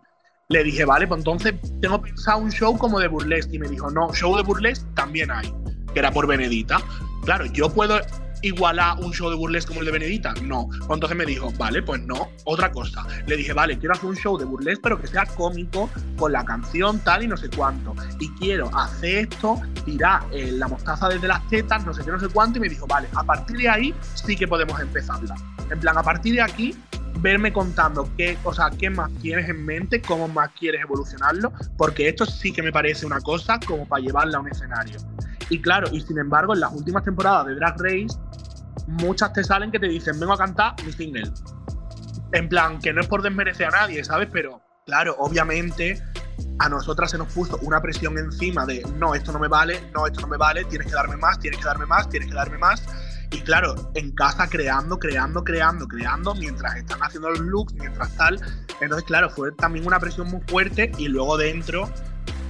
Le 0.49 0.63
dije, 0.63 0.85
vale, 0.85 1.07
pues 1.07 1.19
entonces 1.19 1.55
tengo 1.81 2.01
pensado 2.01 2.39
un 2.39 2.51
show 2.51 2.77
como 2.77 2.99
de 2.99 3.07
burlesque. 3.07 3.55
Y 3.55 3.59
me 3.59 3.67
dijo, 3.67 3.89
no, 3.89 4.13
show 4.13 4.35
de 4.35 4.43
burlesque 4.43 4.85
también 4.93 5.31
hay, 5.31 5.51
que 5.93 5.99
era 5.99 6.11
por 6.11 6.27
Benedita. 6.27 6.79
Claro, 7.23 7.45
yo 7.45 7.69
puedo 7.69 7.99
igualar 8.45 8.99
un 8.99 9.11
show 9.11 9.29
de 9.29 9.35
burlesque 9.35 9.69
como 9.69 9.81
el 9.81 9.87
de 9.87 9.91
Benedita. 9.91 10.33
No. 10.41 10.69
Entonces 10.89 11.17
me 11.17 11.25
dijo, 11.25 11.51
vale, 11.57 11.81
pues 11.81 12.01
no, 12.01 12.29
otra 12.45 12.71
cosa. 12.71 13.05
Le 13.25 13.37
dije, 13.37 13.53
vale, 13.53 13.77
quiero 13.77 13.93
hacer 13.93 14.09
un 14.09 14.15
show 14.15 14.37
de 14.37 14.45
burlesque, 14.45 14.81
pero 14.83 14.99
que 14.99 15.07
sea 15.07 15.25
cómico, 15.25 15.89
con 16.17 16.31
la 16.31 16.45
canción 16.45 16.99
tal 16.99 17.23
y 17.23 17.27
no 17.27 17.37
sé 17.37 17.49
cuánto. 17.49 17.95
Y 18.19 18.29
quiero 18.35 18.75
hacer 18.75 19.29
esto, 19.29 19.59
tirar 19.83 20.23
eh, 20.31 20.51
la 20.51 20.67
mostaza 20.67 21.09
desde 21.09 21.27
las 21.27 21.47
tetas, 21.47 21.85
no 21.85 21.93
sé 21.93 22.03
qué, 22.03 22.11
no 22.11 22.19
sé 22.19 22.27
cuánto. 22.29 22.59
Y 22.59 22.61
me 22.61 22.69
dijo, 22.69 22.85
vale, 22.87 23.07
a 23.15 23.23
partir 23.23 23.57
de 23.57 23.69
ahí 23.69 23.93
sí 24.13 24.35
que 24.35 24.47
podemos 24.47 24.79
empezar 24.79 25.15
a 25.15 25.19
hablar. 25.19 25.37
En 25.71 25.79
plan, 25.79 25.97
a 25.97 26.03
partir 26.03 26.35
de 26.35 26.41
aquí 26.41 26.75
verme 27.19 27.51
contando 27.51 28.09
qué, 28.17 28.37
o 28.43 28.53
sea, 28.53 28.69
qué 28.69 28.89
más 28.89 29.09
tienes 29.21 29.49
en 29.49 29.65
mente, 29.65 30.01
cómo 30.01 30.27
más 30.27 30.51
quieres 30.59 30.81
evolucionarlo, 30.81 31.51
porque 31.77 32.09
esto 32.09 32.25
sí 32.25 32.51
que 32.51 32.61
me 32.61 32.71
parece 32.71 33.05
una 33.05 33.19
cosa 33.21 33.59
como 33.65 33.87
para 33.87 34.03
llevarla 34.03 34.37
a 34.37 34.41
un 34.41 34.49
escenario. 34.49 34.99
Y 35.49 35.61
claro, 35.61 35.87
y 35.91 36.01
sin 36.01 36.17
embargo, 36.17 36.53
en 36.53 36.61
las 36.61 36.73
últimas 36.73 37.03
temporadas 37.03 37.47
de 37.47 37.55
Drag 37.55 37.75
Race, 37.79 38.17
muchas 38.87 39.33
te 39.33 39.43
salen 39.43 39.71
que 39.71 39.79
te 39.79 39.87
dicen, 39.87 40.19
vengo 40.19 40.33
a 40.33 40.37
cantar 40.37 40.75
mi 40.85 40.91
single. 40.91 41.31
En 42.31 42.49
plan, 42.49 42.79
que 42.79 42.93
no 42.93 43.01
es 43.01 43.07
por 43.07 43.21
desmerecer 43.21 43.67
a 43.67 43.71
nadie, 43.71 44.03
¿sabes? 44.03 44.29
Pero 44.31 44.61
claro, 44.85 45.15
obviamente 45.19 46.01
a 46.59 46.69
nosotras 46.69 47.11
se 47.11 47.17
nos 47.17 47.31
puso 47.33 47.57
una 47.61 47.81
presión 47.81 48.17
encima 48.17 48.65
de, 48.65 48.83
no, 48.97 49.13
esto 49.13 49.31
no 49.31 49.39
me 49.39 49.47
vale, 49.47 49.81
no, 49.93 50.07
esto 50.07 50.21
no 50.21 50.27
me 50.27 50.37
vale, 50.37 50.65
tienes 50.65 50.87
que 50.87 50.93
darme 50.93 51.17
más, 51.17 51.39
tienes 51.39 51.59
que 51.59 51.65
darme 51.65 51.85
más, 51.85 52.09
tienes 52.09 52.29
que 52.29 52.35
darme 52.35 52.57
más. 52.57 52.83
Y 53.31 53.41
claro, 53.41 53.91
en 53.95 54.13
casa 54.13 54.47
creando, 54.47 54.97
creando, 54.97 55.43
creando, 55.43 55.87
creando, 55.87 56.35
mientras 56.35 56.75
están 56.77 57.01
haciendo 57.01 57.29
los 57.31 57.39
looks, 57.39 57.73
mientras 57.73 58.15
tal. 58.15 58.39
Entonces, 58.79 59.05
claro, 59.05 59.29
fue 59.29 59.51
también 59.53 59.85
una 59.85 59.99
presión 59.99 60.27
muy 60.29 60.41
fuerte 60.47 60.91
y 60.97 61.07
luego 61.07 61.37
dentro, 61.37 61.89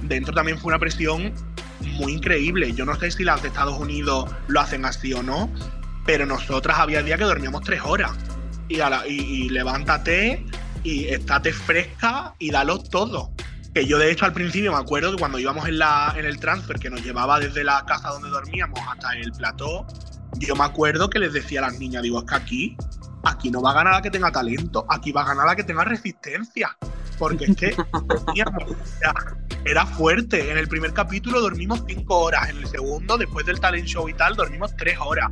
dentro 0.02 0.34
también 0.34 0.58
fue 0.58 0.68
una 0.68 0.78
presión 0.78 1.32
muy 1.80 2.12
increíble. 2.14 2.72
Yo 2.72 2.84
no 2.84 2.98
sé 2.98 3.10
si 3.10 3.24
las 3.24 3.42
de 3.42 3.48
Estados 3.48 3.78
Unidos 3.78 4.30
lo 4.48 4.60
hacen 4.60 4.84
así 4.84 5.12
o 5.12 5.22
no, 5.22 5.50
pero 6.04 6.26
nosotras 6.26 6.78
había 6.78 7.02
días 7.02 7.18
que 7.18 7.24
dormíamos 7.24 7.62
tres 7.62 7.80
horas. 7.84 8.12
Y, 8.68 8.80
a 8.80 9.06
y 9.06 9.48
levántate 9.48 10.44
y 10.82 11.06
estate 11.06 11.52
fresca 11.52 12.34
y 12.38 12.50
dalo 12.50 12.78
todo. 12.78 13.30
Que 13.74 13.86
yo 13.86 13.98
de 13.98 14.10
hecho 14.10 14.24
al 14.24 14.32
principio 14.32 14.72
me 14.72 14.78
acuerdo 14.78 15.12
que 15.12 15.18
cuando 15.18 15.38
íbamos 15.38 15.68
en, 15.68 15.78
la, 15.78 16.14
en 16.16 16.24
el 16.24 16.40
transfer 16.40 16.78
que 16.78 16.88
nos 16.88 17.02
llevaba 17.02 17.38
desde 17.38 17.62
la 17.62 17.84
casa 17.84 18.08
donde 18.08 18.30
dormíamos 18.30 18.80
hasta 18.88 19.12
el 19.16 19.32
plató, 19.32 19.86
yo 20.38 20.54
me 20.54 20.64
acuerdo 20.64 21.10
que 21.10 21.18
les 21.18 21.32
decía 21.32 21.60
a 21.60 21.70
las 21.70 21.78
niñas, 21.78 22.02
digo, 22.02 22.20
es 22.20 22.24
que 22.24 22.34
aquí, 22.34 22.76
aquí 23.24 23.50
no 23.50 23.60
va 23.60 23.72
a 23.72 23.74
ganar 23.74 23.94
la 23.94 24.02
que 24.02 24.10
tenga 24.10 24.30
talento, 24.30 24.86
aquí 24.88 25.12
va 25.12 25.22
a 25.22 25.26
ganar 25.26 25.46
la 25.46 25.56
que 25.56 25.64
tenga 25.64 25.84
resistencia. 25.84 26.76
Porque 27.18 27.46
es 27.46 27.56
que 27.56 27.76
era 29.64 29.84
fuerte. 29.84 30.50
En 30.50 30.58
el 30.58 30.68
primer 30.68 30.92
capítulo 30.92 31.40
dormimos 31.40 31.82
cinco 31.86 32.18
horas, 32.20 32.48
en 32.50 32.58
el 32.58 32.66
segundo, 32.66 33.18
después 33.18 33.44
del 33.46 33.60
talent 33.60 33.86
show 33.86 34.08
y 34.08 34.14
tal, 34.14 34.36
dormimos 34.36 34.74
tres 34.76 34.98
horas. 34.98 35.28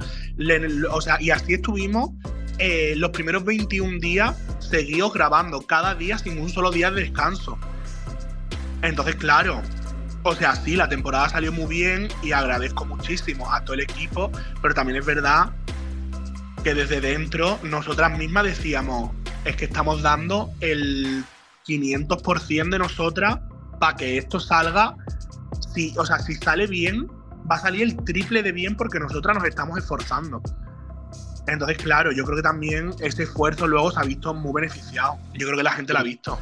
O 0.91 1.01
sea, 1.01 1.21
y 1.21 1.31
así 1.31 1.55
estuvimos 1.55 2.11
eh, 2.59 2.95
los 2.97 3.11
primeros 3.11 3.45
21 3.45 3.99
días 3.99 4.37
seguidos 4.59 5.13
grabando, 5.13 5.63
cada 5.63 5.95
día 5.95 6.19
sin 6.19 6.39
un 6.39 6.51
solo 6.51 6.71
día 6.71 6.91
de 6.91 7.03
descanso. 7.03 7.59
Entonces, 8.83 9.17
claro, 9.17 9.63
o 10.23 10.35
sea, 10.35 10.57
sí, 10.57 10.77
la 10.77 10.89
temporada 10.89 11.29
salió 11.29 11.53
muy 11.53 11.67
bien 11.67 12.09
y 12.23 12.33
agradezco 12.33 12.85
muchísimo 12.85 13.53
a 13.53 13.65
todo 13.65 13.75
el 13.75 13.81
equipo, 13.81 14.31
pero 14.61 14.75
también 14.75 14.99
es 14.99 15.07
verdad 15.07 15.51
que 16.63 16.75
desde 16.75 17.01
dentro 17.01 17.59
nosotras 17.63 18.17
mismas 18.17 18.45
decíamos, 18.45 19.11
es 19.45 19.57
que 19.57 19.67
estamos 19.67 20.03
dando 20.03 20.51
el 20.61 21.25
500% 21.67 22.71
de 22.71 22.79
nosotras 22.79 23.39
para 23.81 23.97
que 23.97 24.19
esto 24.19 24.41
salga, 24.41 24.97
si, 25.75 25.95
o 25.99 26.05
sea, 26.05 26.19
si 26.19 26.35
sale 26.35 26.67
bien, 26.67 27.09
va 27.51 27.57
a 27.57 27.61
salir 27.61 27.83
el 27.83 27.97
triple 28.05 28.43
de 28.43 28.53
bien 28.53 28.77
porque 28.77 28.99
nosotras 28.99 29.37
nos 29.37 29.47
estamos 29.47 29.79
esforzando. 29.79 30.43
Entonces, 31.47 31.77
claro, 31.79 32.11
yo 32.13 32.25
creo 32.25 32.37
que 32.37 32.43
también 32.43 32.95
ese 33.01 33.25
esfuerzo 33.25 33.67
luego 33.67 33.91
se 33.91 34.01
ha 34.01 34.05
visto 34.05 34.33
muy 34.33 34.53
beneficiado. 34.55 35.19
Yo 35.35 35.47
creo 35.47 35.59
que 35.59 35.63
la 35.63 35.73
gente 35.73 35.93
lo 35.93 35.99
ha 35.99 36.03
visto. 36.03 36.39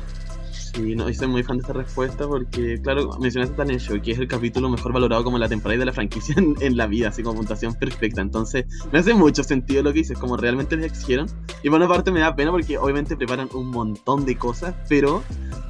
Sí, 0.74 0.94
no, 0.94 1.08
y 1.08 1.14
soy 1.14 1.28
muy 1.28 1.42
fan 1.42 1.58
de 1.58 1.62
esta 1.62 1.74
respuesta 1.74 2.26
porque, 2.26 2.80
claro, 2.82 3.10
mencionaste 3.20 3.54
Talent 3.56 3.80
Show, 3.80 4.00
que 4.00 4.12
es 4.12 4.18
el 4.18 4.26
capítulo 4.26 4.70
mejor 4.70 4.92
valorado 4.92 5.22
como 5.22 5.36
la 5.38 5.48
temporada 5.48 5.78
de 5.78 5.84
la 5.84 5.92
franquicia 5.92 6.34
en, 6.38 6.54
en 6.60 6.76
la 6.76 6.86
vida, 6.86 7.08
así 7.08 7.22
como 7.22 7.36
puntuación 7.36 7.74
perfecta. 7.74 8.22
Entonces, 8.22 8.64
me 8.90 8.98
hace 8.98 9.12
mucho 9.14 9.44
sentido 9.44 9.82
lo 9.82 9.92
que 9.92 9.98
dices, 10.00 10.18
como 10.18 10.36
realmente 10.36 10.76
les 10.76 10.86
exigieron. 10.86 11.28
Y 11.62 11.68
por 11.68 11.78
una 11.78 11.88
parte 11.88 12.10
me 12.10 12.20
da 12.20 12.34
pena 12.34 12.50
porque 12.50 12.78
obviamente 12.78 13.16
preparan 13.16 13.48
un 13.52 13.70
montón 13.70 14.24
de 14.24 14.36
cosas, 14.36 14.74
pero 14.88 15.22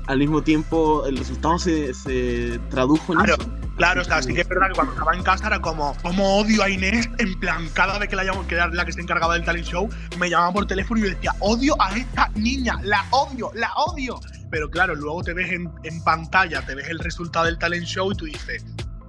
al 0.07 0.19
mismo 0.19 0.43
tiempo 0.43 1.05
el 1.07 1.17
resultado 1.17 1.59
se, 1.59 1.95
se 1.95 2.61
tradujo 2.71 3.13
en 3.13 3.19
Claro, 3.21 3.35
eso. 3.41 3.51
Claro, 3.77 4.03
o 4.03 4.05
sea, 4.05 4.23
sí 4.23 4.35
que 4.35 4.43
es 4.43 4.49
verdad 4.49 4.69
que 4.69 4.75
cuando 4.75 4.93
estaba 4.93 5.15
en 5.15 5.23
casa 5.23 5.47
era 5.47 5.61
como, 5.61 5.97
como 6.03 6.39
odio 6.39 6.63
a 6.63 6.69
Inés, 6.69 7.09
en 7.19 7.41
plan, 7.41 7.69
cada 7.73 7.99
vez 7.99 8.09
que 8.09 8.17
la 8.17 8.23
llamo, 8.23 8.47
que 8.47 8.55
era 8.55 8.69
la 8.69 8.85
que 8.85 8.93
se 8.93 9.01
encargaba 9.01 9.35
del 9.35 9.45
talent 9.45 9.67
show, 9.67 9.89
me 10.19 10.29
llamaba 10.31 10.53
por 10.53 10.67
teléfono 10.67 11.01
y 11.01 11.05
yo 11.05 11.09
decía, 11.11 11.33
odio 11.41 11.75
a 11.81 11.97
esta 11.97 12.31
niña, 12.37 12.79
la 12.85 13.05
odio, 13.11 13.51
la 13.55 13.73
odio. 13.75 14.21
Pero 14.53 14.71
claro, 14.71 14.95
luego 14.95 15.25
te 15.25 15.33
ves 15.33 15.51
en, 15.51 16.05
pantalla, 16.05 16.61
te 16.61 16.75
ves 16.75 16.87
el 16.91 16.99
resultado 16.99 17.47
del 17.47 17.57
talent 17.57 17.87
show 17.87 18.13
y 18.13 18.15
tú 18.15 18.27
dices, 18.27 18.63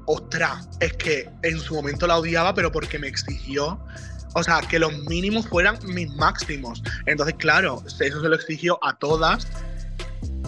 ostras, 0.05 0.69
es 0.79 0.93
que 0.93 1.29
en 1.41 1.59
su 1.59 1.75
momento 1.75 2.07
la 2.07 2.17
odiaba, 2.17 2.53
pero 2.53 2.71
porque 2.71 2.97
me 2.97 3.09
exigió. 3.09 3.77
O 4.35 4.41
sea, 4.41 4.61
que 4.61 4.79
los 4.79 4.97
mínimos 4.99 5.45
fueran 5.49 5.77
mis 5.83 6.09
máximos. 6.15 6.81
Entonces, 7.07 7.35
claro, 7.37 7.83
eso 7.85 8.21
se 8.21 8.29
lo 8.29 8.35
exigió 8.35 8.79
a 8.85 8.97
todas. 8.97 9.45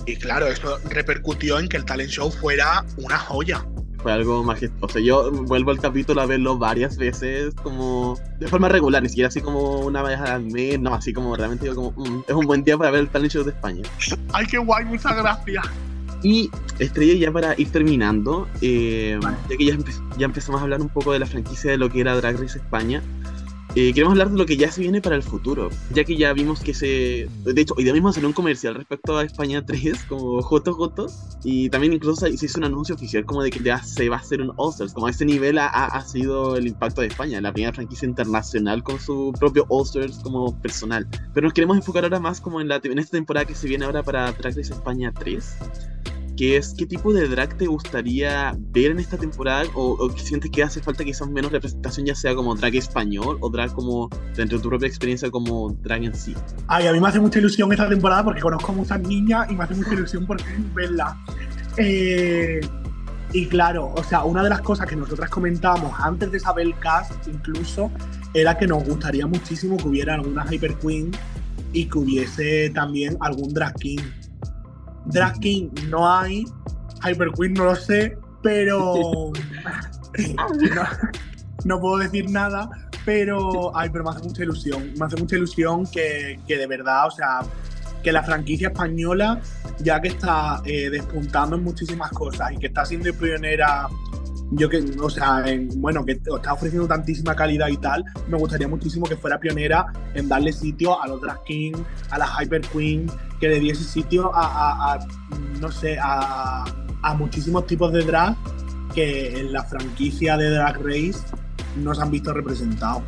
Y 0.05 0.15
claro, 0.15 0.47
eso 0.47 0.79
repercutió 0.85 1.59
en 1.59 1.67
que 1.67 1.75
el 1.75 1.83
talent 1.83 2.09
show 2.09 2.31
fuera 2.31 2.85
una 2.95 3.19
joya. 3.19 3.65
Fue 4.05 4.13
algo 4.13 4.43
majestuoso. 4.43 4.99
Yo 4.99 5.31
vuelvo 5.31 5.71
al 5.71 5.79
capítulo 5.79 6.21
a 6.21 6.27
verlo 6.27 6.59
varias 6.59 6.95
veces, 6.95 7.55
como 7.55 8.15
de 8.39 8.47
forma 8.47 8.69
regular, 8.69 9.01
ni 9.01 9.09
siquiera 9.09 9.29
así 9.29 9.41
como 9.41 9.79
una 9.79 10.03
vez 10.03 10.19
al 10.19 10.43
mes, 10.45 10.79
no, 10.79 10.93
así 10.93 11.11
como 11.11 11.35
realmente 11.35 11.67
digo 11.67 11.91
como, 11.91 12.05
"Mm, 12.07 12.21
es 12.27 12.33
un 12.35 12.45
buen 12.45 12.63
día 12.63 12.77
para 12.77 12.91
ver 12.91 12.99
el 12.99 13.09
talent 13.09 13.31
show 13.33 13.43
de 13.43 13.49
España. 13.49 13.81
Ay, 14.33 14.45
qué 14.45 14.59
guay, 14.59 14.85
muchas 14.85 15.17
gracias. 15.17 15.65
Y 16.21 16.51
Estrella, 16.77 17.15
ya 17.15 17.31
para 17.31 17.59
ir 17.59 17.71
terminando, 17.71 18.47
eh, 18.61 19.17
Vale. 19.23 19.37
ya 19.49 19.57
que 19.57 19.65
ya, 19.65 19.73
empe- 19.73 20.17
ya 20.19 20.25
empezamos 20.27 20.61
a 20.61 20.65
hablar 20.65 20.81
un 20.81 20.89
poco 20.89 21.11
de 21.11 21.17
la 21.17 21.25
franquicia 21.25 21.71
de 21.71 21.79
lo 21.79 21.89
que 21.89 22.01
era 22.01 22.15
Drag 22.15 22.39
Race 22.39 22.59
España, 22.59 23.01
eh, 23.75 23.93
queremos 23.93 24.11
hablar 24.13 24.31
de 24.31 24.37
lo 24.37 24.45
que 24.45 24.55
ya 24.57 24.71
se 24.71 24.81
viene 24.81 25.01
para 25.01 25.15
el 25.17 25.23
futuro, 25.23 25.69
ya 25.91 26.03
que 26.05 26.15
ya 26.15 26.31
vimos 26.33 26.61
que 26.61 26.73
se... 26.73 27.27
De 27.43 27.61
hecho, 27.61 27.73
hoy 27.77 27.83
día 27.83 27.93
mismo 27.93 28.11
salió 28.13 28.27
un 28.29 28.33
comercial 28.33 28.73
respecto 28.75 29.17
a 29.17 29.23
España 29.23 29.65
3, 29.65 30.05
como 30.07 30.41
Joto 30.41 30.73
Joto, 30.73 31.07
y 31.43 31.69
también 31.69 31.91
incluso 31.93 32.25
se 32.25 32.45
hizo 32.45 32.57
un 32.57 32.63
anuncio 32.65 32.95
oficial 32.95 33.25
como 33.25 33.43
de 33.43 33.49
que 33.51 33.59
ya 33.59 33.83
se 33.83 34.07
va 34.07 34.15
a 34.15 34.19
hacer 34.19 34.41
un 34.41 34.53
All-Stars, 34.57 34.93
como 34.93 35.07
a 35.07 35.09
ese 35.09 35.25
nivel 35.25 35.57
ha- 35.57 35.67
ha 35.67 36.01
sido 36.05 36.55
el 36.55 36.67
impacto 36.67 37.01
de 37.01 37.07
España, 37.07 37.41
la 37.41 37.51
primera 37.51 37.73
franquicia 37.73 38.07
internacional 38.07 38.81
con 38.81 38.99
su 38.99 39.33
propio 39.39 39.65
All-Stars 39.69 40.19
como 40.23 40.57
personal. 40.61 41.07
Pero 41.33 41.45
nos 41.45 41.53
queremos 41.53 41.75
enfocar 41.77 42.03
ahora 42.05 42.19
más 42.19 42.39
como 42.39 42.61
en, 42.61 42.69
la, 42.69 42.79
en 42.83 42.97
esta 42.97 43.17
temporada 43.17 43.45
que 43.45 43.55
se 43.55 43.67
viene 43.67 43.85
ahora 43.85 44.03
para 44.03 44.31
Drag 44.31 44.55
Race 44.55 44.61
España 44.61 45.11
3. 45.17 45.57
Que 46.35 46.57
es 46.57 46.73
qué 46.77 46.85
tipo 46.85 47.13
de 47.13 47.27
drag 47.27 47.57
te 47.57 47.67
gustaría 47.67 48.55
ver 48.71 48.91
en 48.91 48.99
esta 48.99 49.17
temporada 49.17 49.63
o, 49.73 50.09
sientes 50.17 50.51
que 50.51 50.63
hace 50.63 50.81
falta 50.81 51.03
quizás 51.03 51.29
menos 51.29 51.51
representación, 51.51 52.05
ya 52.05 52.15
sea 52.15 52.35
como 52.35 52.55
drag 52.55 52.75
español 52.75 53.37
o 53.41 53.49
drag 53.49 53.73
como 53.73 54.09
dentro 54.35 54.57
de 54.57 54.63
tu 54.63 54.69
propia 54.69 54.87
experiencia 54.87 55.29
como 55.29 55.69
drag 55.81 56.03
en 56.03 56.15
sí. 56.15 56.35
Ay, 56.67 56.87
a 56.87 56.93
mí 56.93 56.99
me 56.99 57.07
hace 57.07 57.19
mucha 57.19 57.39
ilusión 57.39 57.71
esta 57.71 57.87
temporada 57.87 58.23
porque 58.23 58.41
conozco 58.41 58.71
a 58.71 58.75
muchas 58.75 58.99
niñas 59.01 59.47
y 59.49 59.55
me 59.55 59.63
hace 59.63 59.75
mucha 59.75 59.93
ilusión 59.93 60.25
por 60.25 60.41
fin 60.41 60.71
verlas. 60.73 61.15
Eh, 61.77 62.61
y 63.33 63.47
claro, 63.47 63.93
o 63.95 64.03
sea, 64.03 64.23
una 64.23 64.43
de 64.43 64.49
las 64.49 64.61
cosas 64.61 64.87
que 64.87 64.95
nosotras 64.95 65.29
comentábamos 65.29 65.93
antes 65.99 66.31
de 66.31 66.39
saber 66.39 66.67
el 66.67 66.79
cast, 66.79 67.27
incluso, 67.27 67.91
era 68.33 68.57
que 68.57 68.67
nos 68.67 68.83
gustaría 68.83 69.27
muchísimo 69.27 69.77
que 69.77 69.87
hubiera 69.87 70.15
alguna 70.15 70.45
Hyper 70.49 70.75
Queen 70.75 71.11
y 71.73 71.85
que 71.85 71.97
hubiese 71.97 72.69
también 72.69 73.17
algún 73.19 73.53
Drag 73.53 73.73
King. 73.75 73.99
Drag 75.07 75.39
King 75.39 75.69
no 75.89 76.09
hay, 76.09 76.45
Hyper 77.03 77.31
Queen 77.31 77.53
no 77.53 77.65
lo 77.65 77.75
sé, 77.75 78.17
pero. 78.41 79.31
no, 80.75 80.83
no 81.65 81.79
puedo 81.79 81.97
decir 81.97 82.29
nada, 82.29 82.69
pero. 83.05 83.75
Ay, 83.75 83.89
pero 83.91 84.03
me 84.03 84.11
hace 84.11 84.23
mucha 84.23 84.43
ilusión. 84.43 84.93
Me 84.97 85.05
hace 85.05 85.15
mucha 85.17 85.35
ilusión 85.35 85.85
que, 85.87 86.39
que 86.47 86.57
de 86.57 86.67
verdad, 86.67 87.07
o 87.07 87.11
sea, 87.11 87.39
que 88.03 88.11
la 88.11 88.23
franquicia 88.23 88.67
española, 88.69 89.39
ya 89.79 89.99
que 90.01 90.09
está 90.09 90.61
eh, 90.65 90.89
despuntando 90.89 91.55
en 91.55 91.63
muchísimas 91.63 92.11
cosas 92.11 92.51
y 92.53 92.57
que 92.57 92.67
está 92.67 92.85
siendo 92.85 93.11
pionera, 93.13 93.87
yo 94.51 94.69
que, 94.69 94.77
o 95.01 95.09
sea, 95.09 95.43
en- 95.47 95.69
bueno, 95.81 96.05
que 96.05 96.13
está 96.13 96.53
ofreciendo 96.53 96.87
tantísima 96.87 97.35
calidad 97.35 97.67
y 97.67 97.77
tal, 97.77 98.05
me 98.27 98.37
gustaría 98.37 98.67
muchísimo 98.67 99.07
que 99.07 99.15
fuera 99.17 99.39
pionera 99.39 99.87
en 100.13 100.29
darle 100.29 100.53
sitio 100.53 101.01
a 101.01 101.07
los 101.07 101.19
drag 101.19 101.43
king, 101.45 101.73
a 102.11 102.19
las 102.19 102.29
hyper 102.39 102.61
queen, 102.61 103.07
que 103.45 103.49
le 103.49 103.59
diese 103.59 103.83
sitio 103.83 104.31
a, 104.33 104.99
no 105.61 105.71
sé, 105.71 105.97
a, 106.01 106.65
muchísimos 107.17 107.67
tipos 107.67 107.93
de 107.93 108.03
drag 108.03 108.35
que 108.95 109.39
en 109.39 109.53
la 109.53 109.63
franquicia 109.63 110.35
de 110.37 110.49
Drag 110.49 110.77
Race 110.81 111.19
no 111.77 111.93
se 111.93 112.01
han 112.01 112.09
visto 112.09 112.33
representados. 112.33 113.03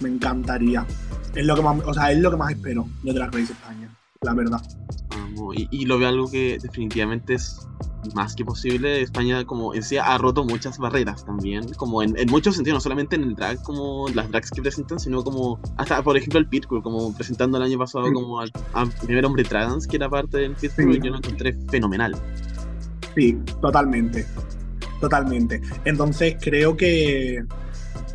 Me 0.00 0.08
encantaría. 0.08 0.86
Es 1.34 1.44
lo 1.44 1.54
que 1.54 1.62
más, 1.62 1.82
o 1.84 1.92
sea, 1.92 2.10
es 2.10 2.18
lo 2.20 2.30
que 2.30 2.36
más 2.38 2.52
espero 2.52 2.88
de 3.02 3.12
Drag 3.12 3.30
Race 3.34 3.52
España, 3.52 3.94
la 4.22 4.32
verdad. 4.32 4.62
Y, 5.54 5.68
y 5.70 5.84
lo 5.84 5.98
veo 5.98 6.08
algo 6.08 6.30
que 6.30 6.58
definitivamente 6.62 7.34
es 7.34 7.68
más 8.14 8.34
que 8.34 8.44
posible. 8.44 9.00
España, 9.02 9.44
como 9.44 9.72
decía, 9.72 10.04
ha 10.04 10.18
roto 10.18 10.44
muchas 10.44 10.78
barreras 10.78 11.24
también, 11.24 11.72
como 11.74 12.02
en, 12.02 12.18
en 12.18 12.28
muchos 12.30 12.54
sentidos, 12.56 12.76
no 12.76 12.80
solamente 12.80 13.16
en 13.16 13.22
el 13.22 13.34
drag, 13.34 13.62
como 13.62 14.08
las 14.08 14.30
drags 14.30 14.50
que 14.50 14.62
presentan, 14.62 14.98
sino 15.00 15.22
como 15.24 15.58
hasta, 15.76 16.02
por 16.02 16.16
ejemplo, 16.16 16.38
el 16.38 16.46
Pit 16.48 16.66
Crew, 16.66 16.82
como 16.82 17.14
presentando 17.14 17.58
el 17.58 17.64
año 17.64 17.78
pasado 17.78 18.12
como 18.12 18.40
al, 18.40 18.52
al 18.72 18.90
primer 18.90 19.24
hombre 19.24 19.44
trans 19.44 19.86
que 19.86 19.96
era 19.96 20.08
parte 20.08 20.38
del 20.38 20.54
Pit 20.54 20.72
Crew, 20.74 20.92
Sí. 20.94 21.00
yo 21.02 21.10
lo 21.10 21.18
encontré 21.18 21.52
fenomenal. 21.70 22.14
Sí, 23.14 23.38
totalmente. 23.60 24.26
Totalmente. 25.00 25.60
Entonces 25.84 26.36
creo 26.40 26.76
que. 26.76 27.42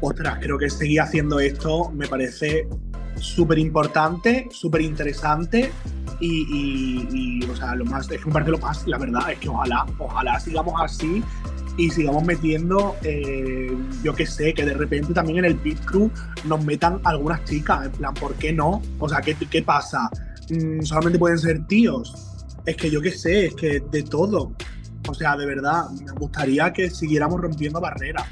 Ostras, 0.02 0.40
creo 0.42 0.58
que 0.58 0.70
seguir 0.70 1.02
haciendo 1.02 1.40
esto 1.40 1.92
me 1.92 2.08
parece 2.08 2.68
súper 3.20 3.60
importante, 3.60 4.48
súper 4.52 4.82
interesante. 4.82 5.72
Y, 6.20 6.46
y- 6.52 7.08
y, 7.44 7.44
o 7.50 7.56
sea, 7.56 7.76
lo 7.76 7.86
más, 7.86 8.10
es 8.12 8.20
que 8.20 8.26
me 8.28 8.34
parece 8.34 8.52
lo 8.52 8.58
más, 8.60 8.86
la 8.88 8.98
verdad, 8.98 9.32
es 9.32 9.40
que 9.40 9.48
ojalá, 9.50 9.86
ojalá 10.00 10.40
sigamos 10.40 10.74
así 10.82 11.24
y 11.78 11.90
sigamos 11.92 12.26
metiendo, 12.26 12.98
eh, 13.04 13.72
yo 14.04 14.14
que 14.14 14.26
sé, 14.26 14.54
que 14.54 14.66
de 14.66 14.74
repente 14.74 15.14
también 15.14 15.40
en 15.40 15.46
el 15.46 15.56
Pit 15.56 15.80
Crew 15.86 16.12
nos 16.44 16.66
metan 16.66 17.00
algunas 17.06 17.46
chicas, 17.46 17.86
en 17.86 17.92
plan, 17.94 18.14
¿por 18.16 18.34
qué 18.36 18.52
no? 18.52 18.82
O 19.00 19.08
sea, 19.08 19.22
¿qué, 19.22 19.34
qué 19.36 19.62
pasa? 19.64 20.10
Mm, 20.50 20.82
¿Solamente 20.82 21.18
pueden 21.18 21.38
ser 21.38 21.66
tíos? 21.68 22.14
Es 22.66 22.76
que 22.76 22.92
yo 22.92 23.00
qué 23.02 23.12
sé, 23.12 23.46
es 23.46 23.56
que 23.56 23.80
de 23.80 24.04
todo. 24.04 24.52
O 25.08 25.14
sea, 25.14 25.38
de 25.38 25.46
verdad, 25.46 25.90
me 26.06 26.12
gustaría 26.12 26.74
que 26.74 26.90
siguiéramos 26.90 27.40
rompiendo 27.40 27.80
barreras. 27.80 28.26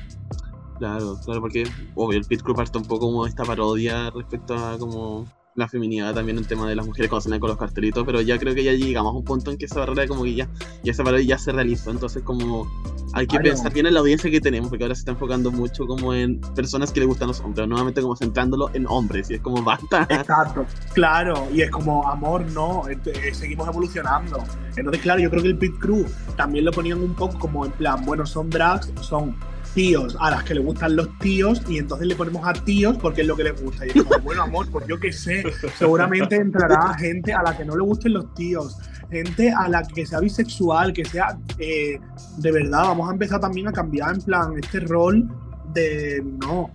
Claro, 0.77 1.19
claro, 1.23 1.41
porque 1.41 1.63
obvio, 1.95 2.19
el 2.19 2.25
Pit 2.25 2.41
Crew 2.41 2.55
parte 2.55 2.77
un 2.77 2.85
poco 2.85 3.07
como 3.07 3.25
esta 3.25 3.43
parodia 3.43 4.09
respecto 4.09 4.55
a 4.55 4.77
como 4.77 5.25
la 5.57 5.67
feminidad 5.67 6.13
también 6.13 6.37
el 6.37 6.47
tema 6.47 6.69
de 6.69 6.75
las 6.75 6.85
mujeres 6.85 7.09
cuando 7.09 7.23
salen 7.23 7.39
con 7.39 7.49
los 7.49 7.57
cartelitos, 7.57 8.05
pero 8.05 8.21
ya 8.21 8.37
creo 8.37 8.53
que 8.53 8.63
ya 8.63 8.73
llegamos 8.73 9.13
a 9.13 9.17
un 9.17 9.23
punto 9.23 9.49
en 9.49 9.57
que 9.57 9.65
esa 9.65 9.79
barrera 9.79 10.07
como 10.07 10.23
que 10.23 10.35
ya, 10.35 10.47
ya 10.83 10.91
esa 10.91 11.03
parodia 11.03 11.25
ya 11.25 11.37
se 11.39 11.51
realizó, 11.51 11.89
entonces 11.89 12.21
como 12.21 12.67
hay 13.13 13.25
que 13.25 13.39
pensar 13.39 13.73
bien 13.73 13.87
en 13.87 13.95
la 13.95 14.01
audiencia 14.01 14.29
que 14.29 14.39
tenemos, 14.39 14.69
porque 14.69 14.83
ahora 14.83 14.93
se 14.93 14.99
está 14.99 15.11
enfocando 15.11 15.51
mucho 15.51 15.87
como 15.87 16.13
en 16.13 16.39
personas 16.55 16.91
que 16.91 16.99
le 16.99 17.07
gustan 17.07 17.29
los 17.29 17.39
hombres, 17.39 17.67
nuevamente 17.67 18.01
como 18.01 18.15
centrándolo 18.15 18.69
en 18.75 18.85
hombres, 18.87 19.31
y 19.31 19.35
es 19.35 19.41
como 19.41 19.63
basta. 19.63 20.05
Exacto. 20.09 20.63
Claro, 20.93 21.47
y 21.51 21.61
es 21.61 21.71
como, 21.71 22.07
amor, 22.07 22.45
no, 22.51 22.83
eh, 22.87 22.99
seguimos 23.33 23.67
evolucionando. 23.67 24.43
Entonces, 24.75 25.01
claro, 25.01 25.19
yo 25.19 25.31
creo 25.31 25.41
que 25.41 25.49
el 25.49 25.57
Pit 25.57 25.79
Crew 25.79 26.05
también 26.35 26.65
lo 26.65 26.71
ponían 26.71 27.01
un 27.01 27.15
poco 27.15 27.39
como 27.39 27.65
en 27.65 27.71
plan, 27.71 28.05
bueno, 28.05 28.27
son 28.27 28.51
drags, 28.51 28.91
son 29.01 29.35
tíos 29.77 30.17
a 30.19 30.31
las 30.31 30.43
que 30.43 30.55
le 30.55 30.61
gustan 30.61 30.95
los 30.95 31.07
tíos 31.19 31.61
y 31.69 31.77
entonces 31.77 32.07
le 32.07 32.15
ponemos 32.15 32.41
a 32.47 32.51
tíos 32.51 32.97
porque 32.97 33.21
es 33.21 33.27
lo 33.27 33.35
que 33.35 33.43
les 33.43 33.61
gusta. 33.61 33.85
Y 33.85 33.89
es 33.89 34.03
como, 34.03 34.19
bueno, 34.23 34.41
amor, 34.41 34.67
pues 34.71 34.87
yo 34.87 34.99
qué 34.99 35.13
sé, 35.13 35.43
seguramente 35.77 36.35
entrará 36.35 36.95
gente 36.95 37.31
a 37.31 37.43
la 37.43 37.55
que 37.55 37.63
no 37.63 37.75
le 37.75 37.83
gusten 37.83 38.13
los 38.13 38.33
tíos, 38.33 38.75
gente 39.11 39.51
a 39.51 39.69
la 39.69 39.83
que 39.83 40.03
sea 40.03 40.19
bisexual, 40.19 40.93
que 40.93 41.05
sea, 41.05 41.37
eh, 41.59 41.99
de 42.37 42.51
verdad, 42.51 42.85
vamos 42.85 43.07
a 43.07 43.13
empezar 43.13 43.39
también 43.39 43.67
a 43.67 43.71
cambiar 43.71 44.15
en 44.15 44.21
plan 44.23 44.53
este 44.57 44.79
rol 44.79 45.29
de, 45.75 46.23
no, 46.43 46.71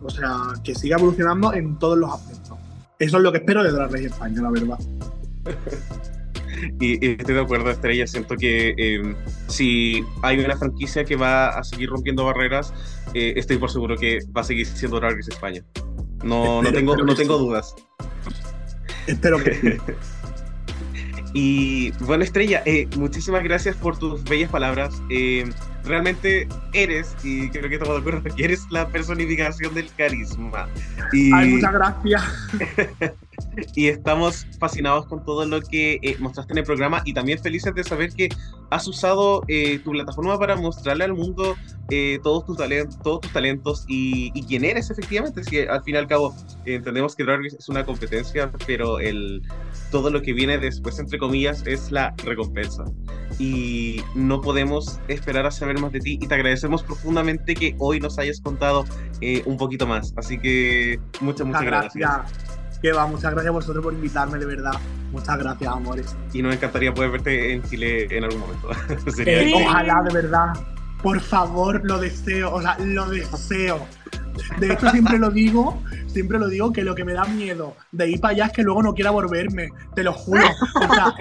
o 0.00 0.10
sea, 0.10 0.36
que 0.62 0.76
siga 0.76 0.96
evolucionando 0.96 1.52
en 1.54 1.76
todos 1.80 1.98
los 1.98 2.12
aspectos. 2.12 2.56
Eso 3.00 3.16
es 3.16 3.22
lo 3.24 3.32
que 3.32 3.38
espero 3.38 3.64
de 3.64 3.72
Drag 3.72 3.90
Race 3.90 4.06
España, 4.06 4.42
la 4.42 4.50
verdad. 4.52 4.78
Y, 6.80 7.06
y 7.06 7.10
estoy 7.12 7.34
de 7.34 7.40
acuerdo, 7.40 7.70
Estrella. 7.70 8.06
Siento 8.06 8.36
que 8.36 8.74
eh, 8.76 9.14
si 9.48 10.04
hay 10.22 10.38
una 10.38 10.56
franquicia 10.56 11.04
que 11.04 11.16
va 11.16 11.48
a 11.48 11.64
seguir 11.64 11.90
rompiendo 11.90 12.24
barreras, 12.24 12.72
eh, 13.14 13.34
estoy 13.36 13.58
por 13.58 13.70
seguro 13.70 13.96
que 13.96 14.20
va 14.36 14.40
a 14.42 14.44
seguir 14.44 14.66
siendo 14.66 15.00
Drag 15.00 15.18
España. 15.18 15.64
No, 16.22 16.62
no 16.62 16.72
tengo, 16.72 16.96
no 16.96 17.14
tengo 17.14 17.38
sí. 17.38 17.44
dudas. 17.44 17.74
Espero 19.06 19.42
que 19.42 19.54
sí. 19.54 19.92
Y 21.36 21.90
bueno, 21.98 22.22
Estrella, 22.22 22.62
eh, 22.64 22.86
muchísimas 22.96 23.42
gracias 23.42 23.74
por 23.74 23.98
tus 23.98 24.22
bellas 24.22 24.48
palabras. 24.52 25.02
Eh, 25.10 25.44
realmente 25.82 26.46
eres, 26.72 27.16
y 27.24 27.50
creo 27.50 27.68
que 27.68 27.74
estamos 27.74 27.96
de 27.96 28.00
acuerdo, 28.00 28.36
que 28.36 28.44
eres 28.44 28.64
la 28.70 28.86
personificación 28.86 29.74
del 29.74 29.92
carisma. 29.96 30.68
Y, 31.12 31.32
Ay, 31.34 31.54
muchas 31.54 31.72
gracias. 31.72 32.22
y 33.74 33.88
estamos 33.88 34.46
fascinados 34.58 35.06
con 35.06 35.24
todo 35.24 35.44
lo 35.46 35.60
que 35.60 35.98
eh, 36.02 36.16
mostraste 36.18 36.52
en 36.52 36.58
el 36.58 36.64
programa 36.64 37.02
y 37.04 37.14
también 37.14 37.38
felices 37.38 37.74
de 37.74 37.84
saber 37.84 38.12
que 38.12 38.28
has 38.70 38.86
usado 38.86 39.42
eh, 39.48 39.78
tu 39.78 39.92
plataforma 39.92 40.38
para 40.38 40.56
mostrarle 40.56 41.04
al 41.04 41.14
mundo 41.14 41.56
eh, 41.90 42.18
todos, 42.22 42.46
tus 42.46 42.56
talentos, 42.56 42.98
todos 43.02 43.20
tus 43.20 43.32
talentos 43.32 43.84
y, 43.88 44.32
y 44.34 44.42
quién 44.44 44.64
eres 44.64 44.90
efectivamente. 44.90 45.44
Si 45.44 45.60
al 45.60 45.82
fin 45.82 45.94
y 45.94 45.98
al 45.98 46.06
cabo 46.06 46.34
entendemos 46.64 47.14
que 47.14 47.24
Drag 47.24 47.44
es 47.46 47.68
una 47.68 47.84
competencia, 47.84 48.50
pero 48.66 48.98
el, 48.98 49.42
todo 49.90 50.10
lo 50.10 50.22
que 50.22 50.32
viene 50.32 50.58
después, 50.58 50.98
entre 50.98 51.18
comillas, 51.18 51.64
es 51.66 51.92
la 51.92 52.14
recompensa. 52.24 52.84
Y 53.38 54.02
no 54.14 54.40
podemos 54.40 54.98
esperar 55.08 55.46
a 55.46 55.50
saber 55.50 55.78
más 55.78 55.92
de 55.92 56.00
ti 56.00 56.18
y 56.20 56.26
te 56.26 56.34
agradecemos 56.34 56.82
profundamente 56.82 57.54
que 57.54 57.74
hoy 57.78 58.00
nos 58.00 58.18
hayas 58.18 58.40
contado 58.40 58.84
eh, 59.20 59.42
un 59.46 59.56
poquito 59.56 59.86
más. 59.86 60.12
Así 60.16 60.38
que 60.38 60.98
muchas, 61.20 61.46
muchas 61.46 61.62
Muchas 61.62 61.64
gracias. 61.64 61.94
gracias. 61.94 62.43
Que 62.84 62.92
va, 62.92 63.06
muchas 63.06 63.30
gracias 63.32 63.46
a 63.46 63.52
vosotros 63.52 63.82
por 63.82 63.94
invitarme, 63.94 64.38
de 64.38 64.44
verdad. 64.44 64.72
Muchas 65.10 65.38
gracias, 65.38 65.72
amores. 65.72 66.14
y 66.34 66.42
nos 66.42 66.54
encantaría 66.54 66.92
poder 66.92 67.12
verte 67.12 67.54
en 67.54 67.62
Chile 67.62 68.06
en 68.10 68.24
algún 68.24 68.40
momento. 68.40 68.68
Sería 69.10 69.40
Eh, 69.40 69.46
Sí. 69.46 69.54
Ojalá, 69.54 70.02
de 70.02 70.12
verdad. 70.12 70.52
Por 71.02 71.18
favor, 71.18 71.80
lo 71.82 71.98
deseo. 71.98 72.52
O 72.52 72.60
sea, 72.60 72.76
lo 72.80 73.08
deseo. 73.08 73.86
De 74.58 74.70
hecho, 74.70 74.90
siempre 74.90 75.18
lo 75.18 75.30
digo, 75.30 75.82
siempre 76.08 76.38
lo 76.38 76.46
digo, 76.46 76.74
que 76.74 76.84
lo 76.84 76.94
que 76.94 77.06
me 77.06 77.14
da 77.14 77.24
miedo 77.24 77.74
de 77.90 78.10
ir 78.10 78.20
para 78.20 78.32
allá 78.34 78.46
es 78.48 78.52
que 78.52 78.62
luego 78.62 78.82
no 78.82 78.92
quiera 78.92 79.12
volverme. 79.12 79.70
Te 79.94 80.02
lo 80.02 80.12
juro. 80.12 80.44
O 80.74 80.94
sea, 80.94 81.14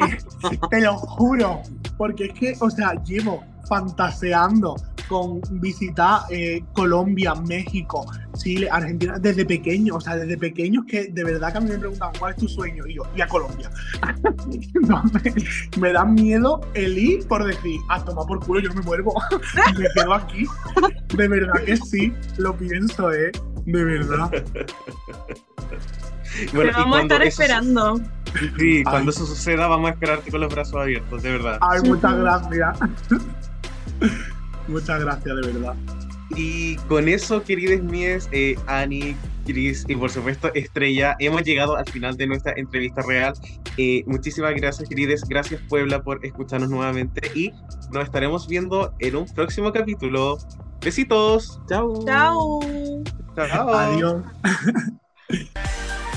te 0.69 0.81
lo 0.81 0.97
juro. 0.97 1.61
Porque 1.97 2.25
es 2.25 2.33
que, 2.33 2.57
o 2.59 2.69
sea, 2.69 3.01
llevo 3.05 3.41
fantaseando 3.69 4.75
con 5.07 5.41
visitar 5.51 6.21
eh, 6.29 6.63
Colombia, 6.73 7.35
México, 7.35 8.05
Chile, 8.37 8.67
Argentina, 8.71 9.17
desde 9.19 9.45
pequeño. 9.45 9.95
O 9.95 10.01
sea, 10.01 10.15
desde 10.15 10.37
pequeños 10.37 10.85
que 10.87 11.05
de 11.05 11.23
verdad 11.23 11.51
que 11.51 11.57
a 11.57 11.61
mí 11.61 11.69
me 11.69 11.77
preguntan, 11.77 12.11
¿cuál 12.19 12.33
es 12.33 12.39
tu 12.39 12.47
sueño? 12.47 12.85
Y 12.87 12.95
yo, 12.95 13.03
y 13.15 13.21
a 13.21 13.27
Colombia. 13.27 13.69
Entonces, 14.75 15.33
me 15.79 15.91
da 15.93 16.05
miedo 16.05 16.61
el 16.73 16.97
ir 16.97 17.27
por 17.27 17.45
decir, 17.45 17.79
a 17.89 18.03
tomar 18.03 18.25
por 18.25 18.39
culo, 18.45 18.59
yo 18.59 18.69
no 18.69 18.75
me 18.75 18.81
muevo. 18.81 19.13
me 19.77 19.87
quedo 19.95 20.13
aquí. 20.13 20.45
De 21.15 21.27
verdad 21.27 21.63
que 21.63 21.77
sí, 21.77 22.13
lo 22.37 22.55
pienso, 22.55 23.11
¿eh? 23.11 23.31
De 23.65 23.83
verdad. 23.83 24.31
Bueno, 26.51 26.71
Te 26.71 26.77
vamos 26.77 26.97
a 26.97 27.01
estar 27.03 27.21
esperando. 27.21 28.01
Sí, 28.57 28.83
cuando 28.83 29.11
Ay. 29.11 29.15
eso 29.15 29.25
suceda, 29.27 29.67
vamos 29.67 29.91
a 29.91 29.93
esperarte 29.93 30.31
con 30.31 30.41
los 30.41 30.51
brazos 30.51 30.81
abiertos, 30.81 31.21
de 31.21 31.31
verdad. 31.31 31.59
Ay, 31.61 31.81
muchas 31.87 32.17
gracias. 32.17 32.79
Muchas 34.67 34.99
gracias, 34.99 35.35
de 35.35 35.51
verdad. 35.51 35.75
Y 36.35 36.77
con 36.87 37.07
eso, 37.07 37.43
queridas 37.43 37.81
mías, 37.83 38.27
eh, 38.31 38.55
Ani, 38.67 39.15
Cris 39.45 39.85
y 39.87 39.95
por 39.95 40.09
supuesto 40.09 40.51
Estrella, 40.53 41.15
hemos 41.19 41.43
llegado 41.43 41.75
al 41.75 41.85
final 41.85 42.17
de 42.17 42.27
nuestra 42.27 42.53
entrevista 42.55 43.01
real. 43.07 43.33
Eh, 43.77 44.03
muchísimas 44.07 44.55
gracias, 44.55 44.87
queridos. 44.89 45.21
Gracias, 45.27 45.61
Puebla, 45.69 46.01
por 46.01 46.25
escucharnos 46.25 46.69
nuevamente 46.69 47.21
y 47.35 47.51
nos 47.91 48.05
estaremos 48.05 48.47
viendo 48.47 48.93
en 48.99 49.15
un 49.15 49.25
próximo 49.25 49.71
capítulo. 49.71 50.37
Besitos. 50.81 51.61
Chao. 51.69 52.03
Chao. 52.05 52.59
Chao. 53.35 53.73
Adiós. 53.73 54.23